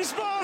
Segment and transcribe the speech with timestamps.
[0.00, 0.30] Wiesbaden!
[0.30, 0.39] Hallo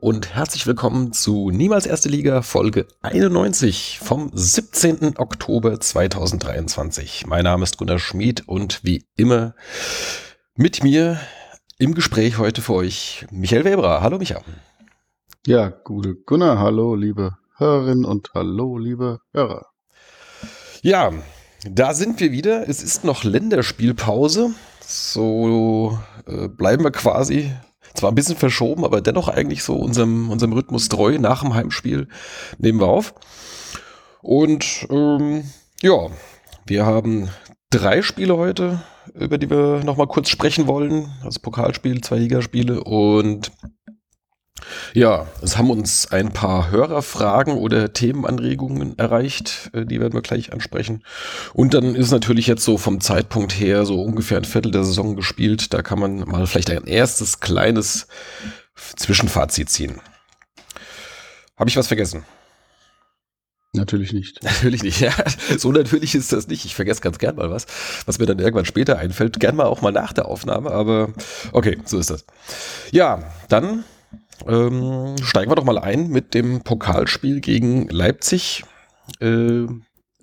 [0.00, 5.16] und herzlich willkommen zu Niemals Erste Liga Folge 91 vom 17.
[5.16, 7.26] Oktober 2023.
[7.26, 9.54] Mein Name ist Gunnar Schmid und wie immer
[10.54, 11.18] mit mir
[11.78, 14.02] im Gespräch heute für euch Michael Weber.
[14.02, 14.42] Hallo Micha.
[15.46, 19.66] Ja, gute Gunnar, hallo liebe Hörerinnen und hallo liebe Hörer.
[20.82, 21.12] Ja,
[21.70, 22.68] da sind wir wieder.
[22.68, 24.50] Es ist noch Länderspielpause.
[24.80, 27.50] So äh, bleiben wir quasi
[27.96, 31.18] zwar ein bisschen verschoben, aber dennoch eigentlich so unserem, unserem Rhythmus treu.
[31.18, 32.08] Nach dem Heimspiel
[32.58, 33.14] nehmen wir auf.
[34.22, 35.44] Und ähm,
[35.82, 36.08] ja,
[36.66, 37.28] wir haben
[37.70, 38.82] drei Spiele heute,
[39.14, 41.12] über die wir nochmal kurz sprechen wollen.
[41.24, 43.52] Also Pokalspiel, zwei Ligaspiele und
[44.94, 50.52] ja, es haben uns ein paar Hörerfragen oder Themenanregungen erreicht, äh, die werden wir gleich
[50.52, 51.02] ansprechen.
[51.52, 55.16] Und dann ist natürlich jetzt so vom Zeitpunkt her so ungefähr ein Viertel der Saison
[55.16, 55.72] gespielt.
[55.74, 58.08] Da kann man mal vielleicht ein erstes kleines
[58.74, 60.00] Zwischenfazit ziehen.
[61.56, 62.24] Habe ich was vergessen?
[63.72, 64.42] Natürlich nicht.
[64.42, 65.12] Natürlich nicht, ja.
[65.58, 66.64] So natürlich ist das nicht.
[66.64, 67.66] Ich vergesse ganz gern mal was,
[68.06, 69.38] was mir dann irgendwann später einfällt.
[69.38, 71.12] Gern mal auch mal nach der Aufnahme, aber
[71.52, 72.24] okay, so ist das.
[72.90, 73.84] Ja, dann
[74.46, 78.64] ähm, steigen wir doch mal ein mit dem Pokalspiel gegen Leipzig,
[79.20, 79.66] äh,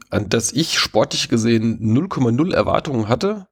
[0.10, 3.48] an das ich sportlich gesehen 0,0 Erwartungen hatte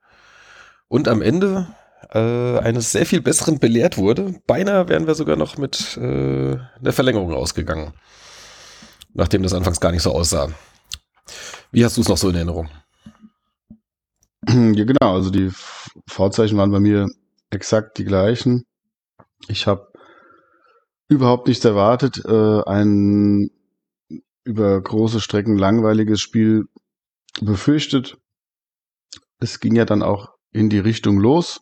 [0.87, 1.67] und am Ende
[2.13, 4.35] äh, eines sehr viel besseren belehrt wurde.
[4.47, 7.93] Beinahe wären wir sogar noch mit äh, einer Verlängerung ausgegangen,
[9.13, 10.49] nachdem das anfangs gar nicht so aussah.
[11.71, 12.69] Wie hast du es noch so in Erinnerung?
[14.47, 15.51] Ja, genau, also die
[16.07, 17.07] Vorzeichen waren bei mir
[17.51, 18.65] exakt die gleichen.
[19.47, 19.90] Ich habe
[21.11, 22.23] überhaupt nichts erwartet.
[22.25, 23.51] Äh, ein
[24.43, 26.65] über große Strecken langweiliges Spiel
[27.41, 28.17] befürchtet.
[29.39, 31.61] Es ging ja dann auch in die Richtung los,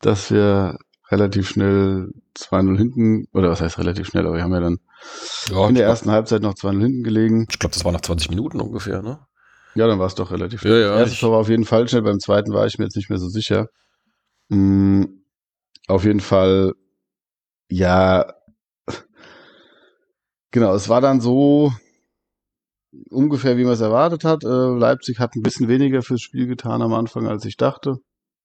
[0.00, 0.78] dass wir
[1.10, 4.78] relativ schnell 2-0 hinten, oder was heißt relativ schnell, aber wir haben ja dann
[5.48, 7.46] ja, in der ersten glaub, Halbzeit noch 2-0 hinten gelegen.
[7.50, 9.20] Ich glaube, das war nach 20 Minuten ungefähr, ne?
[9.74, 10.80] Ja, dann war es doch relativ schnell.
[10.80, 12.96] Ja, ja, das erste war auf jeden Fall schnell, beim zweiten war ich mir jetzt
[12.96, 13.68] nicht mehr so sicher.
[14.48, 15.24] Mhm.
[15.86, 16.72] Auf jeden Fall,
[17.68, 18.34] ja,
[20.54, 21.72] Genau, es war dann so
[23.10, 24.44] ungefähr, wie man es erwartet hat.
[24.44, 27.96] Äh, Leipzig hat ein bisschen weniger fürs Spiel getan am Anfang, als ich dachte.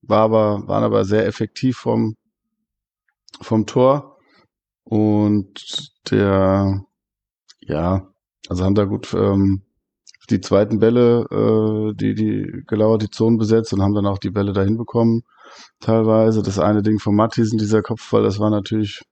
[0.01, 2.15] War aber, waren aber sehr effektiv vom,
[3.41, 4.17] vom Tor.
[4.85, 6.83] Und der,
[7.59, 8.07] ja,
[8.49, 9.61] also haben da gut ähm,
[10.31, 14.31] die zweiten Bälle, äh, die, die gelauert die Zonen besetzt und haben dann auch die
[14.31, 15.21] Bälle dahin bekommen,
[15.79, 16.41] teilweise.
[16.41, 19.03] Das eine Ding von Mattisen, dieser Kopfball, das war natürlich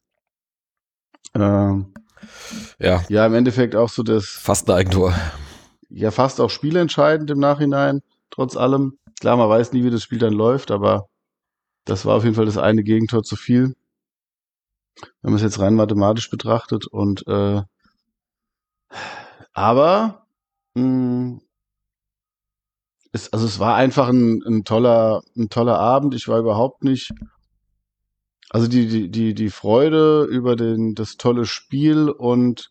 [1.35, 1.73] äh,
[2.79, 3.03] ja.
[3.09, 4.25] Ja, im Endeffekt auch so das.
[4.25, 5.13] Fast ein Eigentor.
[5.89, 8.97] Ja, fast auch spielentscheidend im Nachhinein, trotz allem.
[9.19, 11.07] Klar, man weiß nie, wie das Spiel dann läuft, aber
[11.85, 13.75] das war auf jeden Fall das eine Gegentor zu viel.
[15.21, 17.61] Wenn man es jetzt rein mathematisch betrachtet und äh,
[19.53, 20.25] aber
[20.75, 21.41] mh, hm,
[23.11, 26.13] es, also es war einfach ein, ein toller, ein toller Abend.
[26.13, 27.11] Ich war überhaupt nicht
[28.49, 32.69] also die, die, die, die Freude über den, das tolle Spiel und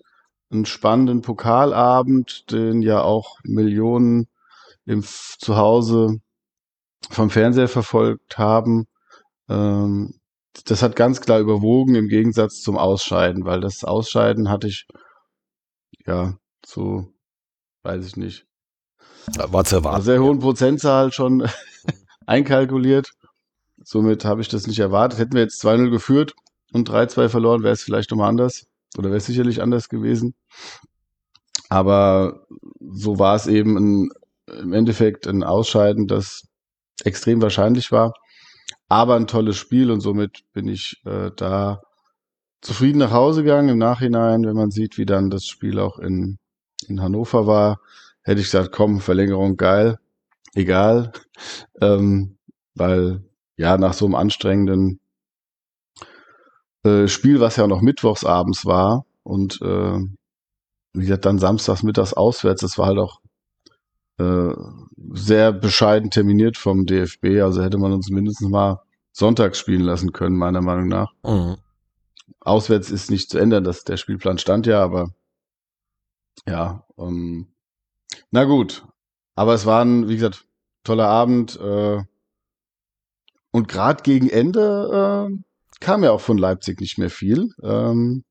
[0.51, 4.29] einen spannenden Pokalabend, den ja auch Millionen
[4.85, 6.21] im Zuhause
[7.11, 8.87] vom Fernseher verfolgt haben,
[9.49, 10.15] ähm,
[10.65, 14.87] das hat ganz klar überwogen im Gegensatz zum Ausscheiden, weil das Ausscheiden hatte ich,
[16.07, 17.07] ja, so,
[17.83, 18.47] weiß ich nicht.
[19.37, 20.03] War zu erwarten.
[20.03, 21.49] Sehr hohen Prozentzahl schon
[22.27, 23.11] einkalkuliert.
[23.89, 25.21] Somit habe ich das nicht erwartet.
[25.21, 26.35] Hätten wir jetzt 2-0 geführt
[26.73, 28.67] und 3-2 verloren, wäre es vielleicht nochmal anders.
[28.99, 30.35] Oder wäre es sicherlich anders gewesen.
[31.69, 32.49] Aber
[32.81, 34.09] so war es eben ein,
[34.49, 36.49] im Endeffekt ein Ausscheiden, das
[37.05, 38.15] extrem wahrscheinlich war.
[38.89, 41.81] Aber ein tolles Spiel und somit bin ich äh, da
[42.63, 43.69] zufrieden nach Hause gegangen.
[43.69, 46.39] Im Nachhinein, wenn man sieht, wie dann das Spiel auch in,
[46.89, 47.79] in Hannover war,
[48.23, 50.01] hätte ich gesagt, komm, Verlängerung geil,
[50.55, 51.13] egal.
[51.81, 52.37] Ähm,
[52.75, 53.26] weil
[53.57, 55.01] ja, nach so einem anstrengenden
[56.85, 59.99] äh, Spiel, was ja noch mittwochs abends war und äh,
[60.93, 63.21] wie gesagt, dann samstags mittags auswärts, das war halt auch
[64.19, 64.55] äh,
[65.13, 68.83] sehr bescheiden terminiert vom DFB, also hätte man uns mindestens mal
[69.13, 71.13] sonntags spielen lassen können, meiner Meinung nach.
[71.25, 71.57] Mhm.
[72.41, 75.11] Auswärts ist nicht zu ändern, dass der Spielplan stand ja, aber
[76.47, 77.49] ja, ähm,
[78.31, 78.87] na gut.
[79.35, 80.47] Aber es war ein, wie gesagt,
[80.85, 81.59] toller Abend.
[81.61, 82.03] Äh,
[83.57, 85.39] und gerade gegen Ende äh,
[85.81, 87.49] kam ja auch von Leipzig nicht mehr viel.
[87.63, 88.23] Ähm,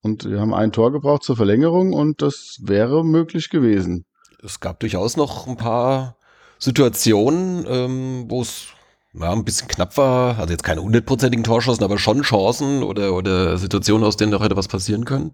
[0.00, 4.04] und wir haben ein Tor gebraucht zur Verlängerung und das wäre möglich gewesen.
[4.44, 6.16] Es gab durchaus noch ein paar
[6.60, 8.68] Situationen, ähm, wo es
[9.12, 10.38] ja, ein bisschen knapp war.
[10.38, 14.56] Also jetzt keine hundertprozentigen Torschancen, aber schon Chancen oder, oder Situationen, aus denen noch hätte
[14.56, 15.32] was passieren können.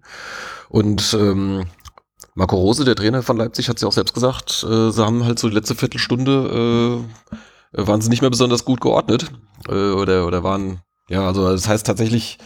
[0.67, 1.67] Und ähm,
[2.33, 5.25] Marco Rose, der Trainer von Leipzig, hat es ja auch selbst gesagt, äh, sie haben
[5.25, 7.35] halt so die letzte Viertelstunde, äh,
[7.71, 9.31] waren sie nicht mehr besonders gut geordnet
[9.67, 12.37] äh, oder, oder waren ja, also das heißt tatsächlich,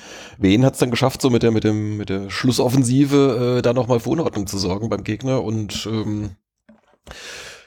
[0.42, 3.74] Wen hat es dann geschafft, so mit der, mit dem, mit der Schlussoffensive äh, da
[3.74, 5.44] nochmal für Unordnung zu sorgen beim Gegner.
[5.44, 6.36] Und ähm,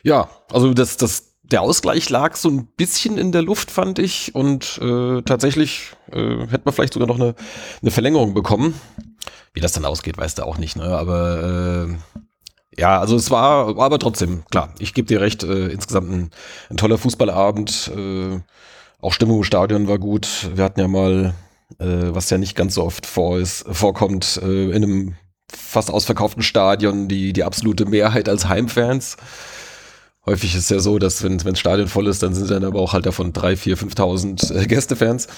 [0.03, 4.35] ja, also das, das, der Ausgleich lag so ein bisschen in der Luft, fand ich.
[4.35, 7.37] Und äh, tatsächlich äh, hätte man vielleicht sogar noch eine,
[7.81, 8.75] eine Verlängerung bekommen.
[9.53, 10.97] Wie das dann ausgeht, weißt du auch nicht, ne?
[10.97, 12.24] Aber äh,
[12.77, 16.31] ja, also es war, aber trotzdem, klar, ich gebe dir recht, äh, insgesamt ein,
[16.71, 17.91] ein toller Fußballabend.
[17.95, 18.41] Äh,
[19.01, 20.51] auch Stimmung im Stadion war gut.
[20.55, 21.35] Wir hatten ja mal,
[21.79, 25.15] äh, was ja nicht ganz so oft vor ist, vorkommt, äh, in einem
[25.53, 29.17] fast ausverkauften Stadion die, die absolute Mehrheit als Heimfans.
[30.27, 32.95] Häufig ist ja so, dass wenn das Stadion voll ist, dann sind dann aber auch
[32.95, 35.29] halt davon drei, vier, 5.000 äh, Gästefans.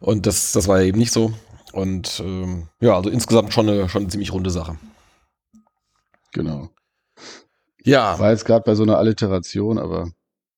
[0.00, 1.32] Und das, das war ja eben nicht so.
[1.72, 4.76] Und ähm, ja, also insgesamt schon eine, schon eine ziemlich runde Sache.
[6.32, 6.70] Genau.
[7.82, 8.18] Ja.
[8.18, 10.10] War jetzt gerade bei so einer Alliteration, aber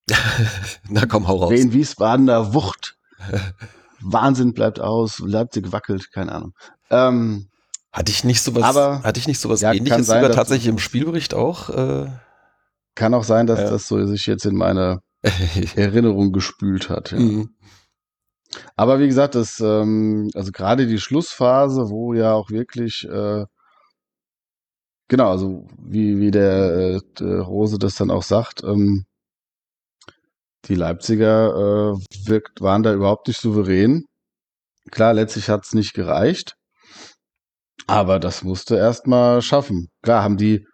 [0.89, 1.51] Na komm, hau raus.
[1.51, 2.97] Den Wiesbadener Wucht.
[4.01, 6.55] Wahnsinn bleibt aus, Leipzig wackelt, keine Ahnung.
[6.91, 7.49] Ähm,
[7.93, 10.79] hatte ich nicht sowas, aber, hatte ich nicht sowas ja, ähnliches sein, sogar tatsächlich im
[10.79, 11.71] Spielbericht auch?
[11.71, 12.07] Äh,
[12.95, 13.71] kann auch sein, dass ja.
[13.71, 15.01] das so sich jetzt in meine
[15.77, 17.13] Erinnerung gespült hat.
[17.13, 17.19] Ja.
[17.19, 17.51] Mhm.
[18.75, 23.45] Aber wie gesagt, das, ähm, also gerade die Schlussphase, wo ja auch wirklich, äh,
[25.11, 29.05] genau, also wie, wie der, äh, der Rose das dann auch sagt, ähm,
[30.67, 34.05] die Leipziger äh, wirkt, waren da überhaupt nicht souverän.
[34.91, 36.55] Klar, letztlich hat es nicht gereicht.
[37.87, 39.89] Aber das musste erst mal schaffen.
[40.03, 40.67] Klar, haben die,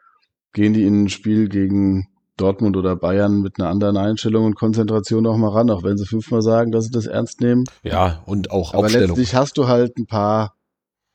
[0.52, 2.06] gehen die in ein Spiel gegen
[2.36, 6.04] Dortmund oder Bayern mit einer anderen Einstellung und Konzentration noch mal ran, auch wenn sie
[6.04, 7.64] fünfmal sagen, dass sie das ernst nehmen.
[7.82, 9.08] Ja, und auch Aber Aufstellung.
[9.08, 10.55] letztlich hast du halt ein paar,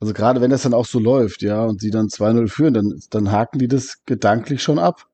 [0.01, 2.99] also gerade wenn das dann auch so läuft, ja, und sie dann 2-0 führen, dann,
[3.11, 5.07] dann haken die das gedanklich schon ab.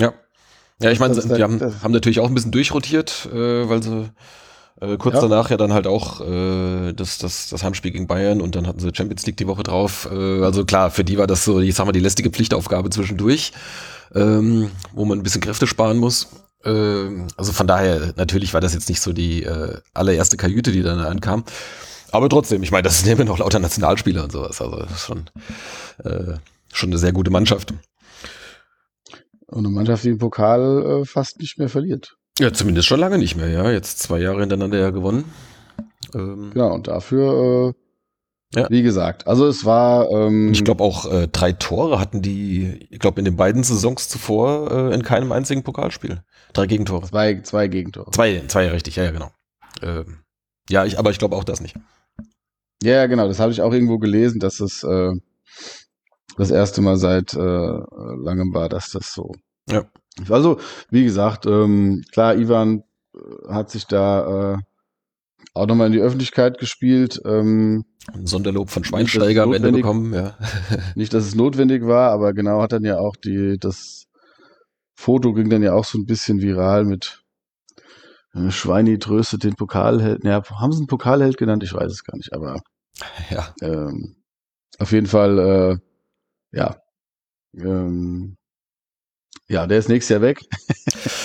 [0.00, 0.14] Ja.
[0.80, 4.10] Ja, ich meine, die haben, haben natürlich auch ein bisschen durchrotiert, äh, weil sie
[4.80, 5.20] äh, kurz Ja.
[5.20, 8.80] danach ja dann halt auch äh, das, das, das Heimspiel gegen Bayern und dann hatten
[8.80, 10.08] sie Champions League die Woche drauf.
[10.10, 13.52] Äh, also klar, für die war das so, ich sag mal, die lästige Pflichtaufgabe zwischendurch,
[14.14, 16.28] ähm, wo man ein bisschen Kräfte sparen muss.
[16.64, 20.82] Ähm, also von daher, natürlich war das jetzt nicht so die äh, allererste Kajüte, die
[20.82, 21.44] dann ankam.
[22.12, 24.60] Aber trotzdem, ich meine, das sind immer noch lauter Nationalspieler und sowas.
[24.60, 25.30] Also das ist schon,
[26.04, 26.34] äh,
[26.72, 27.72] schon eine sehr gute Mannschaft.
[29.46, 32.16] Und eine Mannschaft, die im Pokal äh, fast nicht mehr verliert.
[32.38, 33.70] Ja, zumindest schon lange nicht mehr, ja.
[33.70, 35.24] Jetzt zwei Jahre hintereinander ja gewonnen.
[36.14, 37.74] Ähm, Genau, und dafür,
[38.54, 38.68] äh, Ja.
[38.70, 42.98] wie gesagt, also es war, ähm, Ich glaube auch äh, drei Tore hatten die, ich
[42.98, 46.22] glaube in den beiden Saisons zuvor äh, in keinem einzigen Pokalspiel.
[46.52, 47.06] Drei Gegentore.
[47.08, 48.10] zwei, zwei Gegentore.
[48.10, 49.30] Zwei, zwei richtig, ja, ja, genau.
[49.82, 50.18] Ähm,
[50.70, 51.76] ja, ich, aber ich glaube auch das nicht.
[52.82, 55.12] Ja, genau, das habe ich auch irgendwo gelesen, dass es äh,
[56.36, 59.32] das erste Mal seit äh, langem war, dass das so.
[59.68, 59.84] Ja.
[60.28, 60.58] Also,
[60.90, 62.82] wie gesagt, ähm, klar, Ivan
[63.14, 64.58] äh, hat sich da äh,
[65.54, 67.20] auch nochmal in die Öffentlichkeit gespielt.
[67.24, 70.36] Ähm, Ein Sonderlob von Schweinsteiger am Ende bekommen, ja.
[70.94, 74.06] nicht, dass es notwendig war, aber genau hat dann ja auch die, das
[74.94, 77.22] Foto ging dann ja auch so ein bisschen viral mit
[78.34, 80.24] äh, Schweini tröstet den Pokalheld.
[80.24, 81.62] Ja, haben sie einen Pokalheld genannt?
[81.62, 82.60] Ich weiß es gar nicht, aber
[83.30, 83.54] ja.
[83.62, 84.16] ähm,
[84.78, 85.38] auf jeden Fall,
[86.52, 86.76] äh, ja.
[87.56, 88.36] Ähm,
[89.48, 90.40] ja, der ist nächstes Jahr weg.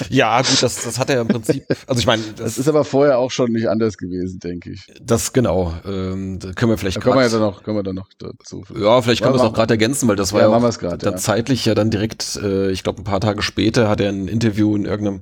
[0.09, 2.83] Ja, gut, das, das hat er im Prinzip, also ich meine, Das das, ist aber
[2.83, 4.87] vorher auch schon nicht anders gewesen, denke ich.
[5.01, 7.77] das genau, ähm, da können wir vielleicht Da kommen wir ja grad- dann noch, können
[7.77, 8.63] wir dann noch dazu.
[8.75, 11.03] Ja, vielleicht können wir es auch gerade ergänzen, weil das war Ja, ja, auch grad,
[11.03, 11.17] dann ja.
[11.19, 14.75] zeitlich ja dann direkt, äh, ich glaube ein paar Tage später hat er ein Interview
[14.75, 15.21] in irgendeinem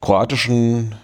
[0.00, 0.94] kroatischen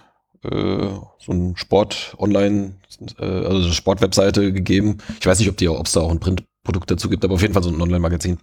[0.43, 2.75] so ein Sport online,
[3.19, 4.97] äh, also eine Sportwebseite gegeben.
[5.19, 7.41] Ich weiß nicht, ob die ob es da auch ein Printprodukt dazu gibt, aber auf
[7.41, 8.37] jeden Fall so ein Online-Magazin.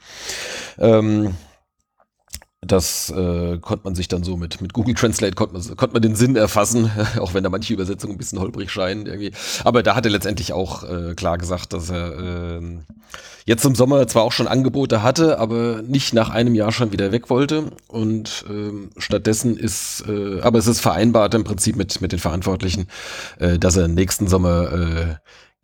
[0.79, 1.35] Ähm,
[2.66, 6.02] das äh, konnte man sich dann so mit, mit Google Translate konnte man, konnte man
[6.02, 9.32] den Sinn erfassen, auch wenn da manche Übersetzungen ein bisschen holprig scheinen irgendwie.
[9.64, 12.82] Aber da hat er letztendlich auch äh, klar gesagt, dass er ähm,
[13.46, 17.12] jetzt im Sommer zwar auch schon Angebote hatte, aber nicht nach einem Jahr schon wieder
[17.12, 17.70] weg wollte.
[17.87, 22.88] Und ähm, stattdessen ist, äh, aber es ist vereinbart im Prinzip mit, mit den Verantwortlichen,
[23.38, 25.14] äh, dass er nächsten Sommer äh,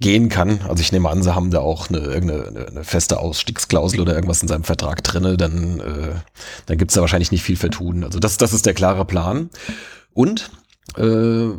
[0.03, 0.61] gehen kann.
[0.69, 4.43] Also ich nehme an, sie haben da auch eine, irgendeine eine, feste Ausstiegsklausel oder irgendwas
[4.43, 6.15] in seinem Vertrag drinne, dann, äh,
[6.67, 8.05] dann gibt's da wahrscheinlich nicht viel vertun.
[8.05, 9.49] Also das, das ist der klare Plan.
[10.13, 10.51] Und
[10.99, 11.05] Äh,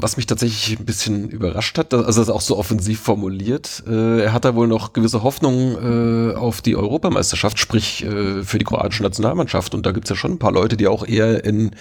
[0.02, 3.82] was mich tatsächlich ein bisschen überrascht hat, also das auch so offensiv formuliert.
[3.88, 8.60] Äh, er hat da wohl noch gewisse Hoffnungen äh, auf die Europameisterschaft, sprich äh, für
[8.60, 9.74] die kroatische Nationalmannschaft.
[9.74, 11.72] Und da gibt's ja schon ein paar Leute, die auch eher in,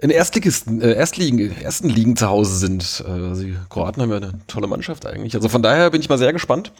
[0.00, 3.04] in Erstligisten, äh, Erstligen, ersten Ligen zu Hause sind.
[3.06, 5.34] Äh, also die Kroaten haben ja eine tolle Mannschaft eigentlich.
[5.34, 6.72] Also von daher bin ich mal sehr gespannt,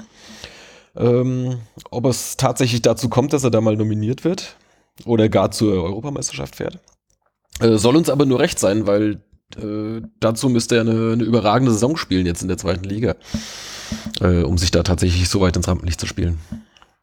[0.96, 1.58] ähm,
[1.90, 4.56] ob es tatsächlich dazu kommt, dass er da mal nominiert wird
[5.04, 6.78] oder gar zur Europameisterschaft fährt.
[7.60, 9.20] Äh, soll uns aber nur recht sein, weil
[9.56, 13.16] äh, dazu müsste er eine, eine, überragende Saison spielen jetzt in der zweiten Liga,
[14.20, 16.38] äh, um sich da tatsächlich so weit ins Rampenlicht zu spielen.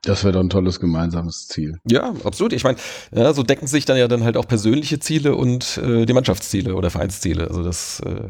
[0.08, 1.80] Das wäre doch ein tolles gemeinsames Ziel.
[1.86, 2.54] Ja, absolut.
[2.54, 2.78] Ich meine,
[3.14, 6.76] ja, so decken sich dann ja dann halt auch persönliche Ziele und äh, die Mannschaftsziele
[6.76, 7.48] oder Vereinsziele.
[7.48, 8.30] Also das äh,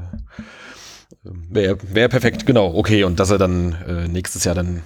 [1.23, 2.73] wäre wär perfekt, genau.
[2.73, 4.81] Okay, und dass er dann äh, nächstes Jahr dann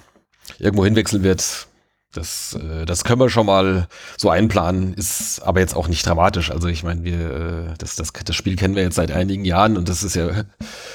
[0.58, 1.66] irgendwo hinwechseln wird,
[2.12, 6.50] das, äh, das können wir schon mal so einplanen, ist aber jetzt auch nicht dramatisch.
[6.50, 9.78] Also ich meine, wir, äh, das, das, das Spiel kennen wir jetzt seit einigen Jahren
[9.78, 10.44] und das ist ja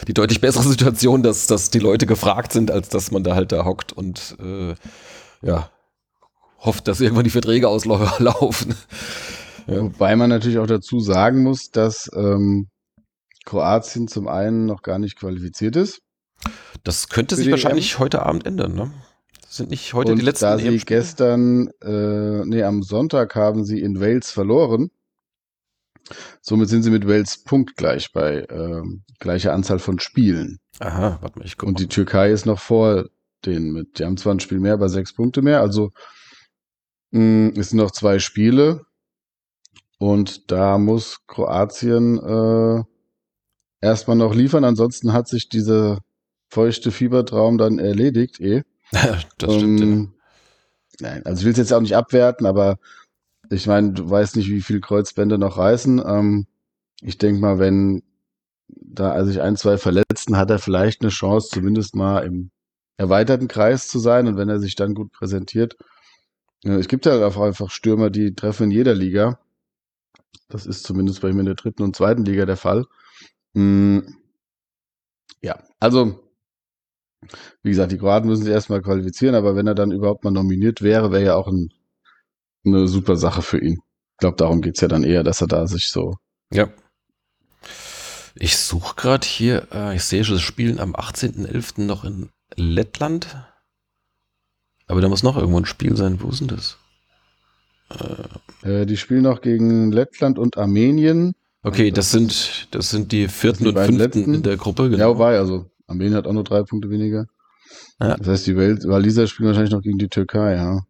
[0.08, 3.52] die deutlich bessere Situation, dass, dass die Leute gefragt sind, als dass man da halt
[3.52, 4.76] da hockt und äh,
[5.42, 5.72] ja,
[6.60, 8.76] hofft, dass irgendwann die Verträge auslaufen.
[9.70, 9.82] Ja.
[9.82, 12.70] Wobei man natürlich auch dazu sagen muss, dass ähm,
[13.44, 16.00] Kroatien zum einen noch gar nicht qualifiziert ist.
[16.86, 18.00] Das könnte sich wahrscheinlich EM.
[18.00, 18.94] heute Abend ändern, ne?
[19.50, 23.82] Sind nicht heute und die letzten da sie gestern, äh, nee, am Sonntag haben sie
[23.82, 24.90] in Wales verloren.
[26.42, 28.84] Somit sind sie mit Wales punktgleich bei äh,
[29.20, 30.60] gleicher Anzahl von Spielen.
[30.80, 31.70] Aha, warte mal, ich gucke.
[31.70, 33.10] Und die Türkei ist noch vor
[33.46, 34.00] denen mit.
[34.00, 35.62] Die haben zwar ein Spiel mehr, aber sechs Punkte mehr.
[35.62, 35.92] Also
[37.12, 38.86] es sind noch zwei Spiele.
[40.00, 42.84] Und da muss Kroatien äh,
[43.82, 44.64] erstmal noch liefern.
[44.64, 46.00] Ansonsten hat sich dieser
[46.50, 48.64] feuchte Fiebertraum dann erledigt, eh.
[48.92, 49.82] das stimmt.
[49.82, 50.14] Um,
[51.00, 51.10] ja.
[51.10, 52.80] Nein, also ich will es jetzt auch nicht abwerten, aber
[53.50, 56.02] ich meine, du weißt nicht, wie viel Kreuzbände noch reißen.
[56.06, 56.48] Ähm,
[57.02, 58.04] ich denke mal, wenn
[58.68, 62.52] da also sich ein, zwei verletzten, hat er vielleicht eine Chance, zumindest mal im
[62.98, 64.28] erweiterten Kreis zu sein.
[64.28, 65.78] Und wenn er sich dann gut präsentiert,
[66.64, 69.40] äh, es gibt ja auch einfach Stürmer, die treffen in jeder Liga.
[70.50, 72.86] Das ist zumindest bei mir in der dritten und zweiten Liga der Fall.
[73.54, 74.00] Mm,
[75.42, 76.20] ja, also
[77.64, 80.82] wie gesagt, die Kroaten müssen sich erstmal qualifizieren, aber wenn er dann überhaupt mal nominiert
[80.82, 81.70] wäre, wäre ja auch ein,
[82.66, 83.80] eine super Sache für ihn.
[84.14, 86.16] Ich glaube, darum geht es ja dann eher, dass er da sich so.
[86.52, 86.70] Ja.
[88.36, 91.82] Ich suche gerade hier, äh, ich sehe schon das Spielen am 18.11.
[91.82, 93.36] noch in Lettland.
[94.88, 96.22] Aber da muss noch irgendwo ein Spiel sein.
[96.22, 96.78] Wo ist denn das?
[98.64, 101.34] Äh, die spielen noch gegen Lettland und Armenien.
[101.64, 104.34] Okay, das, das sind, das sind die vierten und fünften letzten.
[104.36, 105.00] in der Gruppe, genau.
[105.00, 107.26] Ja, wobei, also Armenien hat auch nur drei Punkte weniger.
[108.00, 108.16] Ja.
[108.18, 110.82] Das heißt, die Welt, Waliser spielen wahrscheinlich noch gegen die Türkei, ja.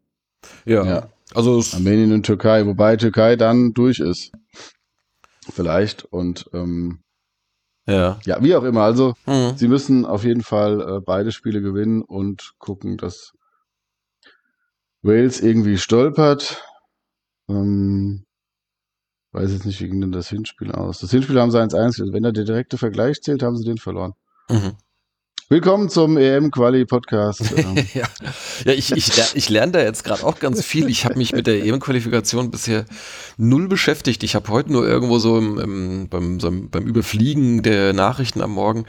[0.65, 0.85] Ja.
[0.85, 1.09] ja.
[1.33, 4.31] Also Armenien und Türkei, wobei Türkei dann durch ist.
[5.49, 6.99] Vielleicht und ähm,
[7.85, 8.19] ja.
[8.25, 8.81] Ja, wie auch immer.
[8.81, 9.53] Also mhm.
[9.55, 13.33] sie müssen auf jeden Fall äh, beide Spiele gewinnen und gucken, dass
[15.03, 16.63] Wales irgendwie stolpert.
[17.49, 18.25] Ähm,
[19.31, 20.99] weiß jetzt nicht, wie ging denn das Hinspiel aus.
[20.99, 21.75] Das Hinspiel haben sie 1-1.
[21.75, 24.13] Also wenn der direkte Vergleich zählt, haben sie den verloren.
[24.49, 24.73] Mhm.
[25.49, 27.41] Willkommen zum EM-Quali-Podcast.
[27.93, 28.03] ja,
[28.65, 30.89] ja ich, ich, ich lerne da jetzt gerade auch ganz viel.
[30.89, 32.83] Ich habe mich mit der EM-Qualifikation bisher
[33.37, 34.23] null beschäftigt.
[34.23, 38.51] Ich habe heute nur irgendwo so, im, im, beim, so beim Überfliegen der Nachrichten am
[38.51, 38.83] Morgen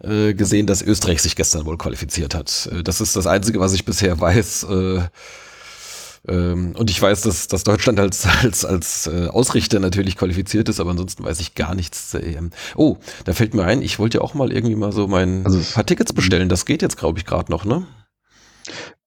[0.00, 2.68] äh, gesehen, dass Österreich sich gestern wohl qualifiziert hat.
[2.70, 4.64] Äh, das ist das Einzige, was ich bisher weiß.
[4.64, 5.00] Äh,
[6.28, 10.78] ähm, und ich weiß, dass, dass Deutschland als, als, als äh, Ausrichter natürlich qualifiziert ist,
[10.78, 12.50] aber ansonsten weiß ich gar nichts zur EM.
[12.76, 15.60] Oh, da fällt mir ein, ich wollte ja auch mal irgendwie mal so mein also,
[15.74, 16.48] paar Tickets bestellen.
[16.48, 17.86] Das geht jetzt, glaube ich, gerade noch, ne?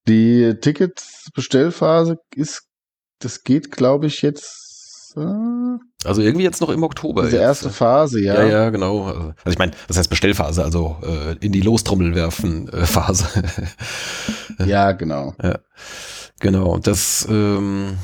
[0.08, 2.64] Die Ticketsbestellphase ist,
[3.20, 5.14] das geht, glaube ich, jetzt.
[5.16, 7.24] Äh, also irgendwie jetzt noch im Oktober.
[7.24, 7.44] Diese jetzt.
[7.44, 8.44] erste Phase, ja.
[8.44, 9.06] Ja, ja, genau.
[9.06, 13.26] Also ich meine, das heißt Bestellphase, also äh, in die Lostrommel werfen äh, Phase.
[14.66, 15.34] ja, genau.
[15.42, 15.60] Ja.
[16.40, 17.98] Genau, das, ähm,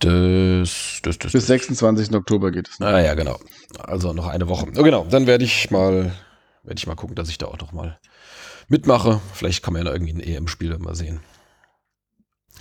[0.00, 2.14] das, das, das, Bis 26.
[2.14, 2.80] Oktober geht es.
[2.80, 2.86] Ne?
[2.86, 3.38] Ah ja, genau.
[3.78, 4.66] Also noch eine Woche.
[4.76, 6.12] Oh, genau, dann werde ich mal,
[6.62, 7.98] werde ich mal gucken, dass ich da auch noch mal
[8.68, 9.20] mitmache.
[9.32, 11.20] Vielleicht kann man ja noch irgendwie ein EM-Spiel mal sehen.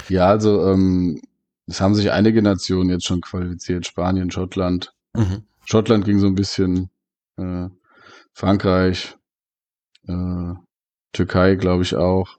[0.08, 1.22] Ja, also ähm,
[1.68, 3.86] es haben sich einige Nationen jetzt schon qualifiziert.
[3.86, 4.94] Spanien, Schottland.
[5.14, 5.44] Mhm.
[5.66, 6.90] Schottland ging so ein bisschen.
[7.38, 7.70] Äh,
[8.34, 9.16] Frankreich,
[10.08, 10.54] äh,
[11.14, 12.38] Türkei, glaube ich auch.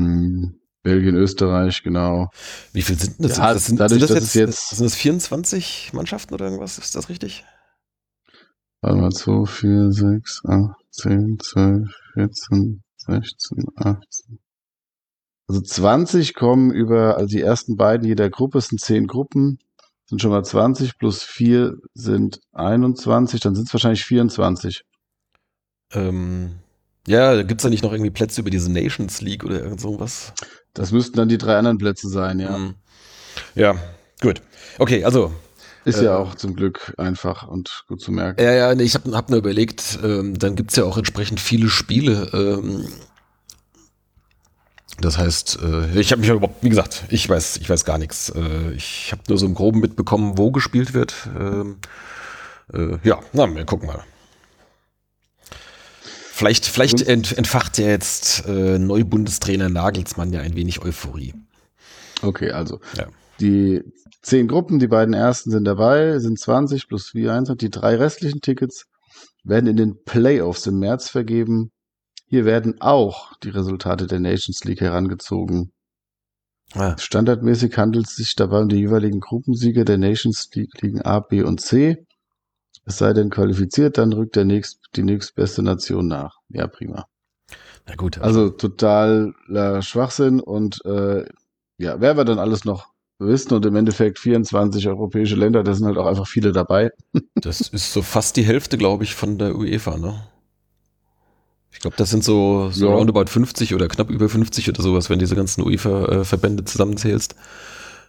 [0.00, 2.30] Hm, Belgien, Österreich, genau.
[2.72, 3.36] Wie viel sind das?
[3.36, 6.78] Ja, das sind, dadurch, sind das jetzt, jetzt, sind das 24 Mannschaften oder irgendwas?
[6.78, 7.44] Ist das richtig?
[8.80, 14.38] Warte mal, 2, 4, 6, 8, 10, 12, 14, 16, 18.
[15.48, 19.58] Also 20 kommen über, also die ersten beiden jeder Gruppe, es sind 10 Gruppen,
[20.06, 24.82] sind schon mal 20, plus 4 sind 21, dann sind es wahrscheinlich 24.
[25.92, 26.60] Ähm,
[27.06, 30.32] ja, gibt es da nicht noch irgendwie Plätze über diese Nations League oder irgend sowas?
[30.74, 32.56] Das müssten dann die drei anderen Plätze sein, ja.
[32.56, 32.74] Mhm.
[33.54, 33.76] Ja,
[34.20, 34.42] gut.
[34.78, 35.32] Okay, also.
[35.84, 38.42] Ist äh, ja auch zum Glück einfach und gut zu merken.
[38.42, 42.30] Ja, ja, ich habe hab nur überlegt, ähm, dann gibt's ja auch entsprechend viele Spiele.
[42.32, 42.86] Ähm,
[45.00, 48.28] das heißt, äh, ich habe mich überhaupt, wie gesagt, ich weiß, ich weiß gar nichts.
[48.30, 51.14] Äh, ich habe nur so im Groben mitbekommen, wo gespielt wird.
[51.38, 51.78] Ähm,
[52.72, 54.04] äh, ja, na, wir gucken mal.
[56.40, 61.34] Vielleicht, vielleicht ent, entfacht ja jetzt äh, Neubundestrainer Nagelsmann ja ein wenig Euphorie.
[62.22, 63.08] Okay, also Ja.
[63.40, 63.82] die
[64.22, 67.52] zehn Gruppen, die beiden ersten sind dabei, sind 20 plus 4, 1.
[67.58, 68.86] Die drei restlichen Tickets
[69.44, 71.72] werden in den Playoffs im März vergeben.
[72.24, 75.72] Hier werden auch die Resultate der Nations League herangezogen.
[76.72, 81.20] Ah, Standardmäßig handelt es sich dabei um die jeweiligen Gruppensieger der Nations League Ligen A,
[81.20, 82.06] B und C.
[82.84, 86.38] Es sei denn qualifiziert, dann rückt der nächst, die nächstbeste Nation nach.
[86.48, 87.06] Ja, prima.
[87.86, 88.18] na gut.
[88.18, 91.24] Also totaler Schwachsinn und äh,
[91.78, 95.86] ja, wer wir dann alles noch wissen und im Endeffekt 24 europäische Länder, da sind
[95.86, 96.90] halt auch einfach viele dabei.
[97.36, 100.26] Das ist so fast die Hälfte, glaube ich, von der UEFA, ne?
[101.72, 102.94] Ich glaube, das sind so, so Ja.
[102.94, 107.34] roundabout 50 oder knapp über 50 oder sowas, wenn diese ganzen UEFA-Verbände zusammenzählst.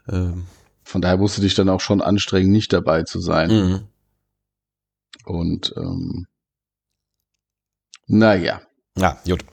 [0.09, 0.45] Ähm,
[0.83, 3.49] Von daher musst du dich dann auch schon anstrengen, nicht dabei zu sein.
[3.49, 3.79] mhm.
[5.25, 6.27] Und ähm,
[8.07, 8.61] naja,
[8.97, 9.45] Ja, gut.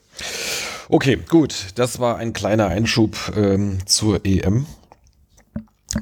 [0.88, 1.66] Okay, gut.
[1.76, 4.66] Das war ein kleiner Einschub ähm, zur EM.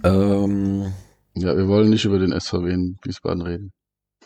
[0.04, 0.92] Ähm,
[1.34, 3.72] ja, wir wollen nicht über den SVW in Wiesbaden reden.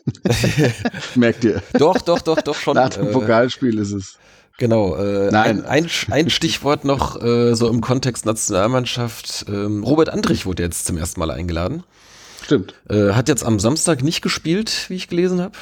[1.15, 2.75] Merkt ihr, doch, doch, doch, doch schon.
[2.75, 4.19] nach dem äh, Pokalspiel ist es.
[4.59, 5.65] Genau, äh, Nein.
[5.65, 9.47] Ein, ein, ein Stichwort noch äh, so im Kontext Nationalmannschaft.
[9.49, 11.83] Ähm, Robert Andrich wurde jetzt zum ersten Mal eingeladen.
[12.51, 12.75] Stimmt.
[12.89, 15.53] Äh, hat jetzt am Samstag nicht gespielt, wie ich gelesen habe.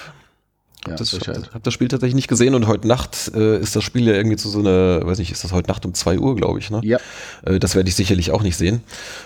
[0.87, 4.07] Ja, das, hab das Spiel tatsächlich nicht gesehen und heute Nacht äh, ist das Spiel
[4.07, 6.61] ja irgendwie zu so einer, weiß nicht, ist das heute Nacht um 2 Uhr, glaube
[6.61, 6.81] ich, ne?
[6.83, 6.97] Ja.
[7.45, 8.81] Äh, das werde ich sicherlich auch nicht sehen.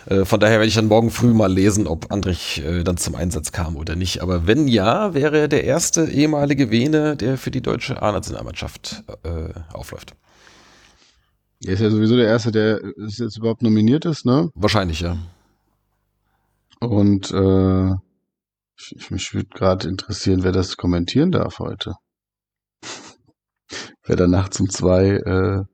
[0.06, 3.14] Äh, von daher werde ich dann morgen früh mal lesen, ob Andrich äh, dann zum
[3.14, 4.22] Einsatz kam oder nicht.
[4.22, 9.50] Aber wenn ja, wäre er der erste ehemalige Vene, der für die deutsche A-Nationalmannschaft äh,
[9.72, 10.14] aufläuft.
[11.64, 14.50] Er ist ja sowieso der Erste, der ist jetzt überhaupt nominiert ist, ne?
[14.56, 15.16] Wahrscheinlich, ja.
[16.88, 17.94] Und äh,
[18.76, 21.94] ich, mich würde gerade interessieren, wer das kommentieren darf heute.
[24.04, 25.64] wer da nachts um zwei äh,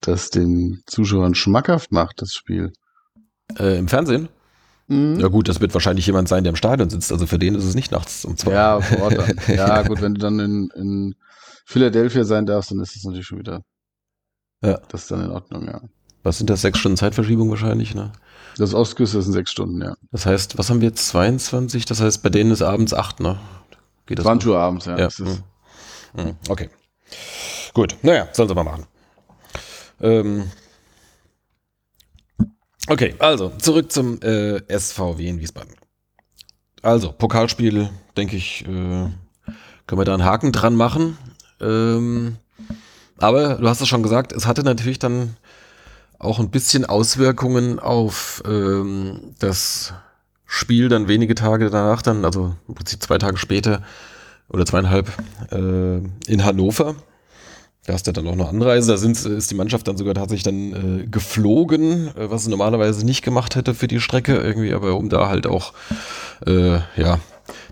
[0.00, 2.72] das den Zuschauern schmackhaft macht, das Spiel.
[3.58, 4.28] Äh, Im Fernsehen?
[4.86, 5.20] Mhm.
[5.20, 7.12] Ja gut, das wird wahrscheinlich jemand sein, der im Stadion sitzt.
[7.12, 8.52] Also für den ist es nicht nachts um zwei.
[8.52, 9.40] Ja, vor Ort dann.
[9.56, 11.14] Ja, gut, wenn du dann in, in
[11.66, 13.62] Philadelphia sein darfst, dann ist es natürlich schon wieder.
[14.62, 14.78] Ja.
[14.88, 15.80] Das ist dann in Ordnung, ja.
[16.22, 16.62] Was sind das?
[16.62, 18.12] Sechs Stunden Zeitverschiebung wahrscheinlich, ne?
[18.56, 19.94] Das Ostküste sind sechs Stunden, ja.
[20.12, 21.06] Das heißt, was haben wir jetzt?
[21.08, 21.84] 22?
[21.84, 23.38] Das heißt, bei denen ist abends acht, ne?
[24.06, 24.24] Geht das?
[24.24, 24.98] 20 Uhr abends, ja.
[24.98, 25.08] Ja.
[25.18, 25.42] Mhm.
[26.14, 26.36] Mhm.
[26.48, 26.68] Okay.
[27.74, 27.96] Gut.
[28.02, 28.86] Naja, sollen sie mal machen.
[30.00, 30.50] Ähm.
[32.88, 35.74] Okay, also zurück zum äh, SVW in Wiesbaden.
[36.82, 41.18] Also, Pokalspiel, denke ich, äh, können wir da einen Haken dran machen.
[41.60, 42.36] Ähm,
[43.18, 45.36] aber du hast es schon gesagt, es hatte natürlich dann
[46.20, 49.94] auch ein bisschen Auswirkungen auf ähm, das
[50.46, 53.82] Spiel dann wenige Tage danach, dann, also im Prinzip zwei Tage später
[54.48, 55.08] oder zweieinhalb
[55.50, 55.96] äh,
[56.30, 56.94] in Hannover.
[57.86, 58.92] Da hast du dann auch noch Anreise.
[58.92, 63.06] Da sind, ist die Mannschaft dann sogar tatsächlich dann äh, geflogen, äh, was sie normalerweise
[63.06, 65.72] nicht gemacht hätte für die Strecke irgendwie, aber um da halt auch
[66.46, 67.18] äh, ja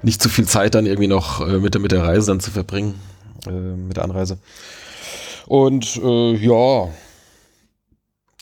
[0.02, 2.50] nicht zu viel Zeit dann irgendwie noch äh, mit, der, mit der Reise dann zu
[2.50, 2.94] verbringen,
[3.46, 4.38] äh, mit der Anreise.
[5.46, 6.88] Und äh, ja,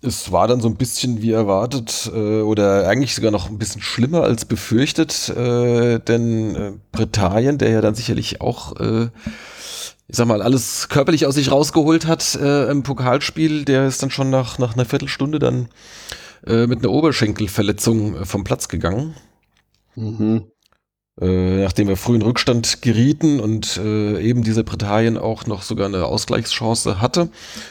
[0.02, 3.80] es war dann so ein bisschen wie erwartet äh, oder eigentlich sogar noch ein bisschen
[3.80, 9.09] schlimmer als befürchtet, äh, denn äh, Britannien, der ja dann sicherlich auch, äh,
[10.09, 14.11] ich sag mal, alles körperlich aus sich rausgeholt hat äh, im Pokalspiel, der ist dann
[14.11, 15.68] schon nach, nach einer Viertelstunde dann
[16.46, 19.14] äh, mit einer Oberschenkelverletzung vom Platz gegangen.
[19.94, 20.44] mhm.
[21.18, 25.87] Äh, nachdem wir früh in Rückstand gerieten und äh, eben dieser Britannien auch noch sogar
[25.87, 27.31] eine Ausgleichschance hatte.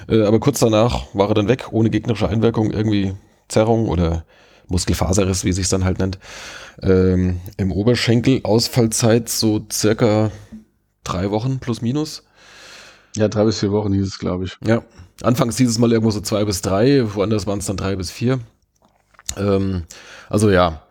[0.09, 3.13] Äh, aber kurz danach war er dann weg, ohne gegnerische Einwirkung, irgendwie
[3.47, 4.25] Zerrung oder
[4.67, 6.17] Muskelfaserriss, wie sich dann halt nennt.
[6.81, 10.31] Ähm, Im Oberschenkel Ausfallzeit so circa
[11.03, 12.23] drei Wochen plus minus.
[13.15, 14.57] Ja, drei bis vier Wochen hieß es, glaube ich.
[14.65, 14.83] Ja,
[15.21, 18.09] anfangs hieß es mal irgendwo so zwei bis drei, woanders waren es dann drei bis
[18.09, 18.39] vier.
[19.37, 19.83] Ähm,
[20.29, 20.81] also ja,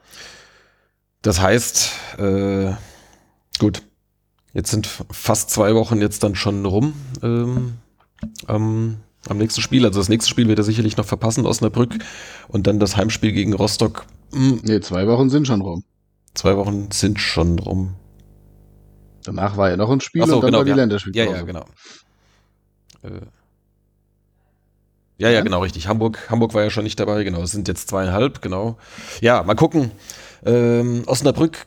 [1.25, 2.73] das heißt, äh,
[3.59, 3.83] gut,
[4.53, 7.75] jetzt sind fast zwei Wochen jetzt dann schon rum ähm,
[8.47, 9.85] am, am nächsten Spiel.
[9.85, 11.97] Also das nächste Spiel wird er sicherlich noch verpassen, Osnabrück.
[12.47, 14.61] Und dann das Heimspiel gegen Rostock Hm.
[14.65, 15.85] Nee, zwei Wochen sind schon rum.
[16.35, 17.95] Zwei Wochen sind schon rum.
[19.23, 20.77] Danach war ja noch ein Spiel so, und dann genau, war die ja.
[20.77, 21.31] Länderspielpause.
[21.31, 21.65] Ja, ja, genau.
[23.03, 23.21] Äh,
[25.17, 25.87] ja, ja, genau, richtig.
[25.87, 27.43] Hamburg, Hamburg war ja schon nicht dabei, genau.
[27.43, 28.77] Es sind jetzt zweieinhalb, genau.
[29.21, 29.93] Ja, mal gucken.
[30.45, 31.67] Ähm, Osnabrück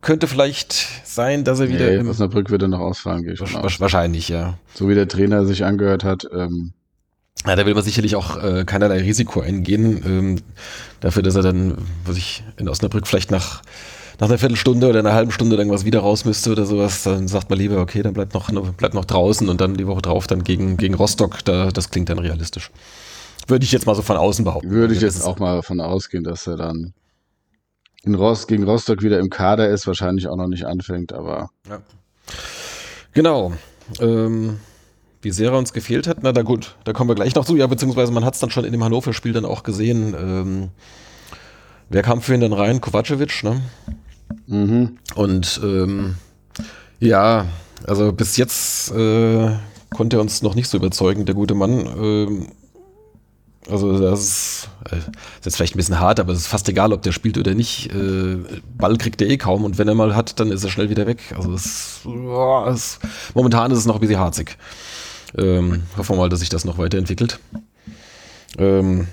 [0.00, 3.48] könnte vielleicht sein, dass er wieder im, Osnabrück wird er noch ausfahren, gehe ich von
[3.48, 3.80] wasch- aus.
[3.80, 4.58] wahrscheinlich, ja.
[4.74, 6.72] So wie der Trainer sich angehört hat, ähm,
[7.46, 10.02] Ja, da will man sicherlich auch äh, keinerlei Risiko eingehen.
[10.04, 10.40] Ähm,
[11.00, 13.62] dafür, dass er dann, was ich, in Osnabrück vielleicht nach,
[14.20, 17.48] nach einer Viertelstunde oder einer halben Stunde irgendwas wieder raus müsste oder sowas, dann sagt
[17.50, 20.44] man lieber, okay, dann bleibt noch, bleibt noch draußen und dann die Woche drauf dann
[20.44, 21.44] gegen, gegen Rostock.
[21.44, 22.70] Da, das klingt dann realistisch.
[23.48, 24.70] Würde ich jetzt mal so von außen behaupten.
[24.70, 26.92] würde ich Das jetzt auch mal davon ausgehen, dass er dann
[28.04, 31.80] in Rost, gegen Rostock wieder im Kader ist, wahrscheinlich auch noch nicht anfängt, aber Ja.
[33.14, 33.52] Genau.
[34.00, 34.58] Ähm,
[35.20, 37.56] wie sehr er uns gefehlt hat, na da gut, da kommen wir gleich noch zu.
[37.56, 40.14] Ja, beziehungsweise man hat es dann schon in dem Hannover-Spiel dann auch gesehen.
[40.18, 40.68] Ähm,
[41.88, 42.80] wer kam für ihn dann rein?
[42.80, 43.60] Kovacevic, ne?
[44.46, 44.98] mhm.
[45.14, 46.16] Und ähm,
[46.98, 47.46] ja,
[47.86, 49.50] also bis jetzt äh,
[49.94, 51.86] konnte er uns noch nicht so überzeugen, der gute Mann.
[51.86, 52.46] Ähm,
[53.70, 56.92] also das ist, äh, ist jetzt vielleicht ein bisschen hart, aber es ist fast egal,
[56.92, 57.92] ob der spielt oder nicht.
[57.92, 58.38] Äh,
[58.76, 61.06] Ball kriegt er eh kaum und wenn er mal hat, dann ist er schnell wieder
[61.06, 61.34] weg.
[61.36, 61.52] Also
[62.10, 62.98] ja, es,
[63.34, 64.56] momentan ist es noch ein bisschen harzig.
[65.38, 67.38] Ähm, hoffen wir mal, dass sich das noch weiterentwickelt.
[68.58, 69.06] Ähm,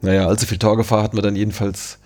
[0.00, 1.98] naja, allzu viel Torgefahr hatten wir dann jedenfalls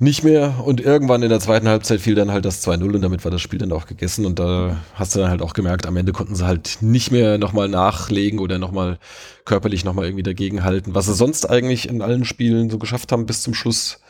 [0.00, 3.22] nicht mehr und irgendwann in der zweiten Halbzeit fiel dann halt das 2-0 und damit
[3.22, 5.96] war das Spiel dann auch gegessen und da hast du dann halt auch gemerkt, am
[5.98, 8.98] Ende konnten sie halt nicht mehr nochmal nachlegen oder nochmal
[9.44, 13.42] körperlich nochmal irgendwie dagegenhalten, was sie sonst eigentlich in allen Spielen so geschafft haben, bis
[13.42, 14.00] zum Schluss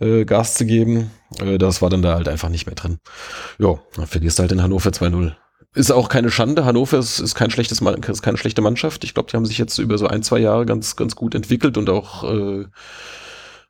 [0.00, 1.12] äh, Gas zu geben.
[1.40, 2.98] Äh, das war dann da halt einfach nicht mehr drin.
[3.60, 5.34] Ja, dann verlierst du halt in Hannover 2-0.
[5.74, 6.64] Ist auch keine Schande.
[6.64, 9.04] Hannover ist, ist kein schlechtes, ist keine schlechte Mannschaft.
[9.04, 11.78] Ich glaube, die haben sich jetzt über so ein, zwei Jahre ganz, ganz gut entwickelt
[11.78, 12.64] und auch äh,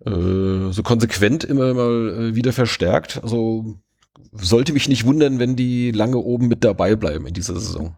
[0.04, 3.22] äh, so konsequent immer mal äh, wieder verstärkt.
[3.22, 3.78] Also
[4.32, 7.96] sollte mich nicht wundern, wenn die lange oben mit dabei bleiben in dieser Saison.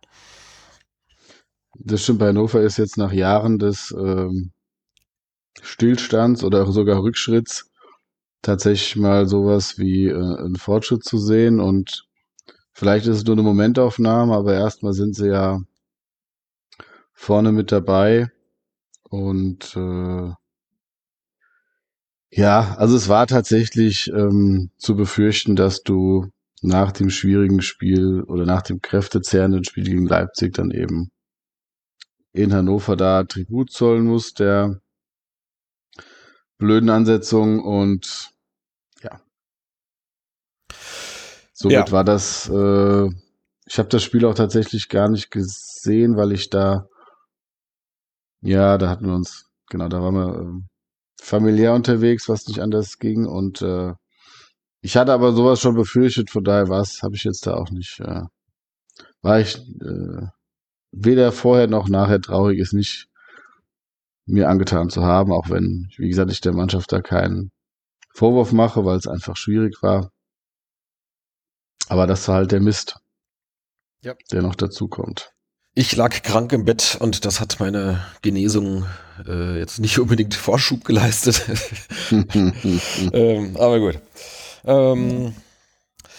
[1.74, 4.52] das stimmt, Hannover ist jetzt nach Jahren des ähm,
[5.62, 7.70] Stillstands oder sogar Rückschritts
[8.42, 12.06] tatsächlich mal sowas wie äh, ein Fortschritt zu sehen und
[12.72, 15.60] vielleicht ist es nur eine Momentaufnahme, aber erstmal sind sie ja
[17.12, 18.30] vorne mit dabei
[19.02, 20.32] und äh,
[22.32, 26.30] ja, also es war tatsächlich ähm, zu befürchten, dass du
[26.62, 31.10] nach dem schwierigen Spiel oder nach dem kräftezehrenden Spiel gegen Leipzig dann eben
[32.32, 34.80] in Hannover da Tribut zollen muss, der
[36.58, 38.30] blöden Ansetzung und
[39.02, 39.20] ja.
[41.52, 41.92] Somit Ja.
[41.92, 43.08] war das, äh,
[43.66, 46.86] ich habe das Spiel auch tatsächlich gar nicht gesehen, weil ich da,
[48.42, 50.69] ja, da hatten wir uns, genau, da waren wir ähm,
[51.20, 53.92] familiär unterwegs, was nicht anders ging und äh,
[54.83, 58.00] ich hatte aber sowas schon befürchtet, von daher was habe ich jetzt da auch nicht,
[58.00, 58.22] äh,
[59.22, 60.26] war ich äh,
[60.92, 63.06] weder vorher noch nachher traurig ist nicht
[64.26, 67.50] mir angetan zu haben, auch wenn, wie gesagt, ich der Mannschaft da keinen
[68.14, 70.11] Vorwurf mache, weil es einfach schwierig war.
[71.88, 72.96] Aber das war halt der Mist,
[74.02, 74.14] Ja.
[74.30, 75.33] der noch dazu kommt.
[75.74, 78.87] Ich lag krank im Bett und das hat meine Genesung
[79.26, 81.42] äh, jetzt nicht unbedingt Vorschub geleistet.
[82.11, 83.98] ähm, aber gut.
[84.64, 85.33] Ähm,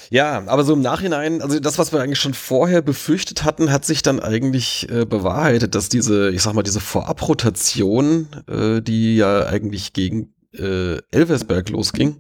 [0.09, 3.85] ja, aber so im Nachhinein, also das, was wir eigentlich schon vorher befürchtet hatten, hat
[3.85, 9.45] sich dann eigentlich äh, bewahrheitet, dass diese, ich sag mal, diese Vorabrotation, äh, die ja
[9.47, 12.17] eigentlich gegen äh, Elversberg losging,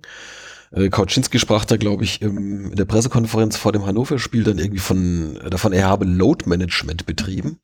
[0.71, 5.39] äh, Kauczynski sprach da, glaube ich, in der Pressekonferenz vor dem Hannover-Spiel dann irgendwie von,
[5.49, 7.59] davon, er habe Load-Management betrieben.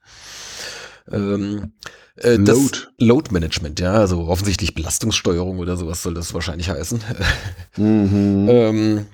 [1.12, 1.74] Ähm,
[2.18, 2.80] äh, Load.
[2.98, 7.02] Load Management, ja, also offensichtlich Belastungssteuerung oder sowas soll das wahrscheinlich heißen.
[7.78, 8.48] mhm.
[8.50, 9.06] ähm,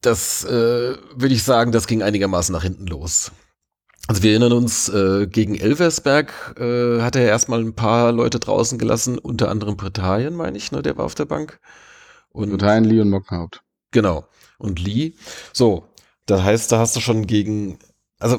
[0.00, 3.32] das äh, würde ich sagen, das ging einigermaßen nach hinten los.
[4.06, 8.78] Also wir erinnern uns, äh, gegen Elversberg äh, hat er erstmal ein paar Leute draußen
[8.78, 11.60] gelassen, unter anderem Britannien, meine ich, ne, der war auf der Bank.
[12.32, 13.62] Und Hein, Lee und Mockenhaupt.
[13.90, 14.24] Genau.
[14.58, 15.14] Und Lee.
[15.52, 15.84] So,
[16.26, 17.78] das heißt, da hast du schon gegen,
[18.18, 18.38] also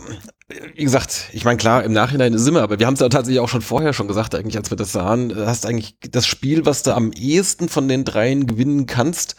[0.75, 3.39] wie gesagt, ich meine, klar, im Nachhinein ist immer, aber wir haben es ja tatsächlich
[3.39, 6.65] auch schon vorher schon gesagt, eigentlich, als wir das sahen, du hast eigentlich das Spiel,
[6.65, 9.35] was du am ehesten von den dreien gewinnen kannst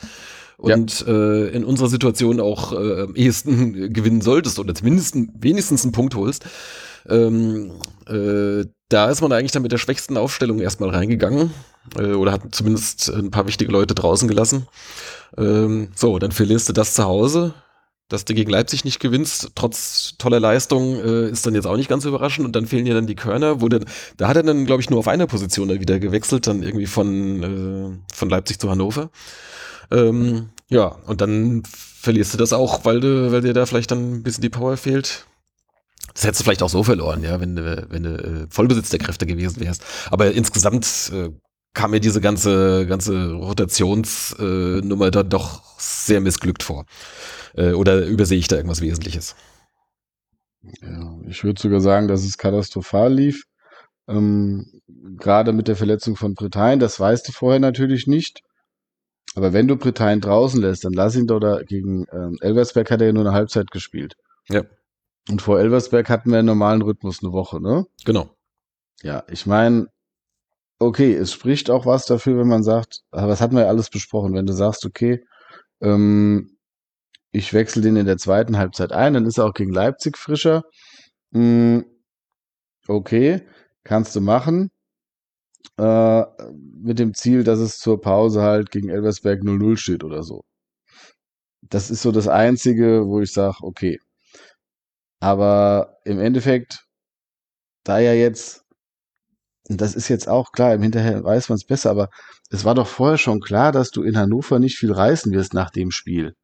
[0.57, 5.93] und äh, in unserer Situation auch äh, am ehesten gewinnen solltest oder zumindest wenigstens einen
[5.93, 6.45] Punkt holst.
[7.09, 7.73] Ähm,
[8.09, 11.53] äh, da ist man eigentlich dann mit der schwächsten Aufstellung erstmal reingegangen
[11.99, 14.67] äh, oder hat zumindest ein paar wichtige Leute draußen gelassen.
[15.39, 17.55] Ähm, so, dann verlierst du das zu Hause.
[18.11, 21.89] dass du gegen Leipzig nicht gewinnst, trotz toller Leistung, äh, ist dann jetzt auch nicht
[21.89, 22.45] ganz überraschend.
[22.45, 23.85] Und dann fehlen dir dann die Körner, wo dann,
[24.17, 26.87] da hat er dann, glaube ich, nur auf einer Position dann wieder gewechselt, dann irgendwie
[26.87, 29.11] von, äh, von Leipzig zu Hannover.
[29.93, 34.15] Ähm, ja, und dann verlierst du das auch, weil du, weil dir da vielleicht dann
[34.17, 35.27] ein bisschen die Power fehlt.
[36.15, 38.99] Das hättest du vielleicht auch so verloren, ja, wenn du, wenn du äh, Vollbesitz der
[38.99, 39.85] Kräfte gewesen wärst.
[40.11, 41.31] Aber insgesamt äh,
[41.75, 46.85] kam mir diese ganze, ganze Rotationsnummer äh, dann doch sehr missglückt vor.
[47.55, 49.37] Äh, oder übersehe ich da irgendwas Wesentliches?
[50.83, 53.45] Ja, ich würde sogar sagen, dass es katastrophal lief.
[54.09, 54.81] Ähm,
[55.19, 58.43] Gerade mit der Verletzung von Britannien, das weißt du vorher natürlich nicht.
[59.37, 63.01] Aber wenn du Britannien draußen lässt, dann lass ihn doch da gegen ähm, Elversberg hat
[63.01, 64.15] er ja nur eine Halbzeit gespielt.
[64.49, 64.65] Ja.
[65.31, 67.87] Und vor Elversberg hatten wir einen normalen Rhythmus eine Woche, ne?
[68.05, 68.31] Genau.
[69.03, 69.87] Ja, ich meine,
[70.79, 73.91] okay, es spricht auch was dafür, wenn man sagt, aber das hatten wir ja alles
[73.91, 75.25] besprochen, wenn du sagst, okay,
[75.81, 76.57] ähm,
[77.33, 80.65] ich wechsle den in der zweiten Halbzeit ein, dann ist er auch gegen Leipzig frischer.
[81.33, 81.85] Hm,
[82.89, 83.43] okay,
[83.85, 84.71] kannst du machen.
[85.79, 86.25] Äh,
[86.83, 90.43] mit dem Ziel, dass es zur Pause halt gegen Elversberg 0-0 steht oder so.
[91.63, 93.99] Das ist so das Einzige, wo ich sage, okay.
[95.21, 96.87] Aber im Endeffekt,
[97.85, 98.65] da ja jetzt,
[99.65, 102.09] das ist jetzt auch klar, im Hinterher weiß man es besser, aber
[102.51, 105.71] es war doch vorher schon klar, dass du in Hannover nicht viel reißen wirst nach
[105.71, 106.35] dem Spiel.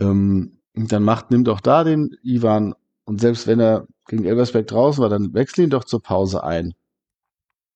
[0.00, 5.02] Ähm, dann macht, nimm doch da den Ivan und selbst wenn er gegen Elversberg draußen
[5.02, 6.74] war, dann wechsel ihn doch zur Pause ein.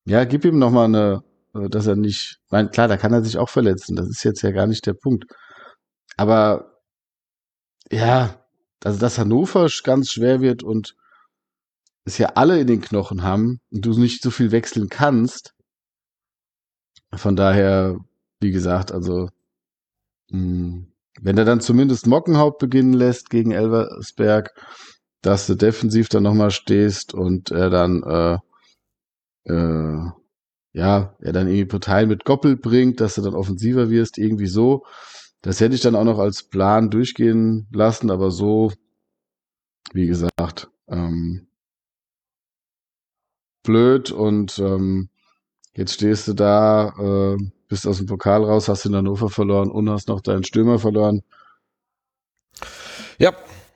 [0.05, 3.39] Ja, gib ihm nochmal eine, äh, dass er nicht, mein, klar, da kann er sich
[3.39, 5.25] auch verletzen, das ist jetzt ja gar nicht der Punkt.
[6.17, 6.83] Aber
[7.91, 8.42] ja,
[8.85, 10.97] also dass Hannover ganz schwer wird und
[12.05, 15.55] es ja alle in den Knochen haben und du nicht so viel wechseln kannst.
[17.15, 17.99] Von daher,
[18.41, 19.29] wie gesagt, also
[20.31, 24.51] mh, hm, wenn er dann zumindest Mockenhaupt beginnen lässt gegen Elversberg,
[25.21, 28.39] dass du defensiv dann nochmal stehst und er dann, äh,
[29.53, 30.11] äh,
[30.73, 34.85] ja, er dann irgendwie Parteien mit Goppel bringt, dass du dann offensiver wirst, irgendwie so.
[35.43, 38.73] Das hätte ich dann auch noch als Plan durchgehen lassen, aber so,
[39.93, 41.49] wie gesagt, ähm,
[43.65, 45.09] blöd und ähm,
[45.75, 49.91] jetzt stehst du da, äh, bist aus dem Pokal raus, hast in Hannover verloren und
[49.91, 51.23] hast noch deinen Stürmer verloren.
[53.19, 53.33] Ja,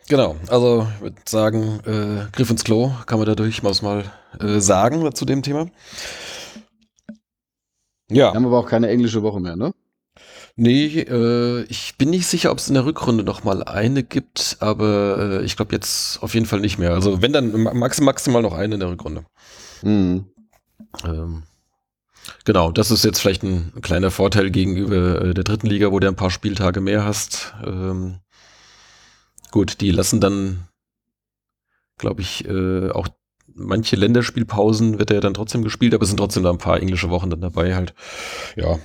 [0.09, 0.37] genau.
[0.49, 4.05] Also ich würde sagen, äh, Griff ins Klo kann man dadurch mal
[4.39, 5.67] äh, sagen zu dem Thema.
[8.09, 8.31] Ja.
[8.31, 9.73] Wir haben aber auch keine englische Woche mehr, ne?
[10.57, 14.57] Nee, äh, ich bin nicht sicher, ob es in der Rückrunde noch mal eine gibt,
[14.61, 16.93] aber äh, ich glaube jetzt auf jeden Fall nicht mehr.
[16.93, 19.25] Also wenn dann max maximal noch eine in der Rückrunde.
[19.83, 20.25] Mhm.
[21.05, 21.43] Ähm,
[22.45, 26.09] Genau, das ist jetzt vielleicht ein, kleiner Vorteil gegenüber äh, der dritten Liga, wo du
[26.09, 27.55] ein paar Spieltage mehr hast.
[27.65, 28.21] Ähm,
[29.51, 30.69] gut, die lassen dann,
[31.99, 33.09] glaube ich, äh, auch
[33.55, 37.11] manche Länderspielpausen wird er dann trotzdem gespielt, aber es sind trotzdem da ein paar englische
[37.11, 37.95] Wochen dann dabei halt.
[38.55, 38.79] Ja.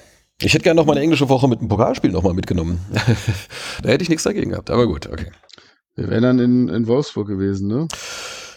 [0.44, 2.80] Ich hätte gerne noch mal eine englische Woche mit einem Pokalspiel noch mal mitgenommen.
[3.84, 5.32] da hätte ich nichts dagegen gehabt, aber gut, okay.
[5.96, 7.88] Wir wären dann in, in Wolfsburg gewesen, ne?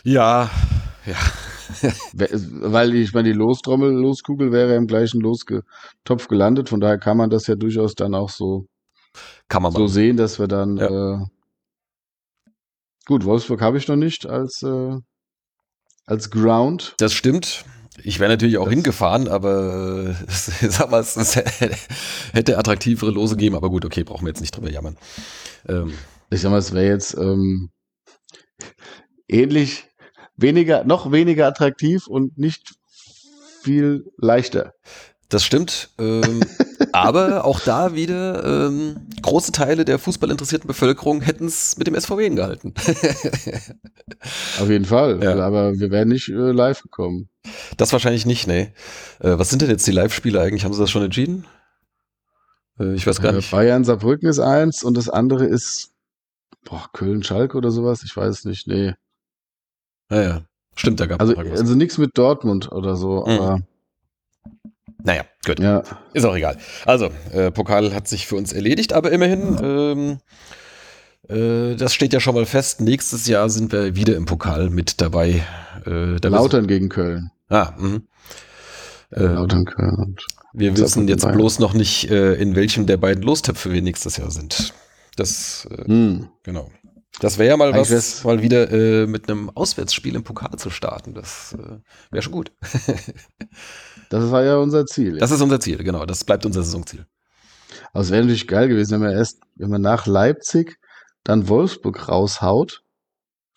[0.05, 0.51] Ja,
[1.05, 1.17] ja.
[2.13, 6.69] Weil ich meine, die Lostrommel, Loskugel wäre im gleichen Lostopf gelandet.
[6.69, 8.67] Von daher kann man das ja durchaus dann auch so,
[9.49, 10.77] kann man so sehen, dass wir dann.
[10.77, 11.15] Ja.
[11.15, 11.19] Äh,
[13.07, 14.97] gut, Wolfsburg habe ich noch nicht als, äh,
[16.07, 16.95] als Ground.
[16.99, 17.65] Das stimmt.
[18.05, 21.37] Ich wäre natürlich auch das hingefahren, aber äh, sag mal, es
[22.33, 23.57] hätte attraktivere Lose geben.
[23.57, 24.97] Aber gut, okay, brauchen wir jetzt nicht drüber jammern.
[25.69, 25.95] Ähm.
[26.31, 27.71] Ich sag mal, es wäre jetzt ähm,
[29.29, 29.85] ähnlich
[30.37, 32.75] weniger, noch weniger attraktiv und nicht
[33.63, 34.75] viel leichter.
[35.29, 35.91] Das stimmt.
[35.99, 36.41] Ähm,
[36.95, 42.29] aber auch da wieder ähm, große Teile der fußballinteressierten Bevölkerung hätten es mit dem SVW
[42.31, 42.75] gehalten.
[44.61, 45.23] Auf jeden Fall.
[45.23, 45.37] Ja.
[45.45, 47.29] Aber wir wären nicht äh, live gekommen.
[47.77, 48.73] Das wahrscheinlich nicht, nee.
[49.21, 50.65] Äh, was sind denn jetzt die Live-Spiele eigentlich?
[50.65, 51.47] Haben Sie das schon entschieden?
[52.79, 53.51] Äh, ich weiß gar äh, nicht.
[53.51, 55.95] Bayern Saarbrücken ist eins und das andere ist
[56.65, 58.03] boah, Köln-Schalke oder sowas.
[58.05, 58.67] Ich weiß es nicht.
[58.67, 58.95] Nee.
[60.11, 60.45] Ja, ja.
[60.77, 63.33] Stimmt, da gab es Also, also nichts mit Dortmund oder so, mhm.
[63.33, 63.61] aber.
[65.05, 65.61] Naja, gut.
[65.61, 65.83] Ja.
[66.15, 66.57] Ist auch egal.
[66.87, 70.19] Also, äh, Pokal hat sich für uns erledigt, aber immerhin, ähm,
[71.29, 72.81] äh, das steht ja schon mal fest.
[72.81, 75.43] Nächstes Jahr sind wir wieder im Pokal mit dabei.
[75.87, 77.31] Äh, Lautern gegen Köln.
[77.51, 78.01] Ah, mh.
[79.11, 80.17] Äh, Lautern Köln.
[80.55, 84.31] Wir wissen jetzt bloß noch nicht, äh, in welchem der beiden Lostöpfe wir nächstes Jahr
[84.31, 84.73] sind.
[85.17, 86.29] Das, äh, hm.
[86.43, 86.71] genau.
[87.21, 90.71] Das wäre ja mal was, was mal wieder äh, mit einem Auswärtsspiel im Pokal zu
[90.71, 91.15] starten.
[91.15, 91.79] Das äh,
[92.11, 92.53] wäre schon gut.
[94.21, 95.19] das war ja unser Ziel.
[95.19, 96.07] Das ist unser Ziel, genau.
[96.07, 97.07] Das bleibt unser Saisonziel.
[97.93, 100.79] Aber es wäre natürlich geil gewesen, wenn wir erst, wenn wir nach Leipzig
[101.23, 102.83] dann Wolfsburg raushaut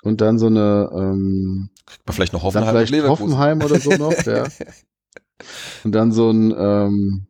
[0.04, 3.08] und dann so eine ähm, Kriegt man vielleicht noch Hoffenheim vielleicht.
[3.08, 4.48] Hoffenheim oder so noch, ja.
[5.84, 7.28] Und dann so ein ähm,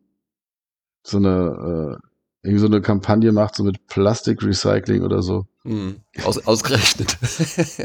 [1.02, 2.08] so eine äh,
[2.42, 5.46] irgendwie so eine Kampagne macht, so mit Plastikrecycling oder so.
[5.64, 7.18] Hm, Aus, ausgerechnet.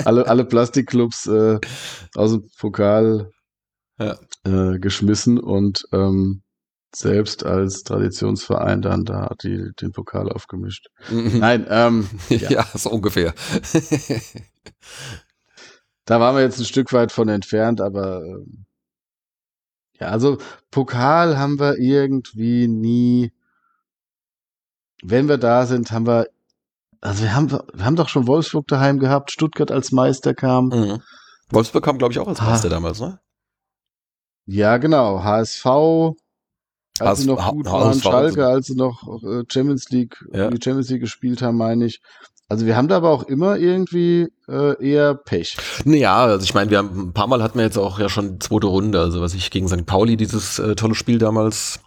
[0.06, 1.60] Alle, alle Plastikclubs äh,
[2.16, 3.33] aus dem Pokal
[4.04, 4.74] Ja.
[4.74, 6.42] äh, geschmissen und ähm,
[6.96, 10.88] selbst als Traditionsverein dann da die, den Pokal aufgemischt.
[11.10, 11.40] Mhm.
[11.40, 12.50] Nein, ähm, ja.
[12.50, 12.66] ja.
[12.76, 13.34] so ungefähr.
[16.06, 18.66] da waren wir jetzt ein Stück weit von entfernt, aber ähm,
[20.00, 20.38] ja, also
[20.72, 23.32] Pokal haben wir irgendwie nie.
[25.04, 26.28] Wenn wir da sind, haben wir,
[27.02, 30.68] also wir haben, wir haben doch schon Wolfsburg daheim gehabt, Stuttgart als Meister kam.
[30.68, 31.02] Mhm.
[31.50, 32.46] Wolfsburg kam, glaube ich, auch als Ah.
[32.52, 33.20] Meister damals, ne?
[34.46, 35.24] Ja, genau.
[35.24, 35.66] HSV,
[37.00, 40.50] als sie noch gut waren, Schalke, als sie noch äh, Champions League, Ja.
[40.50, 42.02] die Champions League gespielt haben, meine ich.
[42.50, 45.58] Also wir haben da aber auch immer irgendwie äh, eher Pech.
[45.86, 48.40] Ja, also ich meine, wir haben ein paar Mal hatten wir jetzt auch ja schon
[48.42, 49.86] zweite Runde, also was ich gegen St.
[49.86, 51.80] Pauli dieses äh, tolle Spiel damals.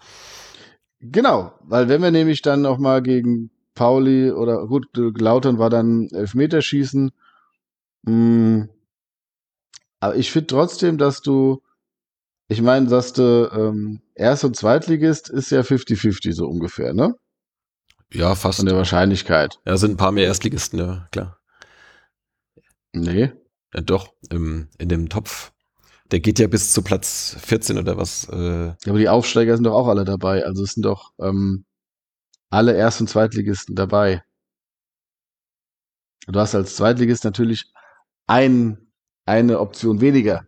[1.00, 6.08] Genau, weil wenn wir nämlich dann noch mal gegen Pauli oder gut, Lautern war dann
[6.10, 7.12] Elfmeterschießen.
[8.04, 8.68] Mh,
[10.00, 11.60] aber ich finde trotzdem, dass du,
[12.48, 17.14] ich meine, dass du ähm, Erst- und Zweitligist ist ja 50-50 so ungefähr, ne?
[18.12, 18.58] Ja, fast.
[18.58, 19.58] Von der Wahrscheinlichkeit.
[19.66, 21.38] Ja, sind ein paar mehr Erstligisten, ja, klar.
[22.92, 23.32] Nee.
[23.74, 25.52] Ja, doch, im, in dem Topf.
[26.12, 28.28] Der geht ja bis zu Platz 14 oder was.
[28.28, 30.44] Äh, Aber die Aufsteiger sind doch auch alle dabei.
[30.44, 31.64] Also es sind doch ähm,
[32.48, 34.22] alle Erst- und Zweitligisten dabei.
[36.28, 37.72] Du hast als Zweitligist natürlich
[38.28, 38.92] ein,
[39.26, 40.46] eine Option weniger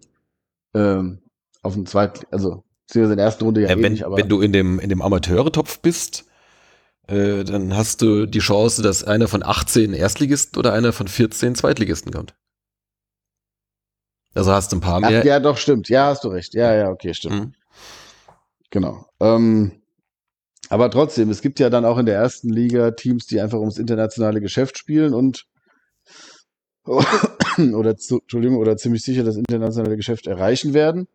[0.74, 1.22] ähm,
[1.62, 4.16] auf dem Zweit, also beziehungsweise in der ersten Runde ja, Ja, eh wenn, nicht, aber
[4.16, 6.25] wenn du in dem, in dem Amateure-Topf bist,
[7.07, 11.55] äh, dann hast du die Chance, dass einer von 18 Erstligisten oder einer von 14
[11.55, 12.35] Zweitligisten kommt.
[14.35, 15.25] Also hast du ein paar Ach, mehr.
[15.25, 15.88] ja, doch, stimmt.
[15.88, 16.55] Ja, hast du recht.
[16.55, 17.35] Ja, ja, okay, stimmt.
[17.35, 17.53] Mhm.
[18.71, 19.07] Genau.
[19.21, 19.83] Ähm,
[20.68, 23.79] aber trotzdem, es gibt ja dann auch in der ersten Liga Teams, die einfach ums
[23.79, 25.47] internationale Geschäft spielen und
[26.87, 31.09] oder Entschuldigung, oder ziemlich sicher das internationale Geschäft erreichen werden.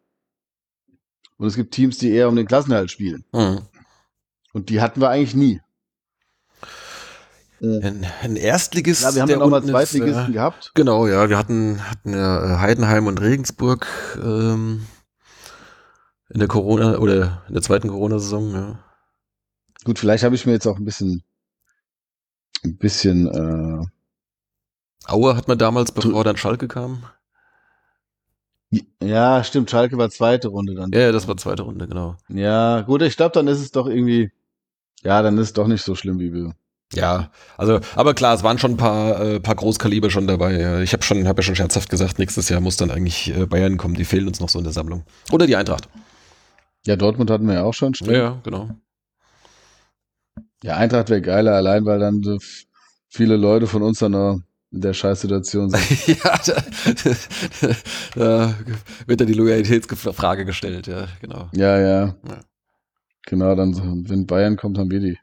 [1.44, 3.26] Und es gibt Teams, die eher um den Klassenhalt spielen.
[3.34, 3.64] Mhm.
[4.54, 5.60] Und die hatten wir eigentlich nie.
[7.60, 9.04] Ein, ein Erstligist.
[9.04, 10.72] Ja, wir haben der dann auch mal unten ist, Zweitligisten äh, gehabt.
[10.74, 13.86] Genau, ja, wir hatten, hatten ja äh, Heidenheim und Regensburg
[14.24, 14.88] ähm,
[16.30, 18.80] in der Corona oder in der zweiten Corona-Saison, ja.
[19.84, 21.24] Gut, vielleicht habe ich mir jetzt auch ein bisschen,
[22.64, 23.86] ein bisschen, äh,
[25.12, 27.04] Aue hat man damals, bevor dann Schalke kam.
[29.02, 30.92] Ja, stimmt, Schalke war zweite Runde dann.
[30.92, 32.16] Ja, ja, das war zweite Runde, genau.
[32.30, 34.32] Ja, gut, ich glaube, dann ist es doch irgendwie,
[35.04, 36.54] ja, dann ist es doch nicht so schlimm, wie wir.
[36.94, 40.84] Ja, also, aber klar, es waren schon ein paar, äh, paar Großkaliber schon dabei.
[40.84, 43.78] Ich habe schon, habe ja schon scherzhaft gesagt, nächstes Jahr muss dann eigentlich äh, Bayern
[43.78, 43.96] kommen.
[43.96, 45.04] Die fehlen uns noch so in der Sammlung.
[45.32, 45.90] Oder die Eintracht.
[46.86, 48.12] Ja, Dortmund hatten wir ja auch schon, stimmt.
[48.12, 48.70] Ja, genau.
[50.64, 52.38] Ja, Eintracht wäre geiler, allein weil dann so
[53.10, 54.40] viele Leute von uns dann noch
[54.74, 56.08] der Scheißsituation sind.
[56.24, 56.64] ja, da,
[58.16, 58.54] da
[59.06, 61.50] wird dann die Loyalitätsfrage gestellt, ja, genau.
[61.54, 62.06] ja, ja.
[62.28, 62.40] Ja.
[63.26, 65.18] Genau, dann, wenn Bayern kommt, haben wir die.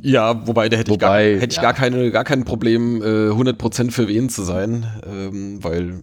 [0.00, 1.62] Ja, wobei, da hätte ich, gar, Wobei, hätte ich ja.
[1.62, 6.02] gar, keine, gar kein Problem, äh, 100% für wen zu sein, ähm, weil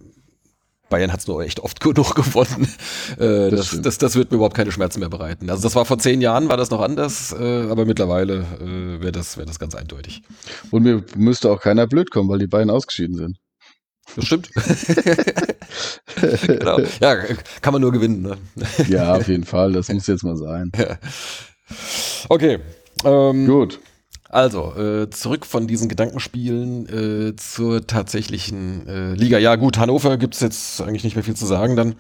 [0.92, 2.68] Bayern hat es nur echt oft genug gewonnen.
[3.18, 5.50] Äh, Das das, das, das wird mir überhaupt keine Schmerzen mehr bereiten.
[5.50, 9.12] Also das war vor zehn Jahren, war das noch anders, äh, aber mittlerweile äh, wäre
[9.12, 10.22] das, wär das ganz eindeutig.
[10.70, 13.38] Und mir müsste auch keiner blöd kommen, weil die beiden ausgeschieden sind.
[14.16, 14.50] Das stimmt.
[16.46, 16.80] genau.
[17.00, 17.16] Ja,
[17.62, 18.22] kann man nur gewinnen.
[18.22, 18.38] Ne?
[18.90, 20.72] Ja, auf jeden Fall, das muss jetzt mal sein.
[22.28, 22.60] Okay.
[23.06, 23.80] Ähm, Gut.
[24.32, 29.38] Also, äh, zurück von diesen Gedankenspielen äh, zur tatsächlichen äh, Liga.
[29.38, 31.76] Ja, gut, Hannover gibt's jetzt eigentlich nicht mehr viel zu sagen.
[31.76, 31.96] Dann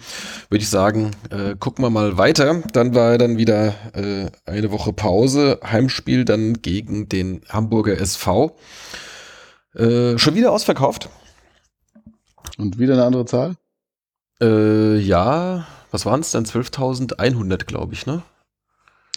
[0.50, 2.64] würde ich sagen, äh, gucken wir mal weiter.
[2.72, 5.60] Dann war dann wieder äh, eine Woche Pause.
[5.62, 8.56] Heimspiel dann gegen den Hamburger SV.
[9.76, 11.10] Äh, schon wieder ausverkauft.
[12.58, 13.56] Und wieder eine andere Zahl?
[14.44, 16.46] Ja, was waren es dann?
[16.46, 18.24] 12.100, glaube ich, ne?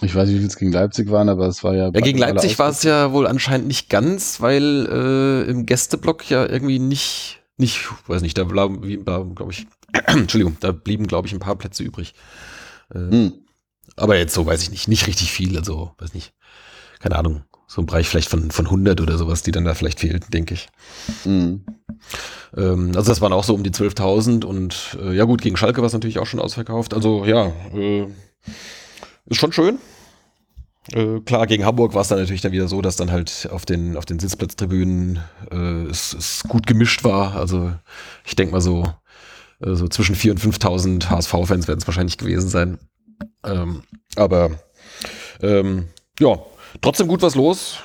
[0.02, 1.84] Ich weiß nicht, wie viel es gegen Leipzig waren, aber es war ja.
[1.84, 6.46] Ja, gegen Leipzig war es ja wohl anscheinend nicht ganz, weil äh, im Gästeblock ja
[6.46, 9.66] irgendwie nicht, nicht, weiß nicht, da blieben, glaube ich,
[10.06, 12.14] Entschuldigung, da blieben, glaube ich, ein paar Plätze übrig.
[12.92, 13.32] Äh, Hm.
[13.96, 16.32] Aber jetzt so, weiß ich nicht, nicht richtig viel, also, weiß nicht,
[16.98, 20.00] keine Ahnung, so ein Bereich vielleicht von, von 100 oder sowas, die dann da vielleicht
[20.00, 20.68] fehlten, denke ich.
[21.22, 21.64] Hm.
[22.56, 25.80] Ähm, also das waren auch so um die 12.000 und äh, ja gut, gegen Schalke
[25.80, 28.06] war es natürlich auch schon ausverkauft, also ja, äh,
[29.26, 29.78] ist schon schön.
[30.92, 33.64] Äh, klar, gegen Hamburg war es dann natürlich dann wieder so, dass dann halt auf
[33.64, 35.20] den, auf den Sitzplatztribünen
[35.50, 37.34] äh, es, es gut gemischt war.
[37.36, 37.72] Also
[38.24, 38.84] ich denke mal so,
[39.60, 42.78] äh, so zwischen 4.000 und 5.000 HSV-Fans werden es wahrscheinlich gewesen sein.
[43.44, 43.82] Ähm,
[44.16, 44.50] aber
[45.40, 45.88] ähm,
[46.20, 46.38] ja,
[46.82, 47.78] trotzdem gut was los.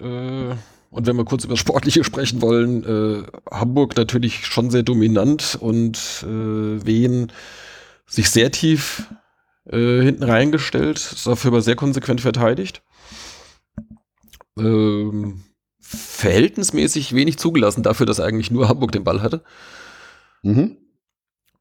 [0.00, 0.54] Äh,
[0.90, 5.58] und wenn wir kurz über das Sportliche sprechen wollen, äh, Hamburg natürlich schon sehr dominant
[5.60, 7.32] und äh, Wien
[8.06, 9.04] sich sehr tief
[9.70, 12.82] äh, hinten reingestellt, ist dafür aber sehr konsequent verteidigt.
[14.58, 15.44] Ähm,
[15.80, 19.42] verhältnismäßig wenig zugelassen dafür, dass eigentlich nur Hamburg den Ball hatte.
[20.42, 20.76] Mhm.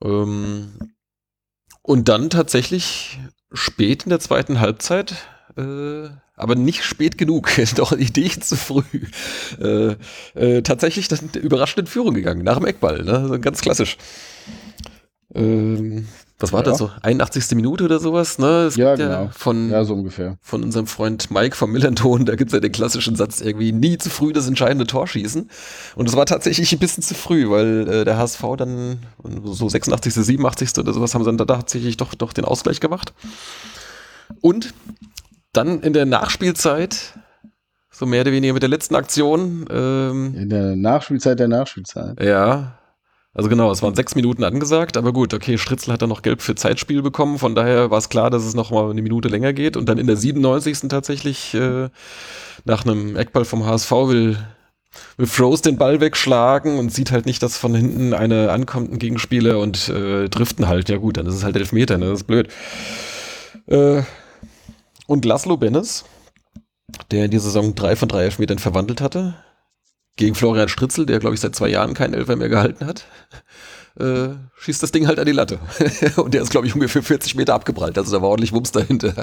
[0.03, 0.93] Ähm,
[1.81, 3.19] und dann tatsächlich
[3.51, 5.15] spät in der zweiten Halbzeit,
[5.57, 8.83] äh, aber nicht spät genug, doch eine Idee zu früh,
[9.59, 9.95] äh,
[10.33, 13.39] äh, tatsächlich dann überraschend in Führung gegangen, nach dem Eckball, ne?
[13.39, 13.97] Ganz klassisch.
[15.33, 16.71] Ähm, was war ja.
[16.71, 16.91] das so?
[17.01, 17.55] 81.
[17.55, 18.65] Minute oder sowas, ne?
[18.65, 19.23] Es ja, genau.
[19.23, 20.37] Ja von, ja, so ungefähr.
[20.41, 23.97] Von unserem Freund Mike vom Millanton, da gibt es ja den klassischen Satz irgendwie, nie
[23.97, 25.49] zu früh das entscheidende Tor schießen.
[25.95, 28.99] Und es war tatsächlich ein bisschen zu früh, weil äh, der HSV dann
[29.45, 30.77] so 86., 87.
[30.77, 33.13] oder sowas haben sie dann tatsächlich doch, doch den Ausgleich gemacht.
[34.41, 34.73] Und
[35.53, 37.13] dann in der Nachspielzeit,
[37.91, 39.65] so mehr oder weniger mit der letzten Aktion.
[39.69, 42.21] Ähm, in der Nachspielzeit der Nachspielzeit.
[42.21, 42.77] Ja,
[43.35, 46.41] also genau, es waren sechs Minuten angesagt, aber gut, okay, Stritzel hat dann noch Gelb
[46.41, 49.51] für Zeitspiel bekommen, von daher war es klar, dass es noch mal eine Minute länger
[49.51, 50.87] geht und dann in der 97.
[50.87, 51.89] tatsächlich äh,
[52.63, 54.37] nach einem Eckball vom HSV will,
[55.17, 58.99] will Froze den Ball wegschlagen und sieht halt nicht, dass von hinten eine ankommt, ein
[58.99, 62.27] Gegenspieler und äh, driften halt, ja gut, dann ist es halt Elfmeter, ne, das ist
[62.27, 62.47] blöd.
[63.67, 64.03] Äh,
[65.07, 66.05] und Laszlo Bennes,
[67.11, 69.35] der in dieser Saison drei von drei Elfmetern verwandelt hatte,
[70.15, 73.05] gegen Florian Stritzel, der, glaube ich, seit zwei Jahren keinen Elfer mehr gehalten hat,
[73.97, 75.57] äh, schießt das Ding halt an die Latte.
[76.17, 77.97] und der ist, glaube ich, ungefähr 40 Meter abgeprallt.
[77.97, 79.13] Also da war ordentlich Wumms dahinter.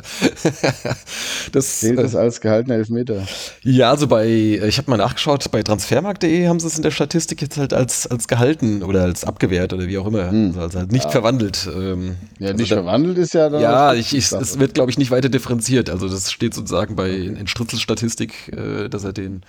[1.52, 3.26] das Zählt das äh, als gehaltener Elfmeter?
[3.62, 7.42] Ja, also bei, ich habe mal nachgeschaut, bei transfermarkt.de haben sie es in der Statistik
[7.42, 10.30] jetzt halt als, als gehalten oder als abgewehrt oder wie auch immer.
[10.30, 10.54] Hm.
[10.58, 11.10] Also halt nicht ja.
[11.10, 11.68] verwandelt.
[11.74, 13.60] Ähm, ja, also nicht da, verwandelt ist ja dann.
[13.60, 15.90] Ja, ich, ich, es wird, glaube ich, nicht weiter differenziert.
[15.90, 19.42] Also das steht sozusagen bei in, in Stritzels Statistik, äh, dass er den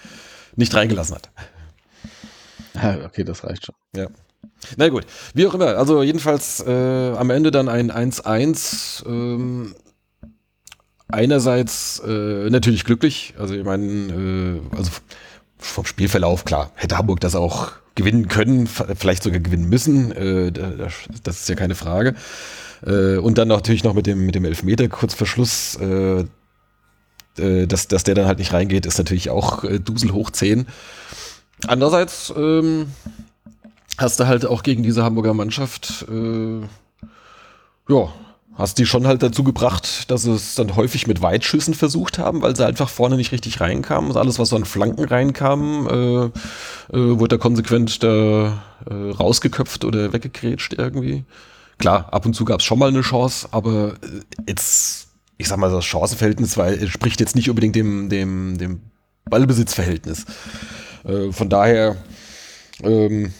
[0.55, 1.29] nicht reingelassen hat.
[3.05, 3.75] Okay, das reicht schon.
[3.95, 4.07] Ja.
[4.77, 5.77] Na gut, wie auch immer.
[5.77, 9.05] Also jedenfalls äh, am Ende dann ein 1-1.
[9.05, 9.75] Ähm,
[11.07, 13.35] einerseits äh, natürlich glücklich.
[13.37, 14.91] Also ich meine, äh, also
[15.57, 20.11] vom Spielverlauf, klar, hätte Hamburg das auch gewinnen können, vielleicht sogar gewinnen müssen.
[20.11, 22.15] Äh, das ist ja keine Frage.
[22.85, 25.77] Äh, und dann natürlich noch mit dem, mit dem Elfmeter kurz vor Schluss
[27.37, 30.67] äh, dass, dass der dann halt nicht reingeht, ist natürlich auch äh, Dusel hoch 10.
[31.67, 32.87] Andererseits ähm,
[33.97, 36.61] hast du halt auch gegen diese Hamburger Mannschaft, äh,
[37.89, 38.13] ja,
[38.55, 42.41] hast die schon halt dazu gebracht, dass sie es dann häufig mit Weitschüssen versucht haben,
[42.41, 44.09] weil sie einfach vorne nicht richtig reinkamen.
[44.09, 49.85] Also alles, was so an Flanken reinkam, äh, äh, wurde da konsequent da äh, rausgeköpft
[49.85, 51.23] oder weggegrätscht irgendwie.
[51.79, 55.07] Klar, ab und zu gab es schon mal eine Chance, aber äh, jetzt
[55.37, 58.81] ich sag mal, das Chancenverhältnis war, entspricht jetzt nicht unbedingt dem, dem, dem
[59.25, 60.25] Ballbesitzverhältnis.
[61.03, 61.97] Äh, von daher
[62.81, 63.33] ähm,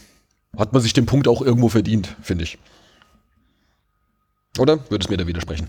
[0.57, 2.57] hat man sich den Punkt auch irgendwo verdient, finde ich.
[4.59, 4.79] Oder?
[4.89, 5.67] Würdest du mir da widersprechen?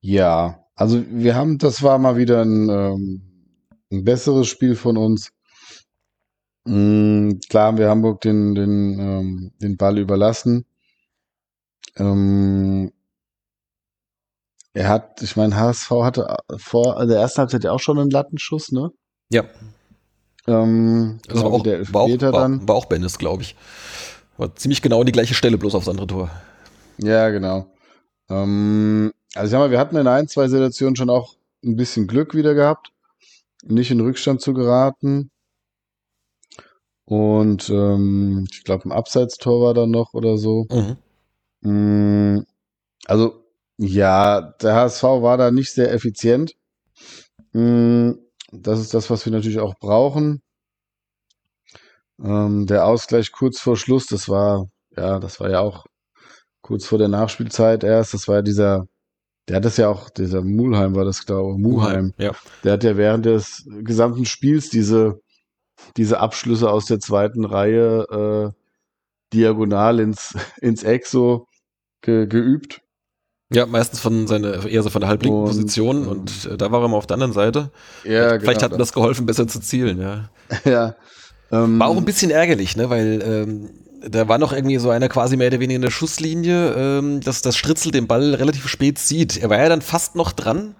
[0.00, 3.22] Ja, also wir haben, das war mal wieder ein, ähm,
[3.92, 5.32] ein besseres Spiel von uns.
[6.64, 10.64] Mhm, klar haben wir Hamburg den, den, ähm, den Ball überlassen.
[11.96, 12.92] Ähm,
[14.74, 18.72] er hat, ich meine, HSV hatte vor der ersten Halbzeit ja auch schon einen Lattenschuss,
[18.72, 18.90] ne?
[19.30, 19.44] Ja.
[20.46, 23.54] Ähm, das war auch, der war auch, war, war auch Bennis, glaube ich.
[24.38, 26.30] War ziemlich genau die gleiche Stelle, bloß aufs andere Tor.
[26.98, 27.66] Ja, genau.
[28.30, 32.06] Ähm, also ich sag mal, wir hatten in ein, zwei Situationen schon auch ein bisschen
[32.06, 32.90] Glück wieder gehabt,
[33.62, 35.30] nicht in Rückstand zu geraten.
[37.04, 40.66] Und ähm, ich glaube, ein Abseitstor war dann noch oder so.
[40.70, 40.96] Mhm.
[41.60, 42.46] Mm,
[43.06, 43.41] also
[43.82, 46.54] ja, der HSV war da nicht sehr effizient.
[47.52, 48.18] Hm,
[48.52, 50.42] das ist das, was wir natürlich auch brauchen.
[52.22, 54.66] Ähm, der Ausgleich kurz vor Schluss, das war,
[54.96, 55.86] ja, das war ja auch
[56.62, 58.14] kurz vor der Nachspielzeit erst.
[58.14, 58.86] Das war ja dieser,
[59.48, 62.14] der hat das ja auch, dieser Mulheim war das, glaube ich, Mulheim.
[62.18, 62.32] Ja.
[62.62, 65.20] Der hat ja während des gesamten Spiels diese,
[65.96, 71.46] diese Abschlüsse aus der zweiten Reihe äh, diagonal ins, ins Eck so
[72.02, 72.82] ge, geübt.
[73.54, 76.88] Ja, meistens von seiner, eher so von der halblinken Position und äh, da war er
[76.88, 77.70] mal auf der anderen Seite.
[78.04, 80.30] Ja, Vielleicht, genau, hat ihm das geholfen, besser zu zielen, ja.
[80.64, 80.94] ja.
[81.50, 83.70] Ähm, war auch ein bisschen ärgerlich, ne, weil ähm,
[84.08, 87.42] da war noch irgendwie so einer quasi mehr oder weniger in der Schusslinie, ähm, dass
[87.42, 89.36] das Stritzel den Ball relativ spät sieht.
[89.36, 90.74] Er war ja dann fast noch dran.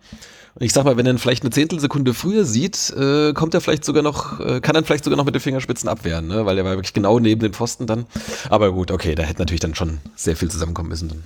[0.55, 3.63] Und ich sag mal, wenn er ihn vielleicht eine Zehntelsekunde früher sieht, äh, kommt er
[3.63, 6.45] vielleicht sogar noch, äh, kann er vielleicht sogar noch mit den Fingerspitzen abwehren, ne?
[6.45, 8.05] weil er war wirklich genau neben dem Pfosten dann.
[8.51, 11.09] Aber gut, okay, da hätte natürlich dann schon sehr viel zusammenkommen müssen.
[11.09, 11.23] Dann.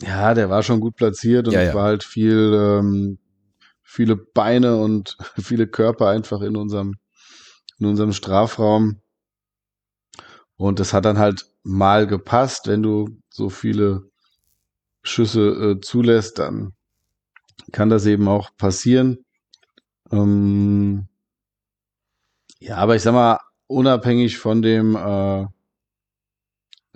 [0.00, 1.68] Ja, der war schon gut platziert und ja, ja.
[1.68, 3.18] es war halt viel, ähm,
[3.82, 6.94] viele Beine und viele Körper einfach in unserem,
[7.78, 9.00] in unserem Strafraum.
[10.56, 14.10] Und das hat dann halt mal gepasst, wenn du so viele
[15.02, 16.72] Schüsse äh, zulässt, dann
[17.72, 19.24] kann das eben auch passieren.
[20.10, 21.08] Ähm,
[22.58, 25.46] ja, aber ich sag mal, unabhängig von dem äh,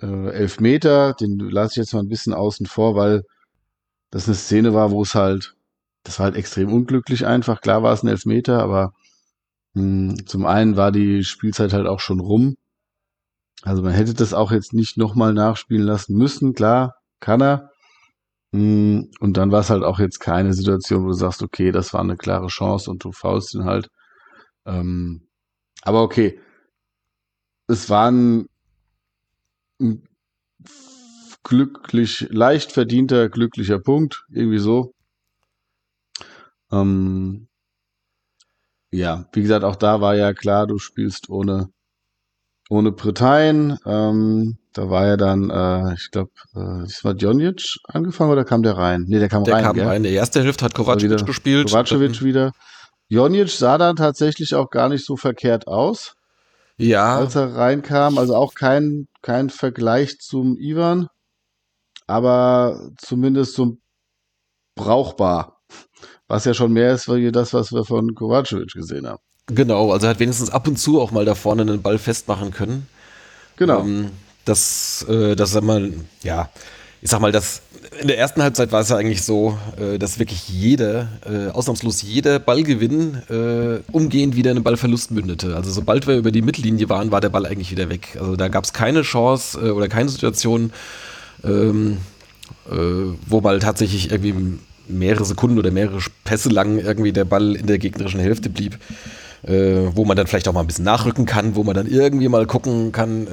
[0.01, 3.23] äh, Elfmeter, den lasse ich jetzt mal ein bisschen außen vor, weil
[4.11, 5.55] das eine Szene war, wo es halt,
[6.03, 7.61] das war halt extrem unglücklich einfach.
[7.61, 8.93] Klar war es ein Elfmeter, aber
[9.73, 12.57] mh, hm, zum einen war die Spielzeit halt auch schon rum.
[13.63, 16.53] Also man hätte das auch jetzt nicht nochmal nachspielen lassen müssen.
[16.53, 17.71] Klar, kann er.
[18.53, 21.93] Hm, und dann war es halt auch jetzt keine Situation, wo du sagst, okay, das
[21.93, 23.89] war eine klare Chance und du faust ihn halt.
[24.65, 25.27] Ähm,
[25.83, 26.39] aber okay,
[27.67, 28.47] es war ein,
[29.81, 30.07] ein
[31.43, 34.93] glücklich, leicht verdienter, glücklicher Punkt, irgendwie so.
[36.71, 37.47] Ähm,
[38.91, 41.69] ja, wie gesagt, auch da war ja klar, du spielst ohne,
[42.69, 43.77] ohne Bretagne.
[43.85, 48.63] Ähm, da war ja dann, äh, ich glaube, äh, das war Djonic angefangen oder kam
[48.63, 49.05] der rein?
[49.07, 49.63] Nee, der kam der rein.
[49.63, 49.87] Der kam gell?
[49.87, 50.03] rein.
[50.03, 51.67] Der erste Hälfte hat Kovacevic gespielt.
[51.67, 52.51] Kovacevic wieder.
[53.09, 56.15] Jonic sah dann tatsächlich auch gar nicht so verkehrt aus.
[56.81, 57.17] Ja.
[57.17, 58.17] Als er reinkam.
[58.17, 61.07] Also auch kein, kein Vergleich zum Ivan.
[62.07, 63.77] Aber zumindest so
[64.75, 65.61] brauchbar.
[66.27, 69.21] Was ja schon mehr ist, wie das, was wir von Kovacevic gesehen haben.
[69.47, 72.51] Genau, also er hat wenigstens ab und zu auch mal da vorne einen Ball festmachen
[72.51, 72.87] können.
[73.57, 73.81] Genau.
[73.81, 74.11] Ähm,
[74.45, 76.49] das, äh, das sag mal, ja,
[77.01, 77.61] ich sag mal, das,
[77.99, 82.03] in der ersten Halbzeit war es ja eigentlich so, äh, dass wirklich jeder, äh, ausnahmslos
[82.03, 85.55] jeder Ballgewinn äh, umgehend wieder in einen Ballverlust mündete.
[85.55, 88.17] Also sobald wir über die Mittellinie waren, war der Ball eigentlich wieder weg.
[88.19, 90.71] Also da gab es keine Chance oder keine Situation,
[91.43, 91.97] ähm,
[92.69, 92.75] äh,
[93.25, 97.79] wo mal tatsächlich irgendwie mehrere Sekunden oder mehrere Pässe lang irgendwie der Ball in der
[97.79, 98.77] gegnerischen Hälfte blieb
[99.43, 102.45] wo man dann vielleicht auch mal ein bisschen nachrücken kann, wo man dann irgendwie mal
[102.45, 103.25] gucken kann,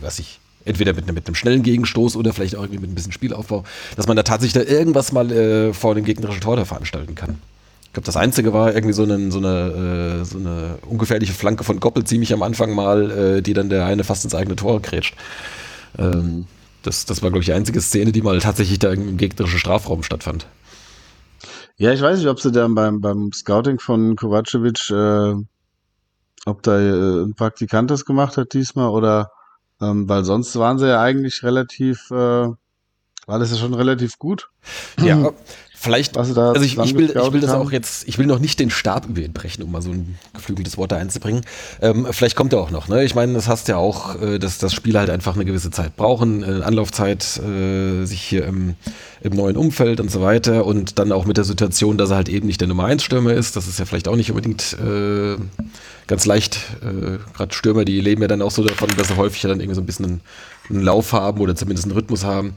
[0.00, 3.12] was ich, entweder mit, mit, einem schnellen Gegenstoß oder vielleicht auch irgendwie mit ein bisschen
[3.12, 3.64] Spielaufbau,
[3.96, 7.38] dass man da tatsächlich da irgendwas mal äh, vor dem gegnerischen Tor da veranstalten kann.
[7.84, 11.64] Ich glaube, das Einzige war irgendwie so eine, so, eine, äh, so eine ungefährliche Flanke
[11.64, 14.82] von Goppel ziemlich am Anfang mal, äh, die dann der eine fast ins eigene Tor
[14.82, 15.14] krätscht.
[15.98, 16.46] Ähm,
[16.82, 20.02] das, das war, glaube ich, die einzige Szene, die mal tatsächlich da im gegnerischen Strafraum
[20.02, 20.46] stattfand.
[21.78, 25.34] Ja, ich weiß nicht, ob sie dann beim, beim Scouting von Kovacevic, äh,
[26.46, 29.30] ob da äh, ein Praktikant das gemacht hat diesmal oder
[29.80, 34.50] ähm, weil sonst waren sie ja eigentlich relativ, äh, war das ja schon relativ gut.
[35.00, 35.32] Ja,
[35.86, 38.70] Vielleicht, also ich, ich, will, ich will das auch jetzt, ich will noch nicht den
[38.70, 41.42] Stab über ihn brechen, um mal so ein geflügeltes Wort da einzubringen.
[41.80, 43.04] Ähm, vielleicht kommt er auch noch, ne?
[43.04, 45.96] Ich meine, das hast ja auch, äh, dass das Spiel halt einfach eine gewisse Zeit
[45.96, 48.74] brauchen, äh, Anlaufzeit, äh, sich hier im,
[49.20, 52.28] im neuen Umfeld und so weiter und dann auch mit der Situation, dass er halt
[52.28, 53.56] eben nicht der Nummer 1 Stürmer ist.
[53.56, 55.36] Das ist ja vielleicht auch nicht unbedingt äh,
[56.06, 56.58] ganz leicht.
[56.82, 59.74] Äh, Gerade Stürmer, die leben ja dann auch so davon, dass sie häufig dann irgendwie
[59.74, 60.20] so ein bisschen einen,
[60.70, 62.54] einen Lauf haben oder zumindest einen Rhythmus haben.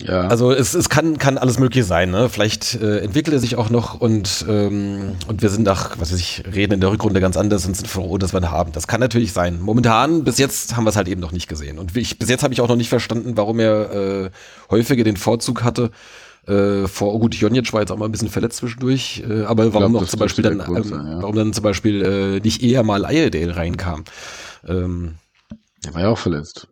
[0.00, 0.22] Ja.
[0.22, 2.10] Also es, es kann, kann alles Mögliche sein.
[2.10, 2.28] Ne?
[2.28, 6.18] Vielleicht äh, entwickelt er sich auch noch und, ähm, und wir sind nach, was weiß
[6.18, 8.72] ich, reden in der Rückrunde ganz anders und sind froh, dass wir ihn haben.
[8.72, 9.60] Das kann natürlich sein.
[9.60, 11.78] Momentan, bis jetzt haben wir es halt eben noch nicht gesehen.
[11.78, 14.30] Und ich, bis jetzt habe ich auch noch nicht verstanden, warum er äh,
[14.70, 15.90] häufiger den Vorzug hatte.
[16.46, 19.72] Äh, vor, oh gut, Jonic war jetzt auch mal ein bisschen verletzt zwischendurch, äh, aber
[19.72, 21.22] warum glaub, noch zum Beispiel dann, ähm, sein, ja.
[21.22, 24.04] warum dann zum Beispiel äh, nicht eher mal Iredale reinkam?
[24.66, 25.14] Ähm,
[25.84, 26.68] der war ja auch verletzt.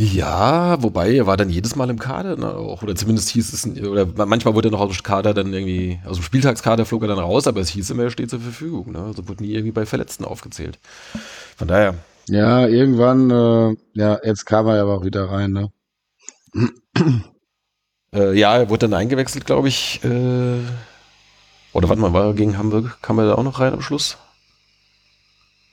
[0.00, 3.82] Ja, wobei er war dann jedes Mal im Kader, ne, auch, oder zumindest hieß es,
[3.82, 7.08] oder manchmal wurde er noch aus dem Kader dann irgendwie, aus dem Spieltagskader flog er
[7.08, 8.92] dann raus, aber es hieß immer, er steht zur Verfügung.
[8.92, 9.00] Ne?
[9.00, 10.78] Also wurde nie irgendwie bei Verletzten aufgezählt.
[11.56, 11.96] Von daher.
[12.28, 15.72] Ja, irgendwann, äh, ja, jetzt kam er aber auch wieder rein, ne?
[18.14, 20.00] Äh, ja, er wurde dann eingewechselt, glaube ich.
[20.04, 20.60] Äh,
[21.72, 22.98] oder warte mal, war er gegen Hamburg?
[23.02, 24.16] Kam er da auch noch rein am Schluss?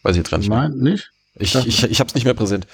[0.01, 0.49] Weiß ich jetzt gar nicht.
[0.49, 0.93] Nein, mehr.
[0.93, 1.11] nicht?
[1.35, 2.65] Ich, ich, ich, ich habe es nicht mehr präsent.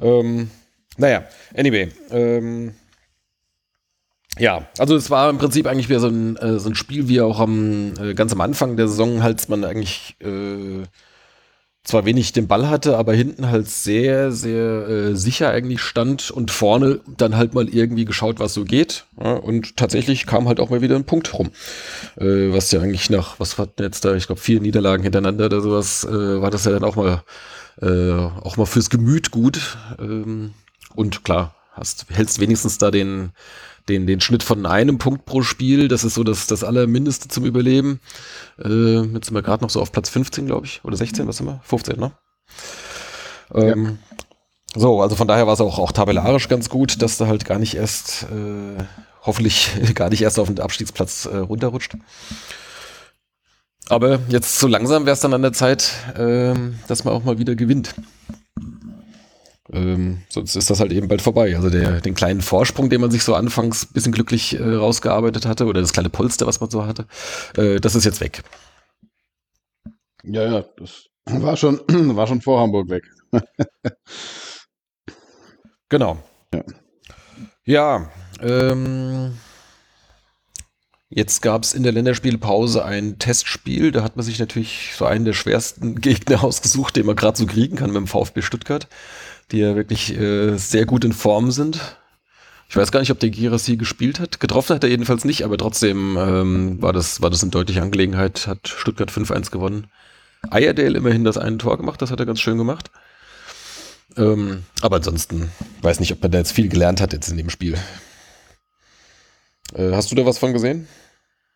[0.00, 0.50] Ähm,
[0.96, 1.24] naja,
[1.54, 1.88] anyway.
[2.10, 2.74] Ähm,
[4.38, 7.20] ja, also es war im Prinzip eigentlich wieder so ein, äh, so ein Spiel wie
[7.20, 10.84] auch am, äh, ganz am Anfang der Saison, als man eigentlich äh,
[11.86, 16.50] zwar wenig den Ball hatte, aber hinten halt sehr, sehr äh, sicher eigentlich stand und
[16.50, 19.06] vorne dann halt mal irgendwie geschaut, was so geht.
[19.22, 21.50] Ja, und tatsächlich kam halt auch mal wieder ein Punkt rum.
[22.16, 25.60] Äh, was ja eigentlich nach, was hatten jetzt da, ich glaube, vier Niederlagen hintereinander oder
[25.60, 27.22] sowas, äh, war das ja dann auch mal,
[27.80, 29.78] äh, auch mal fürs Gemüt gut.
[29.98, 30.54] Ähm,
[30.94, 33.30] und klar, hast, hältst wenigstens da den,
[33.88, 35.88] den, den Schnitt von einem Punkt pro Spiel.
[35.88, 38.00] Das ist so das, das Allermindeste zum Überleben.
[38.58, 40.80] Äh, jetzt sind wir gerade noch so auf Platz 15, glaube ich.
[40.84, 41.60] Oder 16, was sind wir?
[41.64, 42.12] 15, ne?
[43.54, 44.16] Ähm, ja.
[44.74, 47.58] So, also von daher war es auch, auch tabellarisch ganz gut, dass du halt gar
[47.58, 48.82] nicht erst, äh,
[49.22, 51.96] hoffentlich gar nicht erst auf den Abstiegsplatz äh, runterrutscht.
[53.88, 56.54] Aber jetzt so langsam wäre es dann an der Zeit, äh,
[56.88, 57.94] dass man auch mal wieder gewinnt.
[59.72, 61.56] Ähm, sonst ist das halt eben bald vorbei.
[61.56, 65.46] Also der, den kleinen Vorsprung, den man sich so anfangs ein bisschen glücklich äh, rausgearbeitet
[65.46, 67.06] hatte, oder das kleine Polster, was man so hatte,
[67.56, 68.42] äh, das ist jetzt weg.
[70.24, 71.80] Ja, ja, das war schon,
[72.16, 73.04] war schon vor Hamburg weg.
[75.88, 76.18] genau.
[76.52, 76.62] Ja,
[77.64, 78.10] ja
[78.40, 79.36] ähm,
[81.08, 83.92] Jetzt gab es in der Länderspielpause ein Testspiel.
[83.92, 87.46] Da hat man sich natürlich so einen der schwersten Gegner ausgesucht, den man gerade so
[87.46, 88.88] kriegen kann mit dem VfB Stuttgart
[89.52, 91.98] die ja wirklich äh, sehr gut in Form sind.
[92.68, 94.40] Ich weiß gar nicht, ob der Girassi gespielt hat.
[94.40, 98.48] Getroffen hat er jedenfalls nicht, aber trotzdem ähm, war, das, war das eine deutliche Angelegenheit.
[98.48, 99.86] Hat Stuttgart 5-1 gewonnen.
[100.50, 102.90] Ayerdale immerhin das eine Tor gemacht, das hat er ganz schön gemacht.
[104.16, 105.50] Ähm, aber ansonsten
[105.82, 107.76] weiß nicht, ob man da jetzt viel gelernt hat jetzt in dem Spiel.
[109.74, 110.86] Äh, hast du da was von gesehen?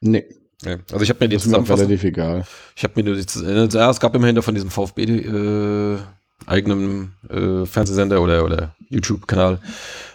[0.00, 0.24] Nee.
[0.62, 1.86] Ja, also ich habe mir die Zusammenfassung...
[1.86, 2.44] relativ egal.
[2.76, 5.98] Ich habe mir nur die, äh, ja, es gab immerhin von diesem VfB äh,
[6.46, 9.61] eigenen äh, Fernsehsender oder, oder YouTube-Kanal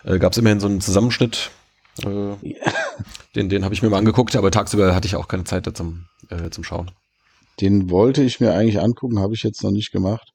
[0.03, 1.49] äh, gab es immerhin so einen Zusammenschnitt.
[2.03, 2.55] Äh, ja.
[3.35, 5.73] Den, den habe ich mir mal angeguckt, aber tagsüber hatte ich auch keine Zeit da
[5.73, 6.89] zum, äh, zum Schauen.
[7.59, 10.31] Den wollte ich mir eigentlich angucken, habe ich jetzt noch nicht gemacht.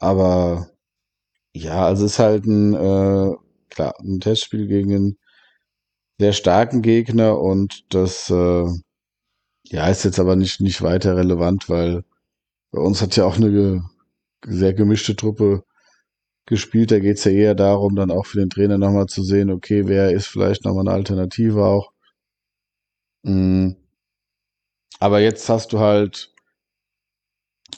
[0.00, 0.68] Aber
[1.52, 3.36] ja, also es ist halt ein, äh,
[3.70, 5.18] klar, ein Testspiel gegen einen
[6.20, 8.66] sehr starken Gegner und das äh,
[9.64, 12.04] ja ist jetzt aber nicht, nicht weiter relevant, weil
[12.72, 13.82] bei uns hat ja auch eine
[14.44, 15.64] sehr gemischte Truppe
[16.44, 16.90] gespielt.
[16.90, 19.88] Da geht es ja eher darum, dann auch für den Trainer nochmal zu sehen, okay,
[19.88, 21.90] wer ist vielleicht nochmal eine Alternative auch.
[23.22, 23.76] Mhm.
[24.98, 26.34] Aber jetzt hast du halt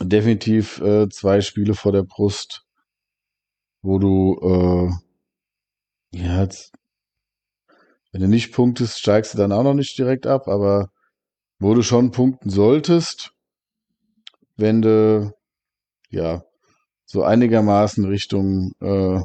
[0.00, 2.66] definitiv äh, zwei Spiele vor der Brust,
[3.82, 6.72] wo du äh, ja, jetzt,
[8.12, 10.90] wenn du nicht punktest, steigst du dann auch noch nicht direkt ab, aber
[11.58, 13.32] wo du schon punkten solltest,
[14.56, 15.32] wenn du
[16.10, 16.44] ja
[17.04, 19.20] so einigermaßen Richtung äh,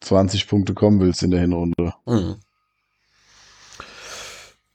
[0.00, 1.94] 20 Punkte kommen willst in der Hinrunde.
[2.04, 2.36] Mhm.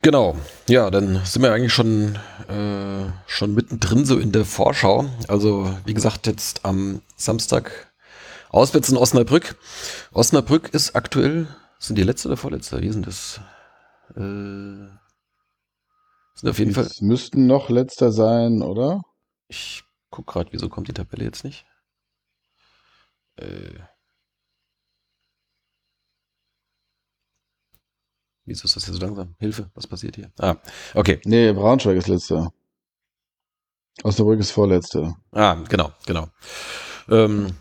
[0.03, 0.35] Genau,
[0.67, 2.15] ja, dann sind wir eigentlich schon,
[2.49, 5.05] äh, schon mittendrin so in der Vorschau.
[5.27, 7.93] Also, wie gesagt, jetzt am Samstag
[8.49, 9.55] auswärts in Osnabrück.
[10.11, 11.47] Osnabrück ist aktuell,
[11.81, 12.81] sind die letzte oder vorletzte?
[12.81, 13.41] Wie sind das?
[14.15, 14.87] Äh,
[16.35, 16.89] sind auf jeden Fall.
[17.01, 19.03] müssten noch letzter sein, oder?
[19.47, 21.65] Ich guck gerade, wieso kommt die Tabelle jetzt nicht?
[23.37, 23.79] Äh.
[28.45, 29.35] Wieso ist das hier so langsam?
[29.39, 30.31] Hilfe, was passiert hier?
[30.39, 30.55] Ah,
[30.93, 31.19] okay.
[31.25, 32.51] Nee, Braunschweig ist letzter.
[34.03, 35.15] Osnabrück ist vorletzter.
[35.31, 36.27] Ah, genau, genau.
[37.09, 37.55] Ähm,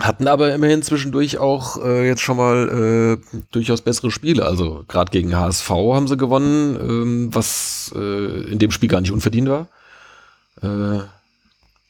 [0.00, 4.44] hatten aber immerhin zwischendurch auch äh, jetzt schon mal äh, durchaus bessere Spiele.
[4.44, 9.12] Also gerade gegen HSV haben sie gewonnen, ähm, was äh, in dem Spiel gar nicht
[9.12, 9.68] unverdient war.
[10.62, 11.00] Äh,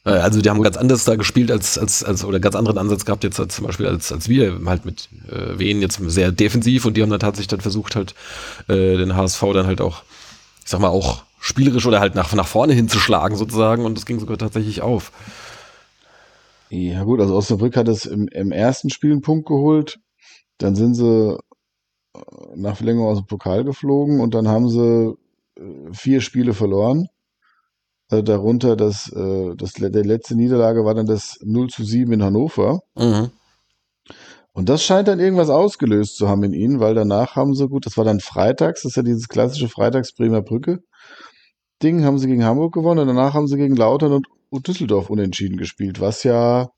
[0.07, 3.05] äh, also die haben ganz anders da gespielt als, als, als oder ganz anderen Ansatz
[3.05, 6.85] gehabt jetzt als, zum Beispiel als, als wir, halt mit äh, Wien jetzt sehr defensiv
[6.85, 8.15] und die haben dann tatsächlich dann versucht halt
[8.67, 10.03] äh, den HSV dann halt auch,
[10.63, 14.19] ich sag mal, auch spielerisch oder halt nach, nach vorne hinzuschlagen sozusagen und das ging
[14.19, 15.11] sogar tatsächlich auf.
[16.69, 19.99] Ja gut, also Osnabrück hat es im, im ersten Spiel einen Punkt geholt,
[20.57, 21.37] dann sind sie
[22.13, 22.19] äh,
[22.55, 25.15] nach Verlängerung aus dem Pokal geflogen und dann haben sie
[25.57, 27.07] äh, vier Spiele verloren
[28.09, 32.23] äh, darunter das, äh, das, der letzte Niederlage war dann das 0 zu 7 in
[32.23, 32.81] Hannover.
[32.95, 33.31] Mhm.
[34.53, 37.85] Und das scheint dann irgendwas ausgelöst zu haben in ihnen, weil danach haben sie, gut,
[37.85, 40.79] das war dann freitags, das ist ja dieses klassische Freitags-Bremer Brücke.
[41.83, 45.57] Ding haben sie gegen Hamburg gewonnen und danach haben sie gegen Lautern und Düsseldorf unentschieden
[45.57, 46.69] gespielt, was ja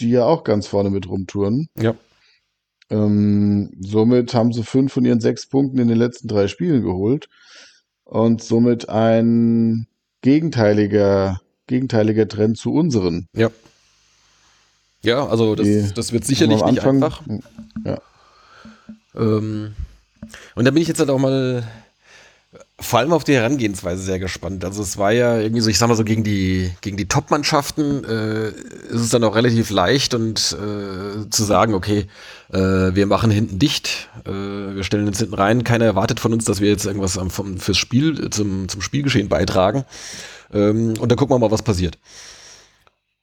[0.00, 1.68] die ja auch ganz vorne mit rumtouren.
[1.76, 1.94] Ja.
[2.90, 7.28] Ähm, somit haben sie fünf von ihren sechs Punkten in den letzten drei Spielen geholt
[8.04, 9.86] und somit ein
[10.22, 13.28] gegenteiliger, gegenteiliger Trend zu unseren.
[13.34, 13.50] Ja.
[15.02, 17.22] Ja, also das, das wird sicherlich nicht einfach.
[17.84, 18.00] Ja.
[19.14, 19.74] Ähm,
[20.54, 21.62] und da bin ich jetzt halt auch mal
[22.80, 24.64] vor allem auf die Herangehensweise sehr gespannt.
[24.64, 28.04] Also es war ja irgendwie so, ich sag mal so, gegen die, gegen die Top-Mannschaften
[28.04, 32.06] äh, ist es dann auch relativ leicht und äh, zu sagen, okay,
[32.50, 36.46] äh, wir machen hinten dicht, äh, wir stellen uns hinten rein, keiner erwartet von uns,
[36.46, 39.84] dass wir jetzt irgendwas am, vom, fürs Spiel, zum, zum Spielgeschehen beitragen.
[40.52, 41.98] Ähm, und dann gucken wir mal, was passiert.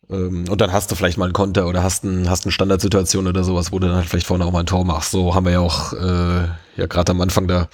[0.09, 3.25] Ähm, und dann hast du vielleicht mal einen Konter oder hast, ein, hast eine Standardsituation
[3.25, 5.09] oder sowas, wo du dann halt vielleicht vorne auch mal ein Tor machst.
[5.09, 6.47] So haben wir ja auch äh,
[6.77, 7.69] ja gerade am Anfang da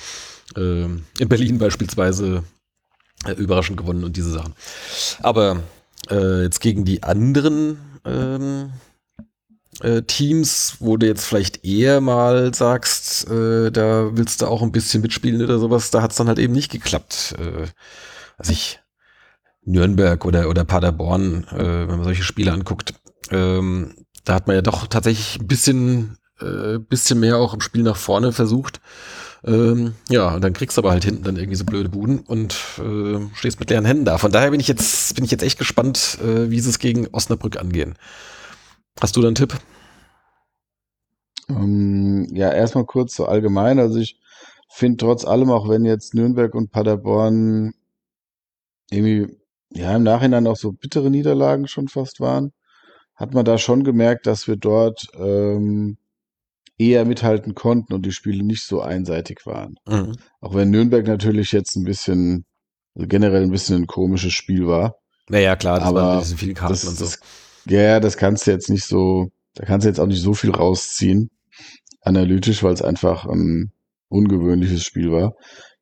[0.55, 2.43] in Berlin beispielsweise
[3.25, 4.53] äh, überraschend gewonnen und diese Sachen.
[5.21, 5.63] Aber
[6.09, 8.71] äh, jetzt gegen die anderen ähm,
[9.81, 14.71] äh, Teams, wo du jetzt vielleicht eher mal sagst, äh, da willst du auch ein
[14.71, 17.35] bisschen mitspielen oder sowas, da hat es dann halt eben nicht geklappt.
[17.37, 17.67] Äh,
[18.37, 18.79] also ich
[19.63, 22.95] Nürnberg oder, oder Paderborn, äh, wenn man solche Spiele anguckt,
[23.29, 23.95] ähm,
[24.25, 26.17] da hat man ja doch tatsächlich ein bisschen,
[26.89, 28.81] bisschen mehr auch im Spiel nach vorne versucht.
[29.43, 32.53] Ähm, ja, und dann kriegst du aber halt hinten dann irgendwie so blöde Buden und
[32.77, 34.17] äh, stehst mit leeren Händen da.
[34.17, 37.07] Von daher bin ich jetzt, bin ich jetzt echt gespannt, äh, wie sie es gegen
[37.11, 37.95] Osnabrück angehen.
[38.99, 39.57] Hast du da einen Tipp?
[41.49, 43.79] Ähm, ja, erstmal kurz so allgemein.
[43.79, 44.19] Also ich
[44.69, 47.73] finde trotz allem, auch wenn jetzt Nürnberg und Paderborn
[48.91, 49.37] irgendwie,
[49.71, 52.53] ja, im Nachhinein auch so bittere Niederlagen schon fast waren,
[53.15, 55.97] hat man da schon gemerkt, dass wir dort ähm,
[56.77, 59.75] eher mithalten konnten und die Spiele nicht so einseitig waren.
[59.87, 60.17] Mhm.
[60.39, 62.45] Auch wenn Nürnberg natürlich jetzt ein bisschen,
[62.95, 64.95] also generell ein bisschen ein komisches Spiel war.
[65.29, 67.05] Naja, klar, das Aber waren ein bisschen viele Karten Das, und so.
[67.05, 67.19] das,
[67.65, 70.51] ja, das kannst du jetzt nicht so, da kannst du jetzt auch nicht so viel
[70.51, 71.29] rausziehen,
[72.01, 73.71] analytisch, weil es einfach ein
[74.09, 75.35] ungewöhnliches Spiel war.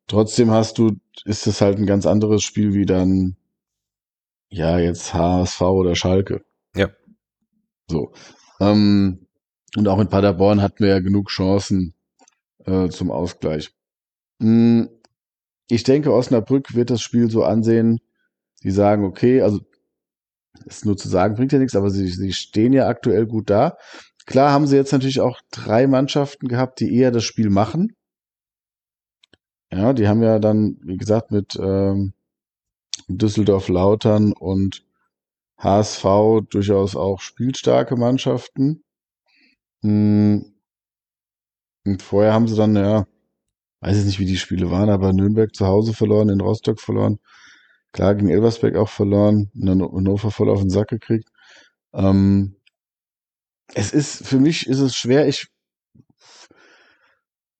[0.06, 0.92] Trotzdem hast du,
[1.24, 3.36] ist es halt ein ganz anderes Spiel wie dann,
[4.50, 6.42] ja, jetzt HSV oder Schalke.
[6.74, 6.90] Ja.
[7.88, 8.12] So.
[8.60, 9.26] Ähm,
[9.76, 11.94] und auch in Paderborn hatten wir ja genug Chancen
[12.66, 13.72] äh, zum Ausgleich.
[14.40, 14.84] Mm,
[15.68, 18.00] Ich denke, Osnabrück wird das Spiel so ansehen,
[18.62, 19.60] die sagen, okay, also
[20.66, 23.76] ist nur zu sagen, bringt ja nichts, aber sie, sie stehen ja aktuell gut da.
[24.26, 27.94] Klar haben sie jetzt natürlich auch drei Mannschaften gehabt, die eher das Spiel machen.
[29.72, 32.12] Ja, die haben ja dann, wie gesagt, mit ähm,
[33.08, 34.84] Düsseldorf Lautern und
[35.58, 36.04] HSV
[36.50, 38.82] durchaus auch spielstarke Mannschaften.
[39.82, 40.40] Mm,
[41.86, 43.06] Und vorher haben sie dann, ja,
[43.80, 47.20] weiß ich nicht, wie die Spiele waren, aber Nürnberg zu Hause verloren, in Rostock verloren.
[47.92, 51.28] Klar, gegen Elversberg auch verloren, in Hannover voll auf den Sack gekriegt.
[51.94, 52.56] Ähm,
[53.74, 55.48] es ist, für mich ist es schwer, ich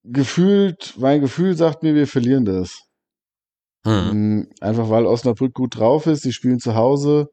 [0.03, 2.83] gefühlt, mein Gefühl sagt mir, wir verlieren das.
[3.85, 4.41] Mhm.
[4.41, 7.29] Mm, Einfach weil Osnabrück gut drauf ist, die spielen zu Hause,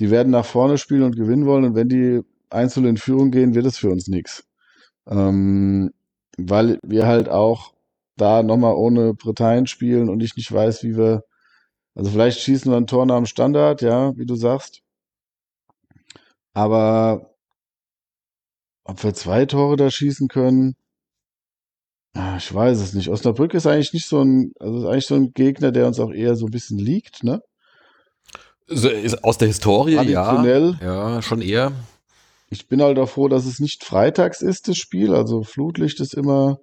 [0.00, 3.54] die werden nach vorne spielen und gewinnen wollen und wenn die einzeln in Führung gehen,
[3.54, 4.44] wird es für uns nichts.
[5.06, 5.92] Ähm,
[6.38, 7.72] weil wir halt auch
[8.16, 11.22] da nochmal ohne Britannien spielen und ich nicht weiß, wie wir,
[11.94, 14.82] also vielleicht schießen wir ein Tor nach dem Standard, ja, wie du sagst.
[16.54, 17.34] Aber
[18.84, 20.76] ob wir zwei Tore da schießen können,
[22.14, 23.08] ah, ich weiß es nicht.
[23.10, 26.12] Osnabrück ist eigentlich nicht so ein, also ist eigentlich so ein Gegner, der uns auch
[26.12, 27.42] eher so ein bisschen liegt, ne?
[29.96, 30.82] Aus der Historie, ja.
[30.82, 31.72] Ja, schon eher.
[32.48, 35.14] Ich bin halt auch froh, dass es nicht freitags ist, das Spiel.
[35.14, 36.58] Also Flutlicht ist immer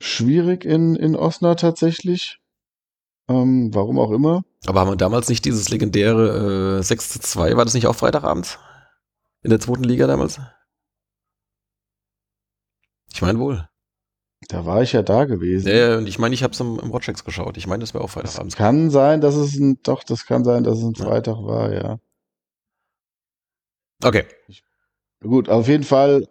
[0.00, 2.38] schwierig in, in Osnabrück tatsächlich.
[3.28, 4.42] Ähm, warum auch immer.
[4.66, 7.94] Aber haben wir damals nicht dieses legendäre äh, 6 zu 2, war das nicht auch
[7.94, 8.58] Freitagabends?
[9.42, 10.40] In der zweiten Liga damals?
[13.12, 13.68] Ich meine wohl.
[14.48, 15.68] Da war ich ja da gewesen.
[15.68, 17.56] Ja, und ich meine, ich habe es im, im Watchx geschaut.
[17.56, 18.56] Ich meine, das wäre auch Es Freitagabends.
[18.56, 21.04] kann sein, dass es ein, doch, das kann sein, dass es ein Ja.
[21.04, 21.98] Freitag war, ja.
[24.02, 24.26] Okay.
[25.22, 26.28] Gut, auf jeden Fall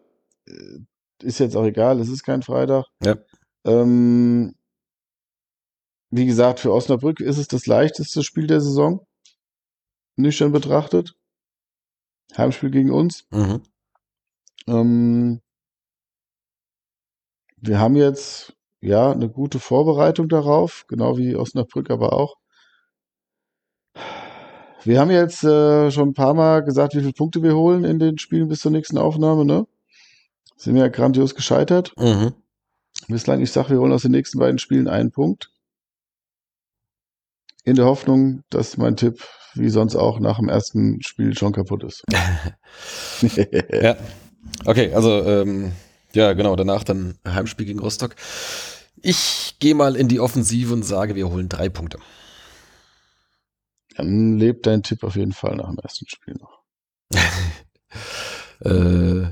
[0.48, 0.80] äh,
[1.24, 2.86] ist jetzt auch egal, es ist kein Freitag.
[3.04, 3.16] Ja.
[3.66, 4.56] Ähm,
[6.10, 9.06] wie gesagt, für Osnabrück ist es das leichteste Spiel der Saison.
[10.18, 11.16] Nüchtern betrachtet.
[12.38, 13.26] Heimspiel gegen uns.
[13.32, 13.64] Mhm.
[14.68, 15.42] Ähm,
[17.58, 22.36] wir haben jetzt ja eine gute Vorbereitung darauf, genau wie Osnabrück aber auch.
[24.84, 28.00] Wir haben jetzt äh, schon ein paar Mal gesagt, wie viele Punkte wir holen in
[28.00, 29.68] den Spielen bis zur nächsten Aufnahme, ne?
[30.58, 31.94] Sind wir ja grandios gescheitert.
[31.98, 32.34] Mhm.
[33.08, 35.52] Bislang, ich sage, wir holen aus den nächsten beiden Spielen einen Punkt.
[37.64, 39.24] In der Hoffnung, dass mein Tipp,
[39.54, 42.04] wie sonst auch, nach dem ersten Spiel schon kaputt ist.
[43.82, 43.98] Ja.
[44.66, 45.72] Okay, also ähm,
[46.14, 48.16] ja, genau, danach dann Heimspiel gegen Rostock.
[49.02, 52.00] Ich gehe mal in die Offensive und sage, wir holen drei Punkte.
[53.96, 56.62] Dann lebt dein Tipp auf jeden Fall nach dem ersten Spiel noch.
[58.64, 59.24] Äh,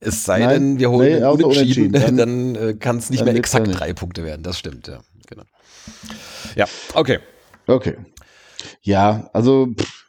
[0.00, 3.08] Es sei Nein, denn, wir holen nee, außer Unentschieden, Unentschieden, dann, dann- äh, kann es
[3.10, 3.78] nicht mehr exakt nicht.
[3.80, 4.42] drei Punkte werden.
[4.42, 5.00] Das stimmt, ja.
[5.28, 5.44] Genau.
[6.54, 7.20] Ja, okay.
[7.66, 7.96] Okay.
[8.82, 10.06] Ja, also pff,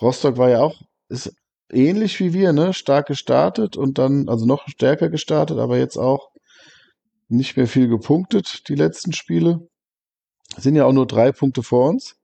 [0.00, 1.32] Rostock war ja auch, ist
[1.70, 2.72] ähnlich wie wir, ne?
[2.74, 6.30] Stark gestartet und dann, also noch stärker gestartet, aber jetzt auch
[7.28, 9.68] nicht mehr viel gepunktet, die letzten Spiele.
[10.56, 12.16] Sind ja auch nur drei Punkte vor uns.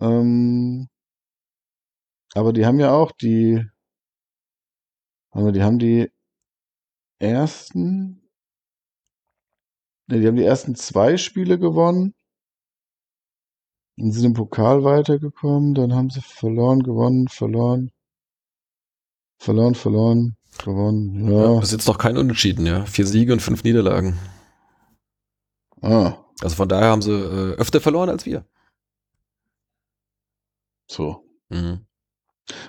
[0.00, 0.88] Ähm,
[2.34, 3.64] aber die haben ja auch die,
[5.30, 6.10] aber die haben die
[7.18, 8.28] ersten,
[10.06, 12.14] ne, die haben die ersten zwei Spiele gewonnen.
[14.00, 17.90] Und sind im Pokal weitergekommen, dann haben sie verloren, gewonnen, verloren.
[19.40, 21.28] Verloren, verloren, gewonnen.
[21.28, 21.54] Ja.
[21.54, 21.60] Ja.
[21.60, 22.84] Bis jetzt noch kein Unentschieden, ja.
[22.86, 24.16] Vier Siege und fünf Niederlagen.
[25.82, 28.44] Ah, Also von daher haben sie äh, öfter verloren als wir.
[30.90, 31.24] so.
[31.50, 31.86] Mhm.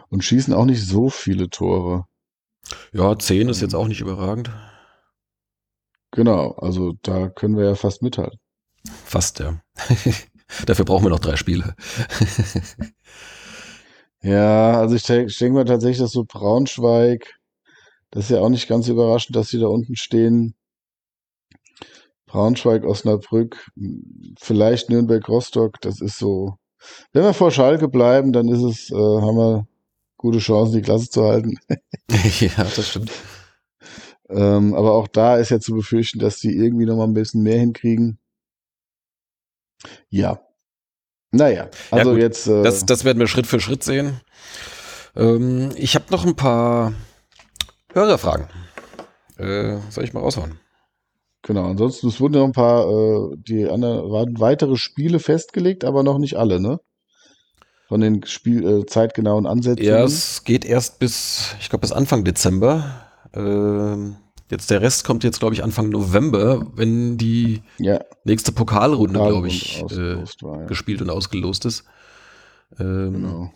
[0.09, 2.05] Und schießen auch nicht so viele Tore.
[2.93, 4.51] Ja, zehn ist jetzt auch nicht überragend.
[6.11, 8.39] Genau, also da können wir ja fast mithalten.
[9.05, 9.61] Fast, ja.
[10.65, 11.75] Dafür brauchen wir noch drei Spiele.
[14.21, 17.35] Ja, also ich, denk- ich denke mal tatsächlich, dass so Braunschweig,
[18.11, 20.55] das ist ja auch nicht ganz überraschend, dass sie da unten stehen.
[22.29, 23.71] Braunschweig, Osnabrück,
[24.39, 26.55] vielleicht Nürnberg, Rostock, das ist so.
[27.11, 29.67] Wenn wir vor Schalke bleiben, dann ist es, äh, haben wir
[30.15, 31.57] gute Chancen, die Klasse zu halten.
[32.39, 33.11] ja, das stimmt.
[34.29, 37.41] Ähm, aber auch da ist ja zu befürchten, dass die irgendwie noch mal ein bisschen
[37.41, 38.19] mehr hinkriegen.
[40.09, 40.39] Ja.
[41.31, 42.21] Naja, also gut.
[42.21, 42.47] jetzt.
[42.47, 44.21] Äh, Das, das werden wir Schritt für Schritt sehen.
[45.15, 46.93] Ähm, ich habe noch ein paar
[47.93, 48.47] Hörerfragen.
[49.37, 50.59] Äh, soll ich mal raushauen?
[51.41, 55.85] Genau, ansonsten, es wurden ja noch ein paar, äh, die anderen, waren weitere Spiele festgelegt,
[55.85, 56.79] aber noch nicht alle, ne?
[57.87, 59.85] Von den Spiel, äh, zeitgenauen Ansätzen.
[59.85, 63.05] Ja, es geht erst bis, ich glaube, bis Anfang Dezember.
[63.33, 64.17] Ähm,
[64.51, 69.47] jetzt der Rest kommt jetzt, glaube ich, Anfang November, wenn die ja, nächste Pokalrunde, glaube
[69.47, 70.65] ich, äh, war, ja.
[70.65, 71.85] gespielt und ausgelost ist.
[72.79, 73.51] Ähm, Genau.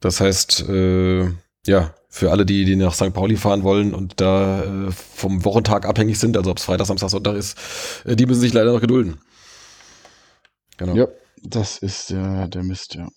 [0.00, 1.24] Das heißt, äh,
[1.66, 3.12] ja, für alle, die, die nach St.
[3.12, 7.10] Pauli fahren wollen und da äh, vom Wochentag abhängig sind, also ob es Freitag, Samstag,
[7.10, 7.58] Sonntag ist,
[8.04, 9.18] äh, die müssen sich leider noch gedulden.
[10.76, 10.94] Genau.
[10.94, 11.08] Ja,
[11.42, 13.08] das ist der, der Mist, ja.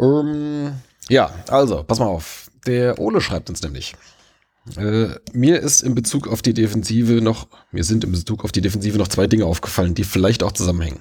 [0.00, 0.72] Ähm,
[1.10, 2.50] ja, also, pass mal auf.
[2.66, 3.94] Der Ole schreibt uns nämlich.
[4.78, 8.62] Äh, mir ist in Bezug auf die Defensive noch, mir sind in Bezug auf die
[8.62, 11.00] Defensive noch zwei Dinge aufgefallen, die vielleicht auch zusammenhängen.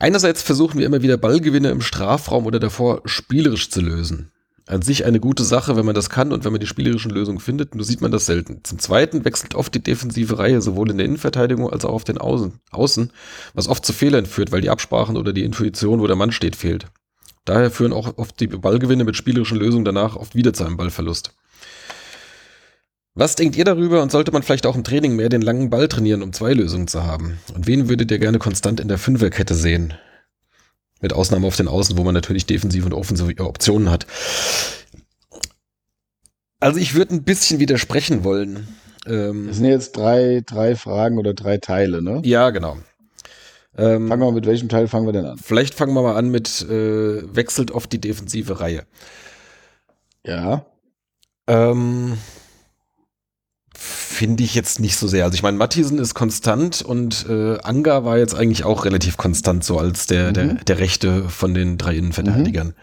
[0.00, 4.31] Einerseits versuchen wir immer wieder Ballgewinne im Strafraum oder davor spielerisch zu lösen.
[4.72, 7.40] An sich eine gute Sache, wenn man das kann und wenn man die spielerischen Lösungen
[7.40, 8.60] findet, nur sieht man das selten.
[8.64, 12.16] Zum Zweiten wechselt oft die defensive Reihe sowohl in der Innenverteidigung als auch auf den
[12.16, 13.12] Außen, Außen,
[13.52, 16.56] was oft zu Fehlern führt, weil die Absprachen oder die Intuition, wo der Mann steht,
[16.56, 16.86] fehlt.
[17.44, 21.34] Daher führen auch oft die Ballgewinne mit spielerischen Lösungen danach oft wieder zu einem Ballverlust.
[23.14, 25.86] Was denkt ihr darüber und sollte man vielleicht auch im Training mehr den langen Ball
[25.86, 27.38] trainieren, um zwei Lösungen zu haben?
[27.54, 29.92] Und wen würdet ihr gerne konstant in der Fünferkette sehen?
[31.02, 34.06] Mit Ausnahme auf den Außen, wo man natürlich defensive und offensive Optionen hat.
[36.60, 38.68] Also ich würde ein bisschen widersprechen wollen.
[39.06, 42.22] Ähm, Das sind jetzt drei, drei Fragen oder drei Teile, ne?
[42.24, 42.78] ja, genau.
[43.76, 45.38] Ähm, Fangen wir mit welchem Teil fangen wir denn an?
[45.38, 48.84] vielleicht fangen wir mal an mit äh, wechselt oft die defensive Reihe.
[50.26, 50.66] Ja.
[51.48, 52.18] Ähm,
[54.22, 55.24] Finde ich jetzt nicht so sehr.
[55.24, 59.64] Also ich meine, Matthiesen ist konstant und äh, Anga war jetzt eigentlich auch relativ konstant,
[59.64, 60.34] so als der, Mhm.
[60.34, 62.74] der, der Rechte von den drei Innenverteidigern.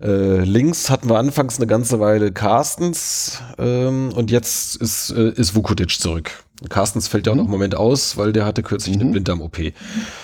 [0.00, 5.54] Äh, links hatten wir anfangs eine ganze Weile Carstens ähm, und jetzt ist, äh, ist
[5.54, 6.30] Vukotic zurück.
[6.70, 7.40] Carstens fällt ja auch Mhm.
[7.42, 9.10] noch im Moment aus, weil der hatte kürzlich eine Mhm.
[9.12, 9.74] Blinddarm-OP.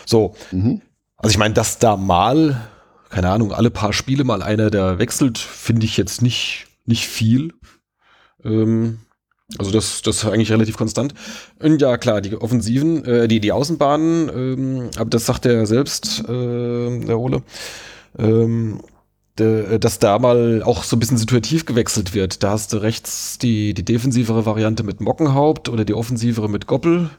[0.06, 0.80] So, Mhm.
[1.18, 2.62] also ich meine, dass da mal,
[3.10, 7.52] keine Ahnung, alle paar Spiele mal einer da wechselt, finde ich jetzt nicht, nicht viel.
[8.42, 9.00] Ähm,
[9.58, 11.14] also das, das ist eigentlich relativ konstant.
[11.60, 16.20] Und ja, klar, die Offensiven, äh, die, die Außenbahnen, ähm, aber das sagt er selbst,
[16.28, 17.42] äh, der Ole,
[18.18, 18.80] ähm,
[19.38, 22.42] de- dass da mal auch so ein bisschen situativ gewechselt wird.
[22.42, 27.10] Da hast du rechts die, die defensivere Variante mit Mockenhaupt oder die offensivere mit Goppel.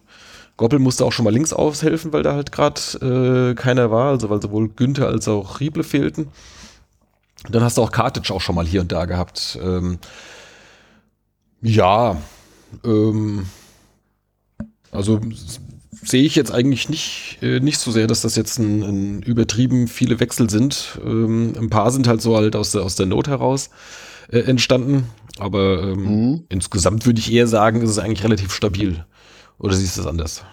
[0.57, 4.29] Goppel musste auch schon mal links aushelfen, weil da halt gerade äh, keiner war, also
[4.29, 6.27] weil sowohl Günther als auch Rieble fehlten.
[7.49, 9.57] Dann hast du auch Kartic auch schon mal hier und da gehabt.
[9.63, 9.97] Ähm,
[11.62, 12.22] ja,
[12.84, 13.45] ähm,
[14.91, 15.20] also
[16.03, 19.88] sehe ich jetzt eigentlich nicht, äh, nicht so sehr, dass das jetzt ein, ein übertrieben
[19.88, 20.99] viele Wechsel sind.
[21.03, 23.70] Ähm, ein paar sind halt so halt aus der, aus der Not heraus
[24.32, 25.05] äh, entstanden.
[25.38, 26.45] Aber ähm, Mhm.
[26.49, 29.05] insgesamt würde ich eher sagen, ist es eigentlich relativ stabil.
[29.59, 30.43] Oder siehst du es anders?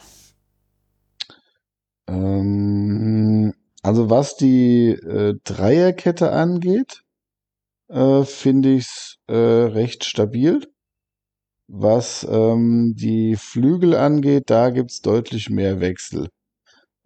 [2.09, 3.53] Ähm,
[3.83, 7.03] also was die äh, Dreierkette angeht,
[7.89, 10.67] äh, finde ich es äh, recht stabil.
[11.69, 16.29] Was ähm, die Flügel angeht, da gibt's deutlich mehr Wechsel.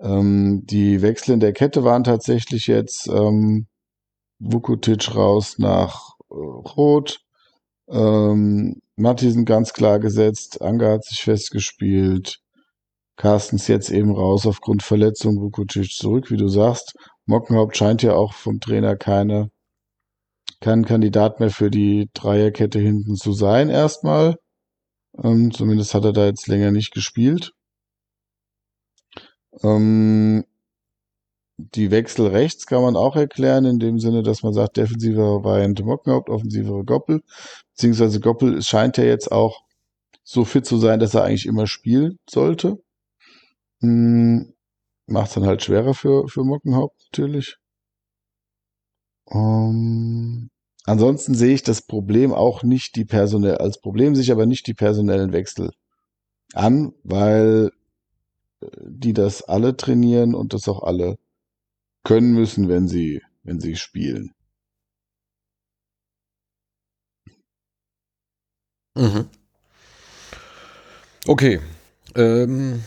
[0.01, 3.67] Ähm, die Wechsel in der Kette waren tatsächlich jetzt ähm,
[4.39, 7.21] Vukotic raus nach äh, Rot,
[7.89, 12.39] ähm, Mattisen ganz klar gesetzt, Anga hat sich festgespielt,
[13.17, 16.95] Carstens jetzt eben raus aufgrund Verletzung, Vukotic zurück, wie du sagst.
[17.27, 19.51] Mockenhaupt scheint ja auch vom Trainer keine,
[20.61, 24.37] kein Kandidat mehr für die Dreierkette hinten zu sein, erstmal.
[25.19, 27.53] Ähm, zumindest hat er da jetzt länger nicht gespielt.
[29.63, 30.45] Ähm,
[31.59, 35.85] die Wechsel rechts kann man auch erklären, in dem Sinne, dass man sagt, defensivere Variante
[35.85, 37.23] Mockenhaupt, offensivere Goppel.
[37.75, 39.63] Beziehungsweise Goppel scheint ja jetzt auch
[40.25, 42.83] so fit zu sein, dass er eigentlich immer spielen sollte.
[43.81, 44.55] Hm,
[45.07, 47.59] Macht es dann halt schwerer für, für Mockenhaupt natürlich.
[49.27, 50.49] Um,
[50.85, 54.75] ansonsten sehe ich das Problem auch nicht die personell, als Problem sich aber nicht die
[54.75, 55.71] personellen Wechsel
[56.55, 57.71] an, weil
[58.63, 61.17] äh, die das alle trainieren und das auch alle
[62.05, 64.33] können müssen, wenn sie, wenn sie spielen.
[68.95, 69.29] Mhm.
[71.27, 71.61] Okay.
[72.15, 72.83] Ähm.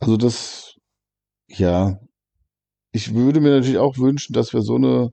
[0.00, 0.76] Also das,
[1.48, 2.00] ja,
[2.92, 5.12] ich würde mir natürlich auch wünschen, dass wir so eine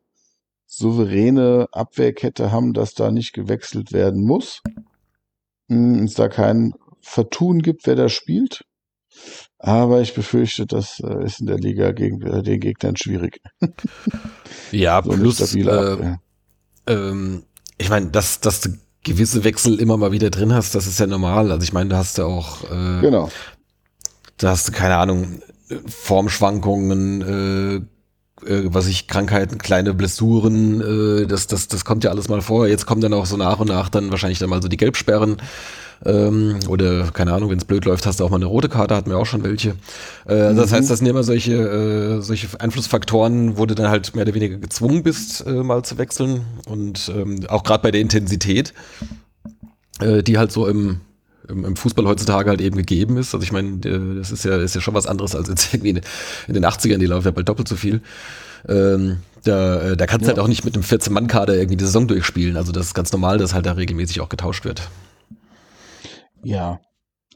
[0.68, 4.62] souveräne Abwehrkette haben, dass da nicht gewechselt werden muss.
[5.70, 8.64] Hm, es da kein Vertun gibt, wer da spielt.
[9.58, 13.42] Aber ich befürchte, das äh, ist in der Liga gegen äh, den Gegnern schwierig.
[14.72, 16.18] ja, so plus, äh,
[16.86, 17.44] ähm,
[17.78, 21.08] ich meine, dass, dass du gewisse Wechsel immer mal wieder drin hast, das ist ja
[21.08, 21.52] normal.
[21.52, 23.32] Also ich meine, da hast du auch, äh, genau.
[24.38, 25.42] da hast du keine Ahnung,
[25.88, 27.82] Formschwankungen, äh,
[28.46, 32.68] äh, was ich Krankheiten, kleine Blessuren, äh, das, das, das kommt ja alles mal vor.
[32.68, 35.38] Jetzt kommen dann auch so nach und nach dann wahrscheinlich dann mal so die Gelbsperren.
[36.06, 38.96] Ähm, oder keine Ahnung, wenn es blöd läuft, hast du auch mal eine rote Karte,
[38.96, 39.76] hatten wir auch schon welche.
[40.28, 40.58] Äh, mhm.
[40.58, 44.36] Das heißt, das sind immer solche, äh, solche Einflussfaktoren, wo du dann halt mehr oder
[44.36, 46.46] weniger gezwungen bist, äh, mal zu wechseln.
[46.68, 48.74] Und ähm, auch gerade bei der Intensität,
[50.00, 51.02] äh, die halt so im,
[51.50, 53.34] im, Fußball heutzutage halt eben gegeben ist.
[53.34, 56.02] Also ich meine, das ist ja, ist ja schon was anderes als jetzt irgendwie
[56.48, 58.02] in den 80ern, die laufen ja bald doppelt so viel.
[58.68, 60.36] Ähm, da, äh, da kannst du ja.
[60.36, 62.58] halt auch nicht mit einem 14-Mann-Kader irgendwie die Saison durchspielen.
[62.58, 64.90] Also das ist ganz normal, dass halt da regelmäßig auch getauscht wird.
[66.44, 66.80] Ja,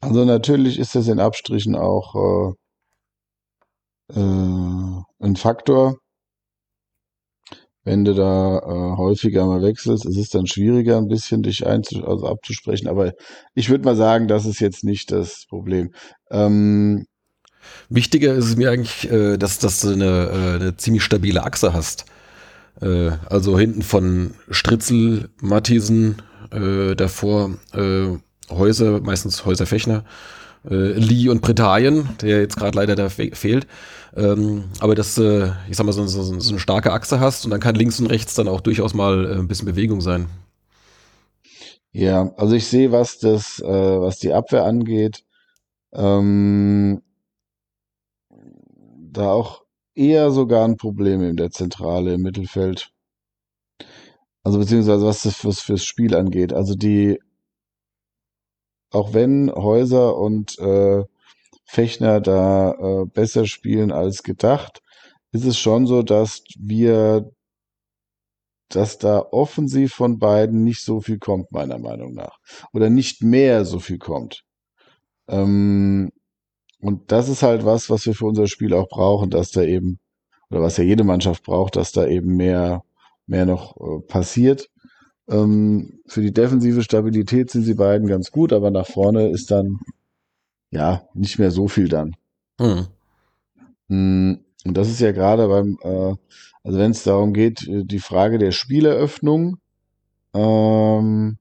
[0.01, 2.55] also natürlich ist das in Abstrichen auch
[4.09, 5.97] äh, äh, ein Faktor.
[7.83, 12.05] Wenn du da äh, häufiger mal wechselst, ist es dann schwieriger, ein bisschen dich einzu
[12.05, 12.87] also abzusprechen.
[12.87, 13.13] Aber
[13.55, 15.91] ich würde mal sagen, das ist jetzt nicht das Problem.
[16.29, 17.05] Ähm,
[17.89, 21.73] Wichtiger ist es mir eigentlich, äh, dass, dass du eine, äh, eine ziemlich stabile Achse
[21.73, 22.05] hast.
[22.81, 25.29] Äh, also hinten von Stritzel,
[26.51, 28.17] äh, davor äh,
[28.49, 30.03] Häuser, meistens Häuser Fechner,
[30.69, 33.67] äh, Lee und Britannien, der jetzt gerade leider da fe fehlt.
[34.15, 37.51] Ähm, aber dass äh, ich sag mal, so, so, so, eine starke Achse hast und
[37.51, 40.27] dann kann links und rechts dann auch durchaus mal äh, ein bisschen Bewegung sein.
[41.93, 45.23] Ja, also ich sehe, was das, äh, was die Abwehr angeht,
[45.93, 47.01] ähm,
[49.11, 52.91] da auch eher sogar ein Problem in der Zentrale im Mittelfeld.
[54.43, 56.53] Also beziehungsweise was das was fürs Spiel angeht.
[56.53, 57.19] Also die
[58.91, 61.03] auch wenn Häuser und äh,
[61.65, 64.81] Fechner da äh, besser spielen als gedacht,
[65.31, 67.31] ist es schon so, dass wir,
[68.69, 72.37] dass da offensiv von beiden nicht so viel kommt, meiner Meinung nach.
[72.73, 74.43] Oder nicht mehr so viel kommt.
[75.29, 76.11] Ähm,
[76.81, 79.99] und das ist halt was, was wir für unser Spiel auch brauchen, dass da eben,
[80.49, 82.83] oder was ja jede Mannschaft braucht, dass da eben mehr,
[83.27, 84.69] mehr noch äh, passiert.
[85.29, 89.79] Ähm, für die defensive Stabilität sind sie beiden ganz gut, aber nach vorne ist dann
[90.71, 92.15] ja nicht mehr so viel dann.
[92.59, 92.87] Mhm.
[94.65, 96.15] Und das ist ja gerade beim, äh,
[96.63, 99.57] also wenn es darum geht, äh, die Frage der Spieleröffnung,
[100.33, 101.37] ähm,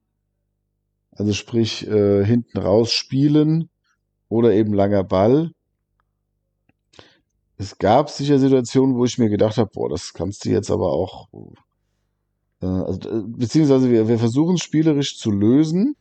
[1.12, 3.68] also sprich äh, hinten raus spielen
[4.28, 5.52] oder eben langer Ball.
[7.58, 10.92] Es gab sicher Situationen, wo ich mir gedacht habe, boah, das kannst du jetzt aber
[10.92, 11.28] auch
[12.62, 15.96] äh, also, äh, beziehungsweise wir, wir versuchen es spielerisch zu lösen.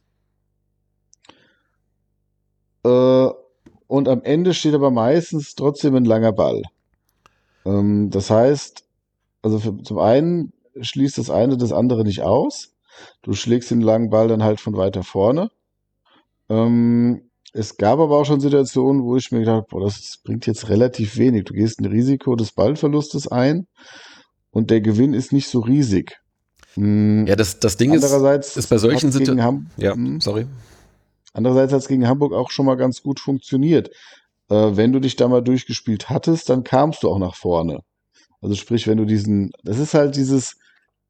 [2.84, 3.30] Äh,
[3.88, 6.64] und am Ende steht aber meistens trotzdem ein langer Ball.
[7.66, 8.84] Ähm, das heißt,
[9.42, 12.74] also für, zum einen schließt das eine das andere nicht aus.
[13.22, 15.50] Du schlägst den langen Ball dann halt von weiter vorne.
[16.50, 20.46] Ähm, es gab aber auch schon Situationen, wo ich mir gedacht habe, boah, das bringt
[20.46, 21.46] jetzt relativ wenig.
[21.46, 23.68] Du gehst ein Risiko des Ballverlustes ein
[24.52, 26.20] und der Gewinn ist nicht so riesig.
[26.80, 29.94] Hm, Ja, das, das Ding ist, Andererseits ist bei solchen hat's gegen Situ- Ham ja,
[29.94, 30.22] Hm.
[30.22, 30.46] sorry.
[31.34, 33.90] Andererseits hat es gegen Hamburg auch schon mal ganz gut funktioniert.
[34.50, 37.82] Äh, wenn du dich da mal durchgespielt hattest, dann kamst du auch nach vorne.
[38.42, 40.56] Also sprich, wenn du diesen, das ist halt dieses,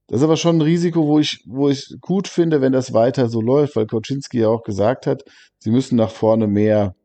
[0.07, 3.29] das ist aber schon ein Risiko, wo ich, wo ich gut finde, wenn das weiter
[3.29, 5.23] so läuft, weil Koczynski ja auch gesagt hat,
[5.59, 6.95] sie müssen nach vorne mehr,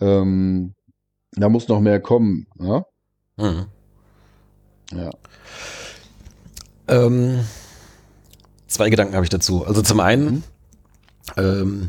[0.00, 0.74] ähm,
[1.32, 2.46] da muss noch mehr kommen.
[2.58, 2.86] Ja?
[3.36, 3.66] Mhm.
[4.94, 5.10] Ja.
[6.88, 7.40] Ähm,
[8.66, 9.64] zwei Gedanken habe ich dazu.
[9.64, 10.42] Also zum einen Mhm.
[11.36, 11.88] ähm,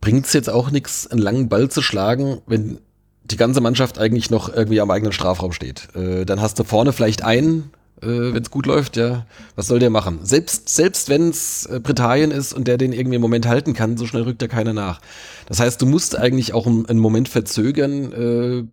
[0.00, 2.78] bringt es jetzt auch nichts, einen langen Ball zu schlagen, wenn
[3.24, 5.88] die ganze Mannschaft eigentlich noch irgendwie am eigenen Strafraum steht.
[5.94, 7.70] Äh, dann hast du vorne vielleicht einen,
[8.02, 9.26] äh, wenn es gut läuft, ja,
[9.56, 10.20] was soll der machen?
[10.22, 13.96] Selbst, selbst wenn es äh, Britannien ist und der den irgendwie im Moment halten kann,
[13.96, 15.00] so schnell rückt ja keiner nach.
[15.46, 18.64] Das heißt, du musst eigentlich auch einen, einen Moment verzögern, äh,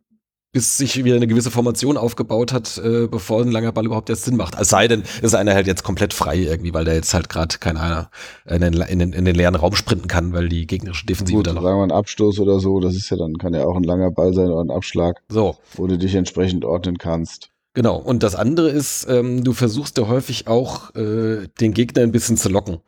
[0.57, 4.23] bis sich wieder eine gewisse Formation aufgebaut hat, äh, bevor ein langer Ball überhaupt erst
[4.25, 4.55] Sinn macht.
[4.59, 7.59] Es sei denn, ist einer halt jetzt komplett frei irgendwie, weil der jetzt halt gerade
[7.59, 8.09] kein einer
[8.47, 11.45] in den, in, den, in den leeren Raum sprinten kann, weil die gegnerische Defensive Gut,
[11.45, 11.73] da sagen noch.
[11.77, 14.33] wir ein Abstoß oder so, das ist ja dann, kann ja auch ein langer Ball
[14.33, 17.51] sein oder ein Abschlag, So, wo du dich entsprechend ordnen kannst.
[17.75, 17.97] genau.
[17.97, 22.35] Und das andere ist, ähm, du versuchst ja häufig auch, äh, den Gegner ein bisschen
[22.37, 22.79] zu locken.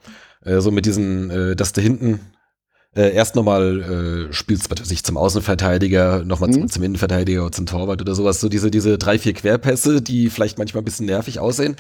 [0.44, 2.20] Äh, so mit diesen, äh, dass du hinten
[2.96, 6.54] äh, erst nochmal äh, spielst, was weiß ich, zum Außenverteidiger, nochmal Mhm.
[6.54, 8.40] zum, zum Innenverteidiger oder zum Torwart oder sowas.
[8.40, 11.76] So diese, diese drei, vier Querpässe, die vielleicht manchmal ein bisschen nervig aussehen.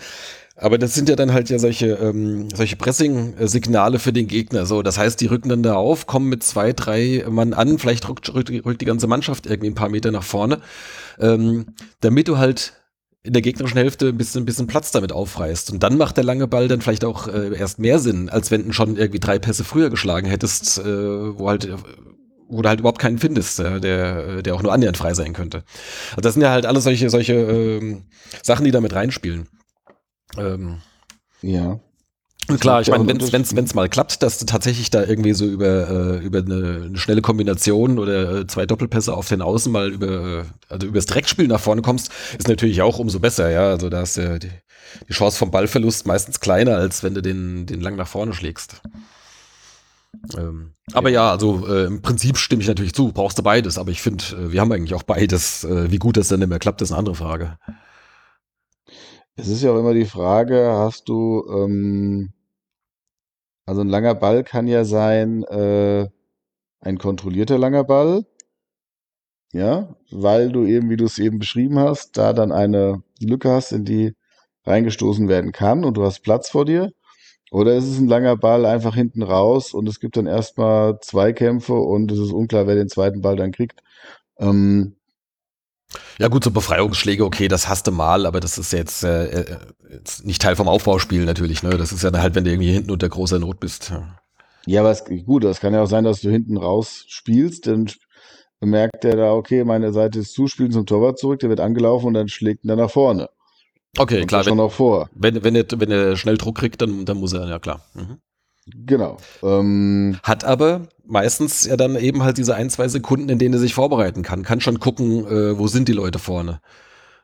[0.55, 4.65] Aber das sind ja dann halt ja solche, ähm, solche Pressing-Signale für den Gegner.
[4.65, 8.09] So, das heißt, die rücken dann da auf, kommen mit zwei, drei Mann an, vielleicht
[8.09, 10.59] rückt, rückt, rückt die ganze Mannschaft irgendwie ein paar Meter nach vorne,
[11.17, 11.67] ähm,
[12.01, 12.73] damit du halt
[13.29, 15.71] in der gegnerischen Hälfte ein bisschen, ein bisschen Platz damit aufreißt.
[15.71, 18.65] Und dann macht der lange Ball dann vielleicht auch äh, erst mehr Sinn, als wenn
[18.65, 21.69] du schon irgendwie drei Pässe früher geschlagen hättest, äh, wo halt,
[22.47, 25.63] wo du halt überhaupt keinen findest, der, der auch nur annähernd frei sein könnte.
[26.09, 28.05] Also das sind ja halt alles solche, solche ähm,
[28.41, 29.47] Sachen, die da mit reinspielen.
[30.35, 30.79] Ähm,
[31.43, 31.79] Ja.
[32.57, 36.17] Klar, ich meine, wenn es mal klappt, dass du tatsächlich da irgendwie so über, äh,
[36.25, 40.43] über eine, eine schnelle Kombination oder äh, zwei Doppelpässe auf den Außen mal über, äh,
[40.69, 43.69] also übers Direktspiel nach vorne kommst, ist natürlich auch umso besser, ja.
[43.69, 44.51] Also da ist ja die,
[45.07, 48.81] die Chance vom Ballverlust meistens kleiner, als wenn du den, den lang nach vorne schlägst.
[50.37, 53.91] Ähm, aber ja, also äh, im Prinzip stimme ich natürlich zu, brauchst du beides, aber
[53.91, 55.63] ich finde, äh, wir haben eigentlich auch beides.
[55.63, 57.57] Äh, wie gut das dann immer klappt, ist eine andere Frage.
[59.35, 62.33] Es ist ja auch immer die Frage, hast du, ähm,
[63.69, 66.07] also ein langer Ball kann ja sein, äh,
[66.81, 68.25] ein kontrollierter langer Ball,
[69.53, 73.71] ja, weil du eben, wie du es eben beschrieben hast, da dann eine Lücke hast,
[73.71, 74.15] in die
[74.65, 76.91] reingestoßen werden kann und du hast Platz vor dir.
[77.51, 81.73] Oder ist es ein langer Ball einfach hinten raus und es gibt dann erstmal Zweikämpfe
[81.75, 83.83] und es ist unklar, wer den zweiten Ball dann kriegt.
[84.39, 84.95] Ähm,
[86.19, 89.57] Ja gut, so Befreiungsschläge, okay, das hast du mal, aber das ist jetzt, äh, äh,
[89.91, 91.63] jetzt nicht Teil vom Aufbauspiel natürlich.
[91.63, 91.71] Ne?
[91.77, 93.89] Das ist ja dann halt, wenn du irgendwie hinten unter großer Not bist.
[93.89, 94.19] Ja.
[94.65, 97.89] Ja, aber es, gut, das kann ja auch sein, dass du hinten raus spielst, dann
[98.61, 102.07] merkt der da, okay, meine Seite ist zu, spielen zum Torwart zurück, der wird angelaufen
[102.07, 103.29] und dann schlägt dann nach vorne.
[103.97, 105.09] Okay, Kommt klar, schon wenn, auch vor.
[105.15, 107.81] wenn, wenn, er, wenn er schnell Druck kriegt, dann, dann muss er, ja klar.
[107.95, 108.19] Mhm.
[108.85, 109.17] Genau.
[109.41, 113.59] Ähm, Hat aber meistens ja dann eben halt diese ein, zwei Sekunden, in denen er
[113.59, 114.43] sich vorbereiten kann.
[114.43, 116.61] Kann schon gucken, äh, wo sind die Leute vorne.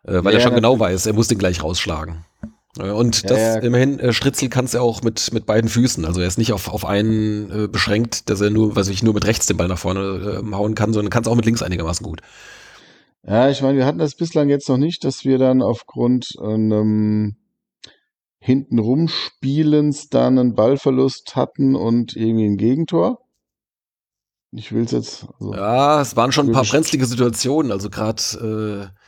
[0.03, 2.25] Äh, weil Ja, er schon genau weiß, er muss den gleich rausschlagen.
[2.79, 3.57] Äh, Und Ja, das ja.
[3.59, 6.05] immerhin, äh, Stritzel kann es ja auch mit, mit beiden Füßen.
[6.05, 9.13] Also er ist nicht auf, auf einen äh, beschränkt, dass er nur, was ich nur
[9.13, 11.63] mit rechts den Ball nach vorne äh, hauen kann, sondern kann es auch mit links
[11.63, 12.21] einigermaßen gut.
[13.23, 17.37] ja, ich meine, wir hatten das bislang jetzt noch nicht, dass wir dann aufgrund einem
[18.39, 23.24] hintenrum Spielens dann einen Ballverlust hatten und irgendwie ein Gegentor.
[24.57, 25.27] Ich will es jetzt.
[25.39, 27.71] Also, Ja, es waren schon ein paar brenzlige Situationen.
[27.71, 28.99] Also gerade äh,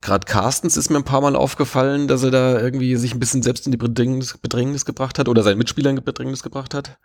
[0.00, 3.42] gerade Carstens ist mir ein paar Mal aufgefallen, dass er da irgendwie sich ein bisschen
[3.42, 6.98] selbst in die Bedrängnis, Bedrängnis gebracht hat oder seinen Mitspielern in Bedrängnis gebracht hat.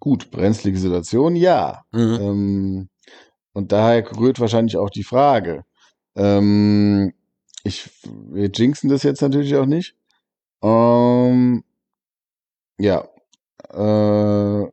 [0.00, 1.84] Gut, brenzlige Situation, ja.
[1.92, 2.18] Mhm.
[2.20, 2.88] Ähm,
[3.52, 5.64] und daher rührt wahrscheinlich auch die Frage.
[6.14, 7.12] Ähm,
[7.64, 9.96] ich, wir jinxen das jetzt natürlich auch nicht.
[10.62, 11.64] Ähm,
[12.78, 13.08] ja.
[13.70, 14.70] Äh,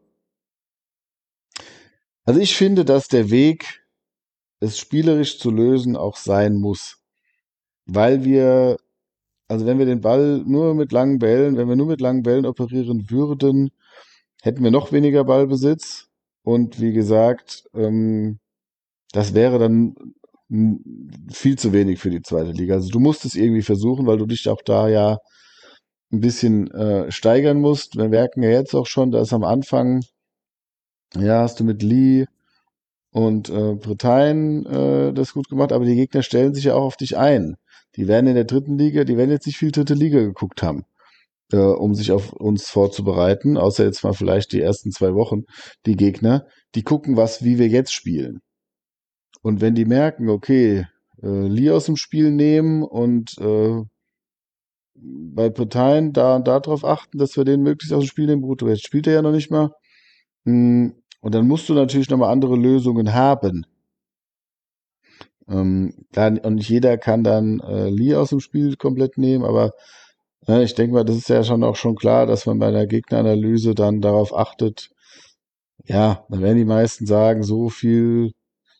[2.25, 3.83] also ich finde, dass der Weg,
[4.59, 6.97] es spielerisch zu lösen, auch sein muss.
[7.85, 8.77] Weil wir,
[9.47, 12.45] also wenn wir den Ball nur mit langen Bällen, wenn wir nur mit langen Bällen
[12.45, 13.71] operieren würden,
[14.41, 16.07] hätten wir noch weniger Ballbesitz.
[16.43, 18.39] Und wie gesagt, ähm,
[19.11, 19.95] das wäre dann
[21.31, 22.75] viel zu wenig für die zweite Liga.
[22.75, 25.17] Also du musst es irgendwie versuchen, weil du dich auch da ja
[26.11, 27.97] ein bisschen äh, steigern musst.
[27.97, 30.01] Wir merken ja jetzt auch schon, dass am Anfang,
[31.19, 32.25] ja, hast du mit Lee
[33.11, 36.97] und äh, Britannien äh, das gut gemacht, aber die Gegner stellen sich ja auch auf
[36.97, 37.55] dich ein.
[37.95, 40.85] Die werden in der dritten Liga, die werden jetzt nicht viel dritte Liga geguckt haben.
[41.51, 45.43] äh, um sich auf uns vorzubereiten, außer jetzt mal vielleicht die ersten zwei Wochen,
[45.85, 48.41] die Gegner, die gucken, was, wie wir jetzt spielen.
[49.41, 50.87] Und wenn die merken, okay,
[51.23, 53.81] äh, Lee aus dem Spiel nehmen und äh,
[54.95, 58.41] bei Parteien da und da drauf achten, dass wir den möglichst aus dem Spiel nehmen.
[58.41, 59.71] Gut, jetzt spielt er ja noch nicht mal.
[60.45, 60.95] Hm,
[61.25, 63.65] und dann musst du natürlich nochmal andere Lösungen haben.
[65.49, 69.71] Ähm, klar, und nicht jeder kann dann äh, Lee aus dem Spiel komplett nehmen, aber
[70.47, 72.85] ja, ich denke mal, das ist ja schon auch schon klar, dass man bei der
[72.85, 74.91] Gegneranalyse dann darauf achtet.
[75.85, 78.33] Ja, dann werden die meisten sagen, so viel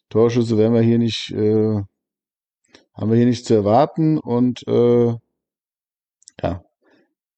[0.09, 1.81] Torschüsse werden wir hier nicht, äh,
[2.93, 5.15] haben wir hier nicht zu erwarten und äh,
[6.43, 6.63] ja,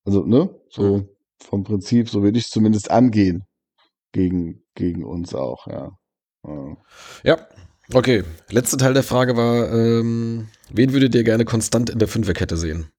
[0.03, 1.05] also ne, so
[1.39, 3.46] vom Prinzip, so würde ich zumindest angehen
[4.17, 5.91] gegen gegen uns auch, ja.
[6.45, 6.77] ja.
[7.23, 7.47] Ja,
[7.93, 8.23] okay.
[8.49, 12.91] Letzter Teil der Frage war, ähm, wen würdet ihr gerne konstant in der Fünferkette sehen?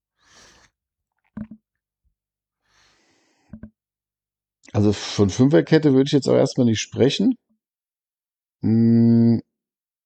[4.73, 7.35] Also von Fünferkette würde ich jetzt auch erstmal nicht sprechen,
[8.63, 9.41] Hm,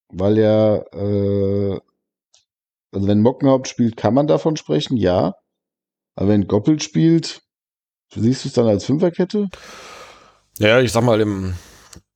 [0.09, 1.81] weil ja, äh,
[2.93, 5.35] also wenn Mockenhaupt spielt, kann man davon sprechen, ja.
[6.15, 7.43] Aber wenn Goppelt spielt,
[8.15, 9.49] siehst du es dann als Fünferkette?
[10.63, 11.55] Ja, ich sag mal, im,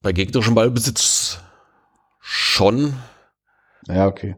[0.03, 1.41] bei gegnerischem Ballbesitz
[2.21, 2.95] schon.
[3.89, 4.37] Ja, okay.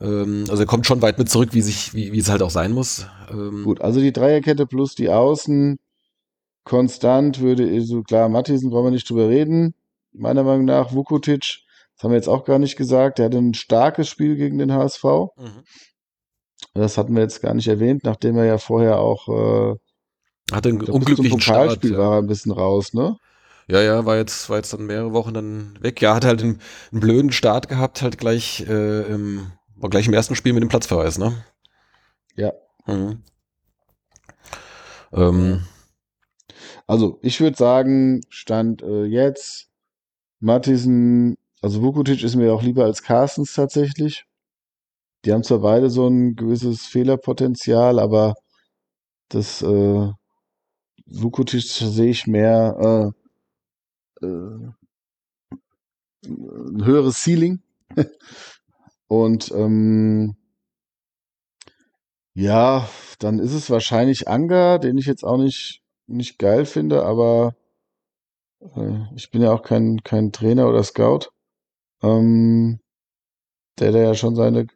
[0.00, 2.50] Ähm, also er kommt schon weit mit zurück, wie, sich, wie, wie es halt auch
[2.50, 3.06] sein muss.
[3.30, 5.78] Ähm, Gut, also die Dreierkette plus die Außen.
[6.64, 9.76] Konstant würde, so klar, Mattisen brauchen wir nicht drüber reden.
[10.10, 11.60] Meiner Meinung nach, Vukotic,
[11.94, 14.72] das haben wir jetzt auch gar nicht gesagt, der hatte ein starkes Spiel gegen den
[14.72, 15.04] HSV.
[15.36, 15.62] Mhm.
[16.74, 19.76] Das hatten wir jetzt gar nicht erwähnt, nachdem er ja vorher auch äh,
[20.52, 21.84] Hatte einen glaub, unglücklichen Start.
[21.84, 21.98] Ja.
[21.98, 23.16] war ein bisschen raus, ne?
[23.68, 26.00] ja, ja, war jetzt, war jetzt dann mehrere Wochen dann weg.
[26.00, 26.60] Ja, hat halt einen,
[26.90, 30.68] einen blöden Start gehabt, halt gleich, äh, im, war gleich im ersten Spiel mit dem
[30.68, 31.44] Platzverweis, ne?
[32.36, 32.52] Ja.
[32.86, 33.22] Mhm.
[35.12, 35.66] Ähm,
[36.86, 39.68] Also, ich würde sagen, Stand äh, jetzt,
[40.40, 44.24] Mattisen, also Vukotic ist mir auch lieber als Carstens tatsächlich.
[45.24, 48.34] Die haben zwar beide so ein gewisses Fehlerpotenzial, aber
[49.28, 50.10] das äh,
[51.14, 53.12] Vukotic sehe ich mehr
[54.22, 54.72] äh, äh,
[56.26, 57.60] ein höheres Ceiling.
[59.08, 60.36] Und ähm,
[62.34, 67.54] ja, dann ist es wahrscheinlich Anga, den ich jetzt auch nicht, nicht geil finde, aber
[68.74, 71.30] äh, ich bin ja auch kein, kein Trainer oder Scout.
[72.02, 72.80] Ähm,
[73.78, 74.66] der, der ja schon seine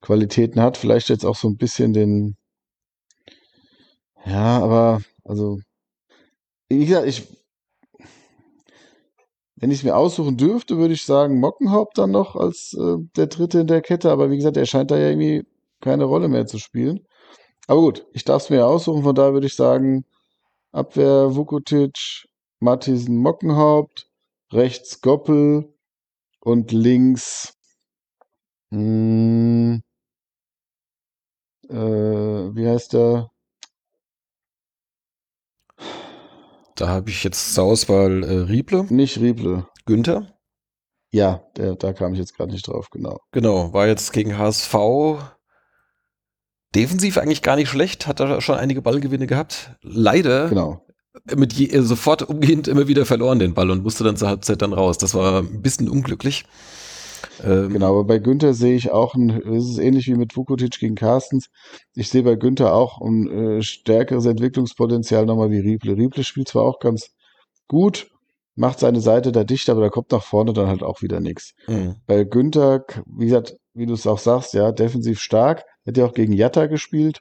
[0.00, 2.36] Qualitäten hat, vielleicht jetzt auch so ein bisschen den,
[4.24, 5.58] ja, aber also,
[6.68, 7.26] wie gesagt, ich,
[9.56, 13.26] wenn ich es mir aussuchen dürfte, würde ich sagen Mockenhaupt dann noch als äh, der
[13.28, 15.46] Dritte in der Kette, aber wie gesagt, er scheint da ja irgendwie
[15.80, 17.06] keine Rolle mehr zu spielen.
[17.68, 20.04] Aber gut, ich darf es mir ja aussuchen, von daher würde ich sagen,
[20.72, 22.26] Abwehr Vukotic,
[22.60, 24.08] Mattisen Mockenhaupt,
[24.52, 25.74] rechts Goppel
[26.40, 27.54] und links
[28.70, 29.80] mh,
[31.68, 33.30] äh, wie heißt der?
[36.76, 39.66] Da habe ich jetzt zur Auswahl äh, Rieble, Nicht Rieble.
[39.86, 40.26] Günther.
[41.12, 43.18] Ja, der, da kam ich jetzt gerade nicht drauf, genau.
[43.32, 44.74] Genau, war jetzt gegen HSV
[46.74, 49.70] defensiv eigentlich gar nicht schlecht, hat da schon einige Ballgewinne gehabt.
[49.82, 50.84] Leider Genau.
[51.36, 54.60] mit je, äh, sofort umgehend immer wieder verloren den Ball und musste dann zur Halbzeit
[54.62, 54.98] dann raus.
[54.98, 56.44] Das war ein bisschen unglücklich.
[57.42, 60.78] Ähm, Genau, aber bei Günther sehe ich auch, ein, es ist ähnlich wie mit Vukotic
[60.78, 61.48] gegen Carstens.
[61.94, 65.96] Ich sehe bei Günther auch ein äh, stärkeres Entwicklungspotenzial nochmal wie Rieble.
[65.96, 67.10] Rieble spielt zwar auch ganz
[67.68, 68.10] gut,
[68.54, 71.54] macht seine Seite da dicht, aber da kommt nach vorne dann halt auch wieder nichts.
[71.66, 71.96] mh.
[72.06, 75.64] Bei Günther, wie gesagt, wie du es auch sagst, ja, defensiv stark.
[75.86, 77.20] Hat ja auch gegen Jatta gespielt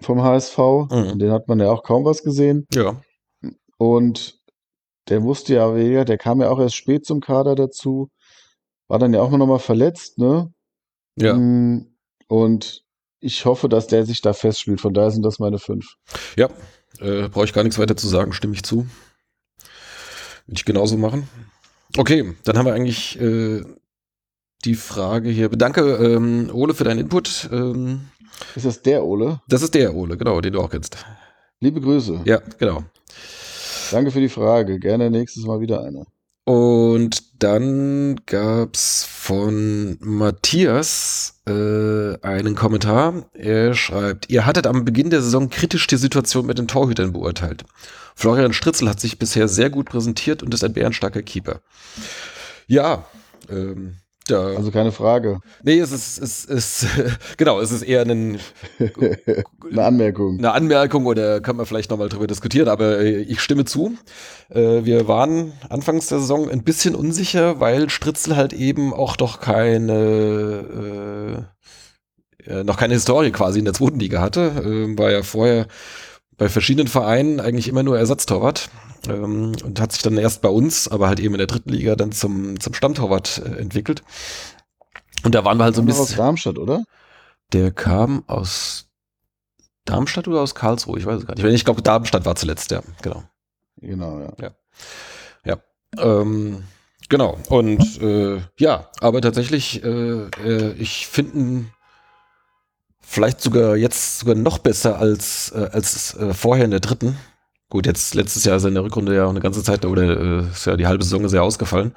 [0.00, 0.58] vom HSV.
[0.58, 1.12] Mhm.
[1.12, 2.66] Und den hat man ja auch kaum was gesehen.
[2.72, 3.00] Ja,
[3.78, 4.38] Und
[5.08, 8.08] der musste ja, der kam ja auch erst spät zum Kader dazu.
[8.88, 10.52] War dann ja auch noch mal verletzt, ne?
[11.16, 11.34] ja.
[11.34, 11.86] Mm,
[12.28, 12.84] Und
[13.20, 14.80] ich hoffe, dass der sich da festspielt.
[14.80, 15.94] Von daher sind das meine fünf.
[16.36, 16.48] Ja,
[17.00, 18.86] äh, brauche ich gar nichts weiter zu sagen, stimme ich zu.
[20.46, 21.28] Würde ich genauso machen.
[21.96, 23.62] Okay, dann haben wir eigentlich äh,
[24.64, 25.48] die Frage hier.
[25.48, 27.48] Danke, ähm, Ole, für deinen Input.
[27.52, 28.08] Ähm,
[28.54, 29.40] Ist das der Ole?
[29.48, 30.98] das ist der Ole, genau, den du auch kennst.
[31.60, 32.22] Liebe Grüße.
[32.24, 32.82] Ja, genau.
[33.90, 34.78] Danke für die Frage.
[34.78, 36.04] Gerne nächstes Mal wieder eine.
[36.44, 43.24] Und dann gab's von Matthias äh, einen Kommentar.
[43.32, 47.64] Er schreibt, ihr hattet am Beginn der Saison kritisch die Situation mit den Torhütern beurteilt.
[48.14, 51.60] Florian Stritzel hat sich bisher sehr gut präsentiert und ist ein bärenstarker Keeper.
[52.66, 53.06] Ja,
[53.48, 53.96] ähm,
[54.26, 55.40] Da, Also keine Frage.
[55.62, 56.86] nee, es ist, es ist,
[57.36, 58.38] genau, es ist eher ein,
[59.70, 60.38] Eine Anmerkung.
[60.38, 63.96] eine Anmerkung oder kann man vielleicht nochmal drüber diskutieren, aber äh, ich stimme zu.
[64.48, 69.40] Äh, Wir waren anfangs der Saison ein bisschen unsicher, weil Stritzel halt eben auch doch
[69.40, 71.46] keine,
[72.46, 74.62] äh, äh, noch keine Historie quasi in der zweiten Liga hatte.
[74.64, 75.66] Ähm, War ja vorher
[76.36, 78.70] bei verschiedenen Vereinen eigentlich immer nur Ersatztorwart
[79.08, 81.96] ähm, und hat sich dann erst bei uns, aber halt eben in der dritten Liga
[81.96, 84.02] dann zum, zum Stammtorwart äh, entwickelt.
[85.24, 86.18] Und da waren wir halt so ein Noch aus bisschen.
[86.18, 86.84] Darmstadt, oder?
[87.52, 88.88] Der kam aus
[89.84, 90.98] Darmstadt oder aus Karlsruhe?
[90.98, 91.44] Ich weiß es gar nicht.
[91.44, 93.24] Ich glaube, Darmstadt war zuletzt, ja, genau.
[93.80, 94.54] Genau, ja.
[95.98, 96.64] Ähm,
[97.08, 97.38] genau.
[97.48, 101.66] Und äh, ja, aber tatsächlich, äh, äh, ich finde
[103.06, 107.16] vielleicht sogar jetzt sogar noch besser als, äh, als äh, vorher in der dritten.
[107.70, 110.02] Gut, jetzt letztes Jahr ist er in der Rückrunde ja auch eine ganze Zeit, oder
[110.02, 111.92] äh, ist ja die halbe Saison sehr ausgefallen.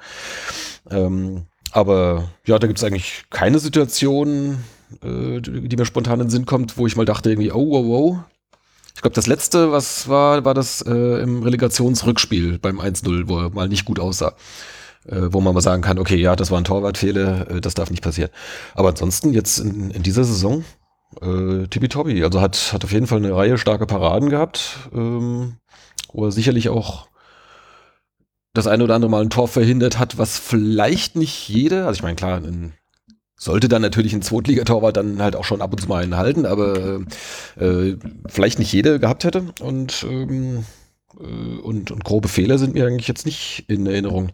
[0.90, 4.64] Ähm, aber ja, da gibt es eigentlich keine Situation,
[5.02, 7.70] äh, die, die mir spontan in den Sinn kommt, wo ich mal dachte irgendwie, oh,
[7.70, 8.18] wow, wow.
[8.94, 13.50] Ich glaube, das letzte, was war, war das äh, im Relegationsrückspiel beim 1-0, wo er
[13.50, 14.34] mal nicht gut aussah.
[15.06, 17.90] Äh, wo man mal sagen kann, okay, ja, das war ein Torwartfehler, äh, das darf
[17.90, 18.30] nicht passieren.
[18.74, 20.64] Aber ansonsten jetzt in, in dieser Saison
[21.20, 22.22] äh, tippitoppi.
[22.22, 25.56] Also hat, hat auf jeden Fall eine Reihe starke Paraden gehabt, ähm,
[26.12, 27.08] wo er sicherlich auch
[28.54, 32.02] das eine oder andere Mal ein Tor verhindert hat, was vielleicht nicht jede, also ich
[32.02, 32.72] meine, klar, ein,
[33.36, 36.44] sollte dann natürlich ein Zweitligatorwart dann halt auch schon ab und zu mal einen halten,
[36.44, 37.00] aber
[37.56, 39.44] äh, vielleicht nicht jede gehabt hätte.
[39.60, 40.64] Und, ähm,
[41.20, 44.30] äh, und, und grobe Fehler sind mir eigentlich jetzt nicht in Erinnerung.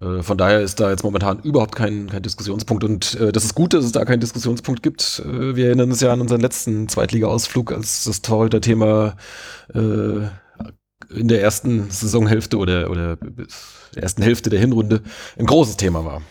[0.00, 2.84] Äh, Von daher ist da jetzt momentan überhaupt kein, kein Diskussionspunkt.
[2.84, 5.22] Und äh, das ist gut, dass es da keinen Diskussionspunkt gibt.
[5.24, 9.16] Äh, wir erinnern uns ja an unseren letzten Zweitliga-Ausflug, als das Torhüter-Thema
[9.74, 10.26] äh,
[11.14, 15.02] in der ersten Saisonhälfte oder, oder der ersten Hälfte der Hinrunde
[15.38, 16.22] ein großes Thema war.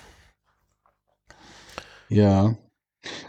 [2.10, 2.56] Ja.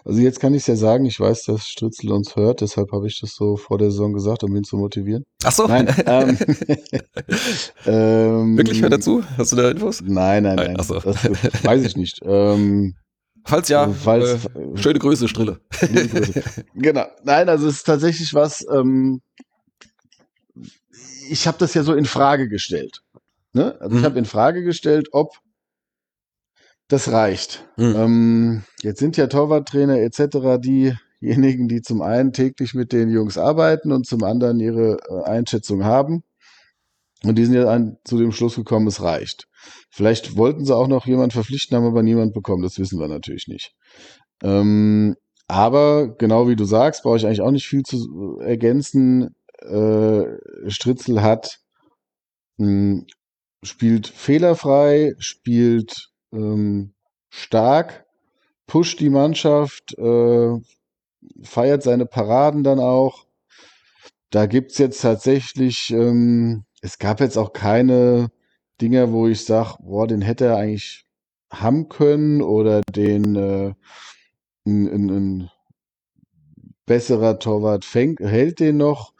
[0.04, 3.06] Also jetzt kann ich es ja sagen, ich weiß, dass Stritzel uns hört, deshalb habe
[3.06, 5.24] ich das so vor der Saison gesagt, um ihn zu motivieren.
[5.44, 6.36] Ach so, Nein, ähm,
[7.86, 9.22] ähm, wirklich hört dazu?
[9.38, 10.00] Hast du da Infos?
[10.02, 10.76] Nein, nein, nein.
[10.78, 10.98] Ach so.
[11.00, 11.16] Das
[11.64, 12.20] weiß ich nicht.
[12.24, 12.94] Ähm,
[13.44, 15.58] Falls ja, falls, äh, schöne Grüße, Strille.
[15.80, 16.64] Grüße.
[16.76, 17.06] genau.
[17.24, 19.20] Nein, also es ist tatsächlich was, ähm,
[21.28, 23.02] ich habe das ja so in Frage gestellt.
[23.52, 23.76] Ne?
[23.80, 23.98] Also Mhm.
[24.00, 25.34] ich habe in Frage gestellt, ob
[26.92, 27.66] das reicht.
[27.76, 27.94] Mhm.
[27.96, 30.60] Ähm, jetzt sind ja Torwarttrainer etc.
[30.60, 35.84] diejenigen, die zum einen täglich mit den Jungs arbeiten und zum anderen ihre äh, Einschätzung
[35.84, 36.22] haben.
[37.24, 39.46] Und die sind ja an, zu dem Schluss gekommen, es reicht.
[39.90, 42.62] Vielleicht wollten sie auch noch jemanden verpflichten, haben aber niemand bekommen.
[42.62, 43.74] Das wissen wir natürlich nicht.
[44.42, 45.16] Ähm,
[45.48, 49.34] aber genau wie du sagst, brauche ich eigentlich auch nicht viel zu äh, ergänzen.
[49.60, 50.24] Äh,
[50.66, 51.60] Stritzel hat
[52.58, 53.04] mh,
[53.62, 56.94] spielt fehlerfrei, spielt ähm,
[57.30, 58.06] stark,
[58.66, 60.60] pusht die Mannschaft, äh,
[61.42, 63.26] feiert seine Paraden dann auch.
[64.30, 68.30] Da gibt's jetzt tatsächlich, ähm, es gab jetzt auch keine
[68.80, 71.04] Dinger, wo ich sage, boah, den hätte er eigentlich
[71.52, 73.74] haben können oder den äh,
[74.66, 75.50] ein, ein, ein
[76.86, 79.12] besserer Torwart fängt, hält den noch.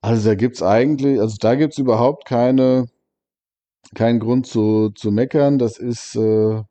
[0.00, 2.88] Also da gibt's eigentlich, also da gibt's überhaupt keine,
[3.94, 5.58] keinen Grund zu, zu meckern.
[5.58, 6.62] Das ist, äh,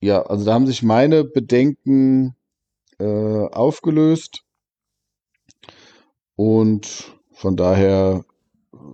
[0.00, 2.34] ja, also da haben sich meine Bedenken
[2.98, 4.42] äh, aufgelöst.
[6.36, 8.24] Und von daher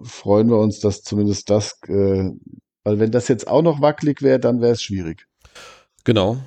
[0.03, 2.31] freuen wir uns, dass zumindest das, äh,
[2.85, 5.27] weil wenn das jetzt auch noch wackelig wäre, dann wäre es schwierig.
[6.05, 6.39] Genau,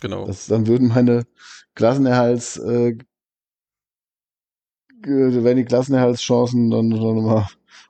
[0.00, 0.26] genau.
[0.26, 1.26] Das, dann würden meine
[1.74, 2.96] Klassenerhalts, äh,
[5.02, 7.46] wären die Klassenerhaltschancen dann schon mal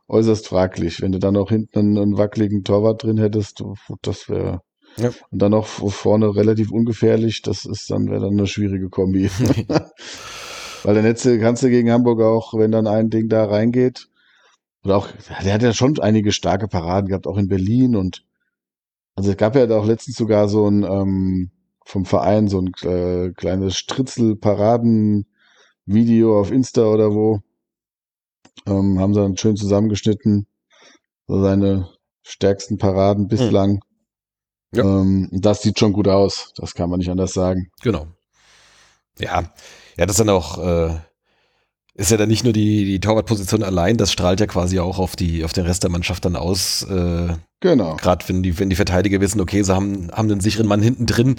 [0.08, 1.00] äußerst fraglich.
[1.02, 3.62] Wenn du dann auch hinten einen, einen wackeligen Torwart drin hättest,
[4.02, 4.60] das wäre
[4.96, 5.10] Ja.
[5.30, 9.30] und dann noch vorne relativ ungefährlich, das ist dann wäre dann eine schwierige Kombi.
[10.84, 14.08] Weil der Netze kannst du gegen Hamburg auch, wenn dann ein Ding da reingeht,
[14.84, 15.08] oder auch,
[15.44, 18.24] der hat ja schon einige starke Paraden gehabt, auch in Berlin und
[19.16, 21.50] also es gab ja da auch letztens sogar so ein ähm,
[21.84, 27.40] vom Verein so ein äh, kleines Stritzel-Paraden-Video auf Insta oder wo.
[28.66, 30.46] Ähm, haben sie dann schön zusammengeschnitten.
[31.26, 31.88] So seine
[32.22, 33.80] stärksten Paraden bislang.
[34.74, 34.84] Ja.
[34.84, 36.52] Ähm, das sieht schon gut aus.
[36.56, 37.70] Das kann man nicht anders sagen.
[37.82, 38.06] Genau.
[39.18, 39.52] Ja,
[39.96, 40.94] ja, das ist dann auch, äh,
[41.94, 45.16] ist ja dann nicht nur die, die Torwartposition allein, das strahlt ja quasi auch auf
[45.16, 46.84] die, auf den Rest der Mannschaft dann aus.
[46.84, 47.96] Äh, Genau.
[47.96, 51.06] Gerade wenn die, wenn die Verteidiger wissen, okay, sie haben, haben einen sicheren Mann hinten
[51.06, 51.36] drin,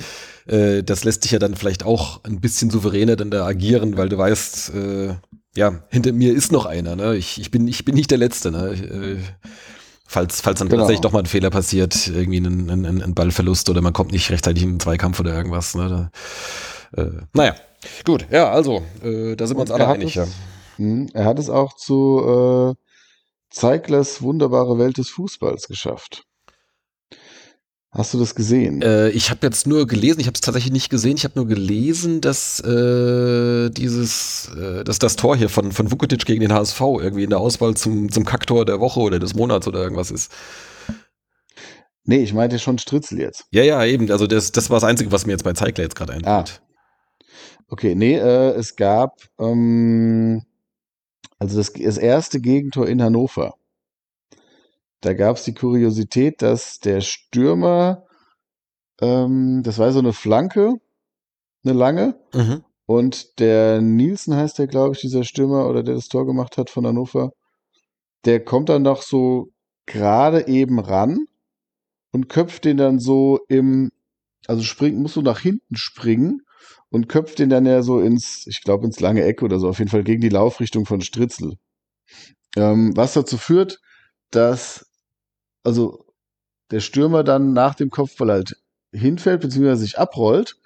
[0.48, 4.10] äh, das lässt dich ja dann vielleicht auch ein bisschen souveräner dann da agieren, weil
[4.10, 5.14] du weißt, äh,
[5.60, 7.16] ja, hinter mir ist noch einer, ne?
[7.16, 8.70] Ich, ich, bin, ich bin nicht der Letzte, ne?
[8.72, 9.18] Äh,
[10.12, 10.82] Falls, falls dann Genau.
[10.82, 14.32] tatsächlich doch mal ein Fehler passiert, irgendwie ein, ein, ein Ballverlust oder man kommt nicht
[14.32, 15.76] rechtzeitig in einen Zweikampf oder irgendwas.
[15.76, 16.10] Ne?
[16.96, 17.54] Da, äh, naja,
[18.06, 20.16] gut, ja, also, äh, da sind wir uns alle einig.
[20.18, 20.28] es- Ja.
[20.78, 22.84] Hm, Er hat es auch zu äh,
[23.52, 26.24] Zeiglers wunderbare Welt des Fußballs geschafft.
[27.92, 28.84] Hast du das gesehen?
[28.84, 31.48] Äh, ich habe jetzt nur gelesen, ich habe es tatsächlich nicht gesehen, ich habe nur
[31.48, 36.80] gelesen, dass äh, dieses, äh, dass das Tor hier von, von Vukotic gegen den HSV
[36.82, 40.32] irgendwie in der Auswahl zum, zum Kacktor der Woche oder des Monats oder irgendwas ist.
[42.04, 43.46] nee, ich meinte schon Stritzel jetzt.
[43.52, 44.12] Ja, ja, eben.
[44.12, 46.40] Also das, das war das Einzige, was mir jetzt bei Zeigler jetzt gerade Ah.
[46.40, 46.62] einfällt.
[47.70, 50.44] Okay, nee, äh, es gab ähm,
[51.40, 53.56] also das, das erste Gegentor in Hannover.
[55.02, 58.06] Da gab es die Kuriosität, dass der Stürmer,
[59.02, 60.76] ähm, das war so eine Flanke,
[61.64, 62.64] eine lange, Mhm.
[62.86, 66.70] und der Nielsen heißt der, glaube ich, dieser Stürmer oder der das Tor gemacht hat
[66.70, 67.32] von Hannover,
[68.26, 69.50] der kommt dann noch so
[69.86, 71.26] gerade eben ran
[72.12, 73.92] und köpft den dann so im,
[74.48, 76.42] also springt, musst du nach hinten springen
[76.90, 79.80] und köpft den dann ja so ins, ich glaube, ins lange Eck oder so, auf
[79.80, 81.56] jeden Fall gegen die Laufrichtung von Stritzel.
[82.56, 83.80] Ähm, was dazu führt,
[84.32, 84.89] dass
[85.70, 86.06] also
[86.72, 88.58] der Stürmer dann nach dem Kopfball halt
[88.92, 90.58] hinfällt, beziehungsweise sich abrollt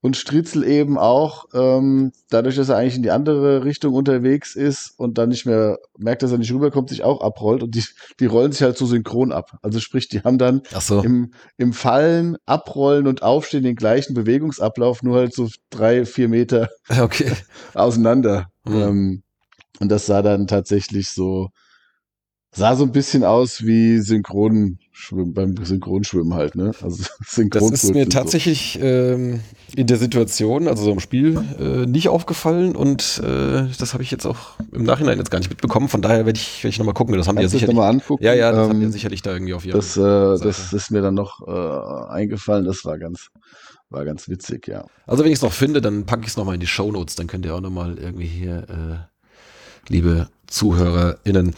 [0.00, 4.98] und Stritzel eben auch, ähm, dadurch, dass er eigentlich in die andere Richtung unterwegs ist
[4.98, 7.84] und dann nicht mehr merkt, dass er nicht rüberkommt, sich auch abrollt und die,
[8.18, 9.58] die rollen sich halt so synchron ab.
[9.62, 11.02] Also sprich, die haben dann so.
[11.02, 16.68] im, im Fallen, Abrollen und Aufstehen den gleichen Bewegungsablauf, nur halt so drei, vier Meter
[16.88, 17.30] Okay.
[17.74, 18.48] auseinander.
[18.64, 18.74] Mhm.
[18.74, 19.22] Ähm,
[19.78, 21.50] und das sah dann tatsächlich so,
[22.54, 26.72] sah so ein bisschen aus wie Synchronschwimmen, beim Synchronschwimmen halt, ne?
[26.82, 27.04] Also
[27.50, 29.40] Das ist mir tatsächlich ähm,
[29.74, 34.10] in der Situation, also so im Spiel, äh, nicht aufgefallen und äh, das habe ich
[34.10, 35.88] jetzt auch im Nachhinein jetzt gar nicht mitbekommen.
[35.88, 37.14] Von daher werde ich, werd ich nochmal gucken.
[37.16, 37.28] Das So.
[37.30, 37.76] haben die ja Kannst du das sicherlich.
[37.76, 38.24] nochmal angucken?
[38.24, 39.78] Ja, ja, das haben die ja Ähm, sicherlich da irgendwie auf ihrem.
[39.78, 40.00] das, äh,
[40.44, 42.66] das ist mir dann noch äh, eingefallen.
[42.66, 43.28] Das war ganz,
[43.88, 44.84] war ganz witzig, ja.
[45.06, 47.26] Also wenn ich es noch finde, dann packe ich es nochmal in die Shownotes, dann
[47.28, 49.11] könnt ihr auch nochmal irgendwie hier, äh,
[49.88, 51.54] liebe ZuhörerInnen,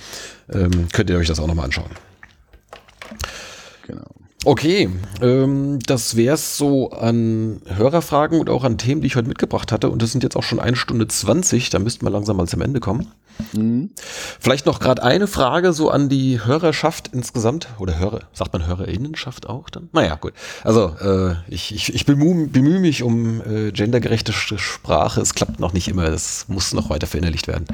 [0.52, 1.90] ähm, könnt ihr euch das auch nochmal anschauen.
[4.46, 4.90] Okay,
[5.22, 9.88] ähm, das wär's so an Hörerfragen und auch an Themen, die ich heute mitgebracht hatte.
[9.88, 12.60] Und das sind jetzt auch schon eine Stunde 20, da müssten wir langsam mal zum
[12.60, 13.10] Ende kommen.
[13.54, 13.90] Mhm.
[13.96, 17.68] Vielleicht noch gerade eine Frage so an die Hörerschaft insgesamt.
[17.78, 19.88] Oder Hörer, sagt man Hörerinnenschaft auch dann?
[19.92, 20.34] Naja, gut.
[20.62, 25.22] Also äh, ich, ich, ich bemühe, bemühe mich um äh, gendergerechte Sprache.
[25.22, 27.64] Es klappt noch nicht immer, das muss noch weiter verinnerlicht werden.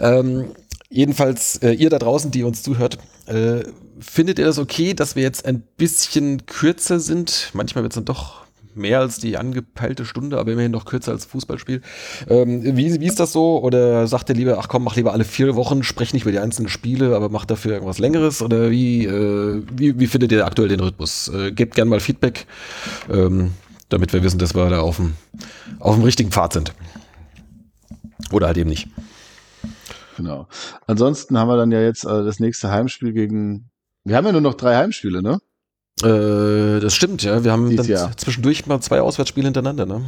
[0.00, 0.46] Ähm,
[0.90, 3.62] jedenfalls, äh, ihr da draußen, die uns zuhört, äh,
[4.02, 7.50] findet ihr das okay, dass wir jetzt ein bisschen kürzer sind?
[7.52, 8.42] Manchmal wird es dann doch
[8.74, 11.82] mehr als die angepeilte Stunde, aber immerhin noch kürzer als Fußballspiel.
[12.28, 13.62] Ähm, wie, wie ist das so?
[13.62, 16.38] Oder sagt ihr lieber, ach komm, mach lieber alle vier Wochen, sprech nicht über die
[16.38, 18.42] einzelnen Spiele, aber mach dafür irgendwas Längeres?
[18.42, 21.28] Oder wie, äh, wie, wie findet ihr aktuell den Rhythmus?
[21.28, 22.46] Äh, gebt gerne mal Feedback,
[23.10, 23.52] ähm,
[23.88, 25.14] damit wir wissen, dass wir da auf dem,
[25.78, 26.72] auf dem richtigen Pfad sind.
[28.30, 28.88] Oder halt eben nicht.
[30.16, 30.46] Genau.
[30.86, 33.70] Ansonsten haben wir dann ja jetzt äh, das nächste Heimspiel gegen.
[34.04, 35.38] Wir haben ja nur noch drei Heimspiele, ne?
[36.02, 37.44] Äh, das stimmt, ja.
[37.44, 38.16] Wir haben dann Jahr.
[38.16, 40.04] zwischendurch mal zwei Auswärtsspiele hintereinander, ne?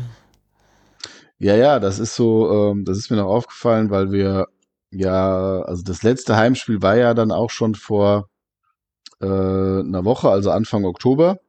[1.38, 4.46] Ja, ja, das ist so, ähm, das ist mir noch aufgefallen, weil wir
[4.94, 8.28] ja, also das letzte Heimspiel war ja dann auch schon vor
[9.20, 11.40] äh, einer Woche, also Anfang Oktober.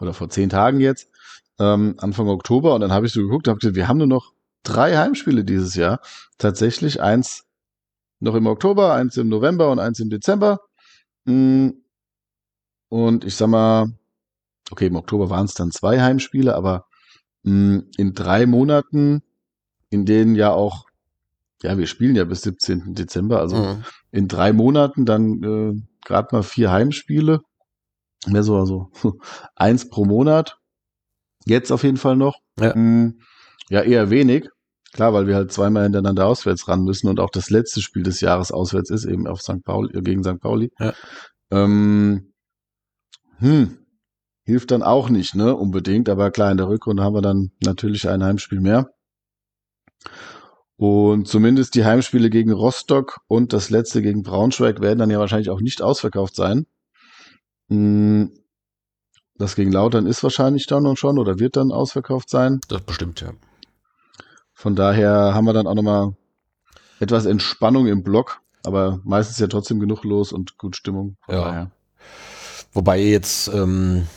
[0.00, 1.10] Oder vor zehn Tagen jetzt.
[1.58, 2.74] Ähm, Anfang Oktober.
[2.74, 4.32] Und dann habe ich so geguckt und habe gesagt, wir haben nur noch
[4.62, 6.00] drei Heimspiele dieses Jahr.
[6.38, 7.44] Tatsächlich eins
[8.20, 10.60] noch im Oktober, eins im November und eins im Dezember.
[11.28, 11.70] Mm,
[12.88, 13.92] Und ich sag mal,
[14.70, 16.86] okay, im Oktober waren es dann zwei Heimspiele, aber
[17.44, 19.22] mh, in drei Monaten,
[19.90, 20.86] in denen ja auch,
[21.62, 22.94] ja, wir spielen ja bis 17.
[22.94, 23.84] Dezember, also Mhm.
[24.12, 27.40] in drei Monaten dann äh, gerade mal vier Heimspiele.
[28.26, 28.90] Mehr so, also
[29.56, 30.58] eins pro Monat.
[31.46, 32.38] Jetzt auf jeden Fall noch.
[32.60, 32.76] Ja.
[32.76, 33.20] Mm,
[33.70, 34.48] ja, eher wenig.
[34.92, 38.20] Klar, weil wir halt zweimal hintereinander auswärts ran müssen und auch das letzte Spiel des
[38.20, 39.62] Jahres auswärts ist, eben auf St.
[39.64, 40.40] Pauli, äh, gegen St.
[40.40, 40.72] Pauli.
[40.78, 40.94] Ja.
[41.50, 42.32] Ähm,
[43.38, 43.78] hm,
[44.44, 46.08] hilft dann auch nicht, ne, unbedingt.
[46.08, 48.90] Aber klar, in der Rückrunde haben wir dann natürlich ein Heimspiel mehr.
[50.76, 55.50] Und zumindest die Heimspiele gegen Rostock und das letzte gegen Braunschweig werden dann ja wahrscheinlich
[55.50, 56.66] auch nicht ausverkauft sein.
[57.68, 58.32] Hm,
[59.36, 62.60] Das gegen Lautern ist wahrscheinlich dann und schon oder wird dann ausverkauft sein.
[62.68, 63.32] Das bestimmt, ja.
[64.58, 66.16] Von daher haben wir dann auch nochmal
[66.98, 71.16] etwas Entspannung im Block, aber meistens ja trotzdem genug los und gut Stimmung.
[71.26, 71.44] Von Ja.
[71.44, 71.70] daher.
[72.72, 74.08] Wobei jetzt ähm,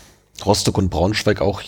[0.44, 1.62] Rostock und Braunschweig auch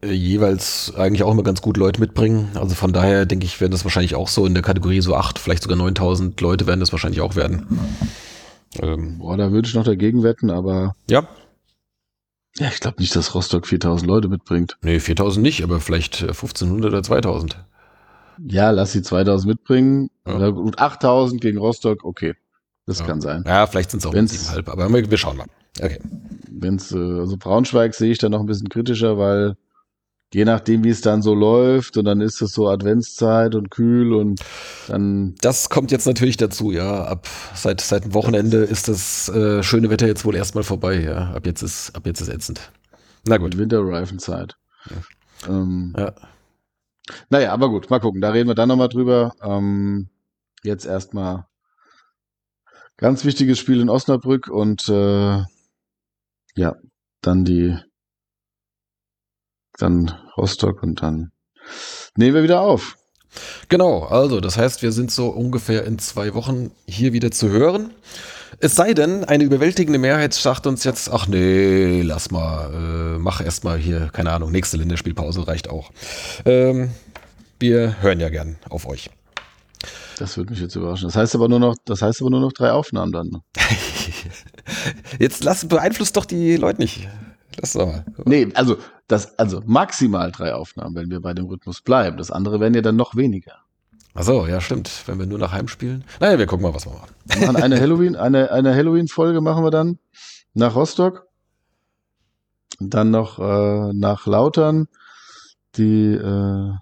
[0.00, 2.48] äh, jeweils eigentlich auch immer ganz gut Leute mitbringen.
[2.54, 5.38] Also von daher denke ich, werden das wahrscheinlich auch so in der Kategorie so acht,
[5.38, 7.66] vielleicht sogar 9000 Leute werden das wahrscheinlich auch werden.
[8.80, 10.96] Ähm, Boah, da würde ich noch dagegen wetten, aber.
[11.10, 11.28] Ja.
[12.58, 14.76] Ja, ich glaube nicht, dass Rostock 4000 Leute mitbringt.
[14.82, 17.64] Nee, 4000 nicht, aber vielleicht 1500 oder 2000.
[18.46, 20.10] Ja, lass sie 2000 mitbringen.
[20.26, 20.50] Ja.
[20.50, 22.34] Gut, 8000 gegen Rostock, okay.
[22.86, 23.06] Das ja.
[23.06, 23.44] kann sein.
[23.46, 25.46] Ja, vielleicht sind es auch 7,5, aber wir schauen mal.
[25.80, 25.98] Okay.
[26.50, 29.56] Wenn's, äh, also Braunschweig sehe ich da noch ein bisschen kritischer, weil
[30.32, 34.12] je nachdem, wie es dann so läuft, und dann ist es so Adventszeit und kühl
[34.12, 34.40] und
[34.88, 35.34] dann.
[35.40, 37.04] Das kommt jetzt natürlich dazu, ja.
[37.04, 41.32] Ab seit, seit dem Wochenende ist das äh, schöne Wetter jetzt wohl erstmal vorbei, ja.
[41.32, 42.72] Ab jetzt ist, ab jetzt ist ätzend.
[43.26, 43.56] Na gut.
[43.56, 44.56] Winterreifenzeit.
[44.90, 44.96] Ja.
[45.48, 46.14] Ähm, ja.
[47.30, 48.20] Naja, aber gut, mal gucken.
[48.20, 49.32] Da reden wir dann nochmal drüber.
[49.42, 50.08] Ähm,
[50.62, 51.46] jetzt erstmal
[52.96, 55.42] ganz wichtiges Spiel in Osnabrück und äh,
[56.54, 56.76] ja,
[57.20, 57.76] dann die
[59.78, 61.32] dann Rostock und dann
[62.16, 62.96] nehmen wir wieder auf.
[63.68, 67.90] Genau, also das heißt, wir sind so ungefähr in zwei Wochen hier wieder zu hören.
[68.60, 73.40] Es sei denn, eine überwältigende Mehrheit sagt uns jetzt, ach nee, lass mal, äh, mach
[73.40, 75.90] erstmal hier, keine Ahnung, nächste Länderspielpause reicht auch.
[76.44, 76.90] Ähm,
[77.58, 79.10] wir hören ja gern auf euch.
[80.18, 81.08] Das würde mich jetzt überraschen.
[81.08, 83.42] Das heißt aber nur noch, das heißt aber nur noch drei Aufnahmen dann.
[85.18, 87.08] Jetzt lass, beeinflusst doch die Leute nicht.
[87.60, 88.04] Lass doch mal.
[88.24, 88.76] Nee, also,
[89.08, 92.16] das, also maximal drei Aufnahmen, wenn wir bei dem Rhythmus bleiben.
[92.16, 93.58] Das andere werden ja dann noch weniger.
[94.14, 95.04] Ach so, ja, stimmt.
[95.06, 96.04] Wenn wir nur nach Heim spielen.
[96.20, 97.14] Naja, wir gucken mal, was wir machen.
[97.26, 99.98] Wir machen eine Halloween, eine, eine Halloween-Folge machen wir dann
[100.54, 101.26] nach Rostock.
[102.78, 104.88] Dann noch äh, nach Lautern
[105.76, 106.72] die äh,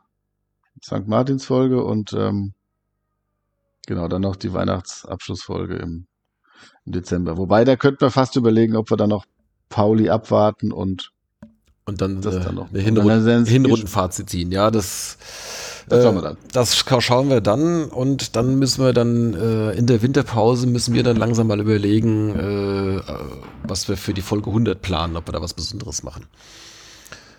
[0.82, 1.06] St.
[1.06, 2.54] Martins-Folge und ähm,
[3.86, 6.06] genau, dann noch die Weihnachtsabschlussfolge im,
[6.84, 7.36] im Dezember.
[7.36, 9.24] Wobei, da könnten wir fast überlegen, ob wir dann noch
[9.70, 11.12] Pauli abwarten und
[11.86, 14.52] und dann, das äh, dann noch eine Hinrunden, Hinrundenfazit ziehen.
[14.52, 15.16] Ja, das,
[15.88, 16.36] das, schauen wir dann.
[16.52, 21.02] das schauen wir dann und dann müssen wir dann äh, in der Winterpause müssen wir
[21.02, 23.02] dann langsam mal überlegen, äh,
[23.64, 26.26] was wir für die Folge 100 planen, ob wir da was Besonderes machen.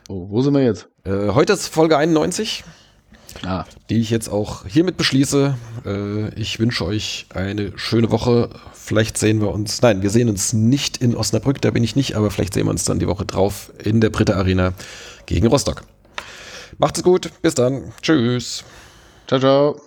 [0.09, 0.89] Oh, wo sind wir jetzt?
[1.05, 2.65] Äh, heute ist Folge 91
[3.43, 3.65] Ah.
[3.89, 5.55] Die ich jetzt auch hiermit beschließe.
[5.85, 8.49] Äh, ich wünsche euch eine schöne Woche.
[8.73, 9.81] Vielleicht sehen wir uns.
[9.81, 12.71] Nein, wir sehen uns nicht in Osnabrück, da bin ich nicht, aber vielleicht sehen wir
[12.71, 14.73] uns dann die Woche drauf in der Britta Arena
[15.25, 15.83] gegen Rostock.
[16.77, 17.93] Macht es gut, bis dann.
[18.01, 18.63] Tschüss.
[19.27, 19.81] Ciao, ciao.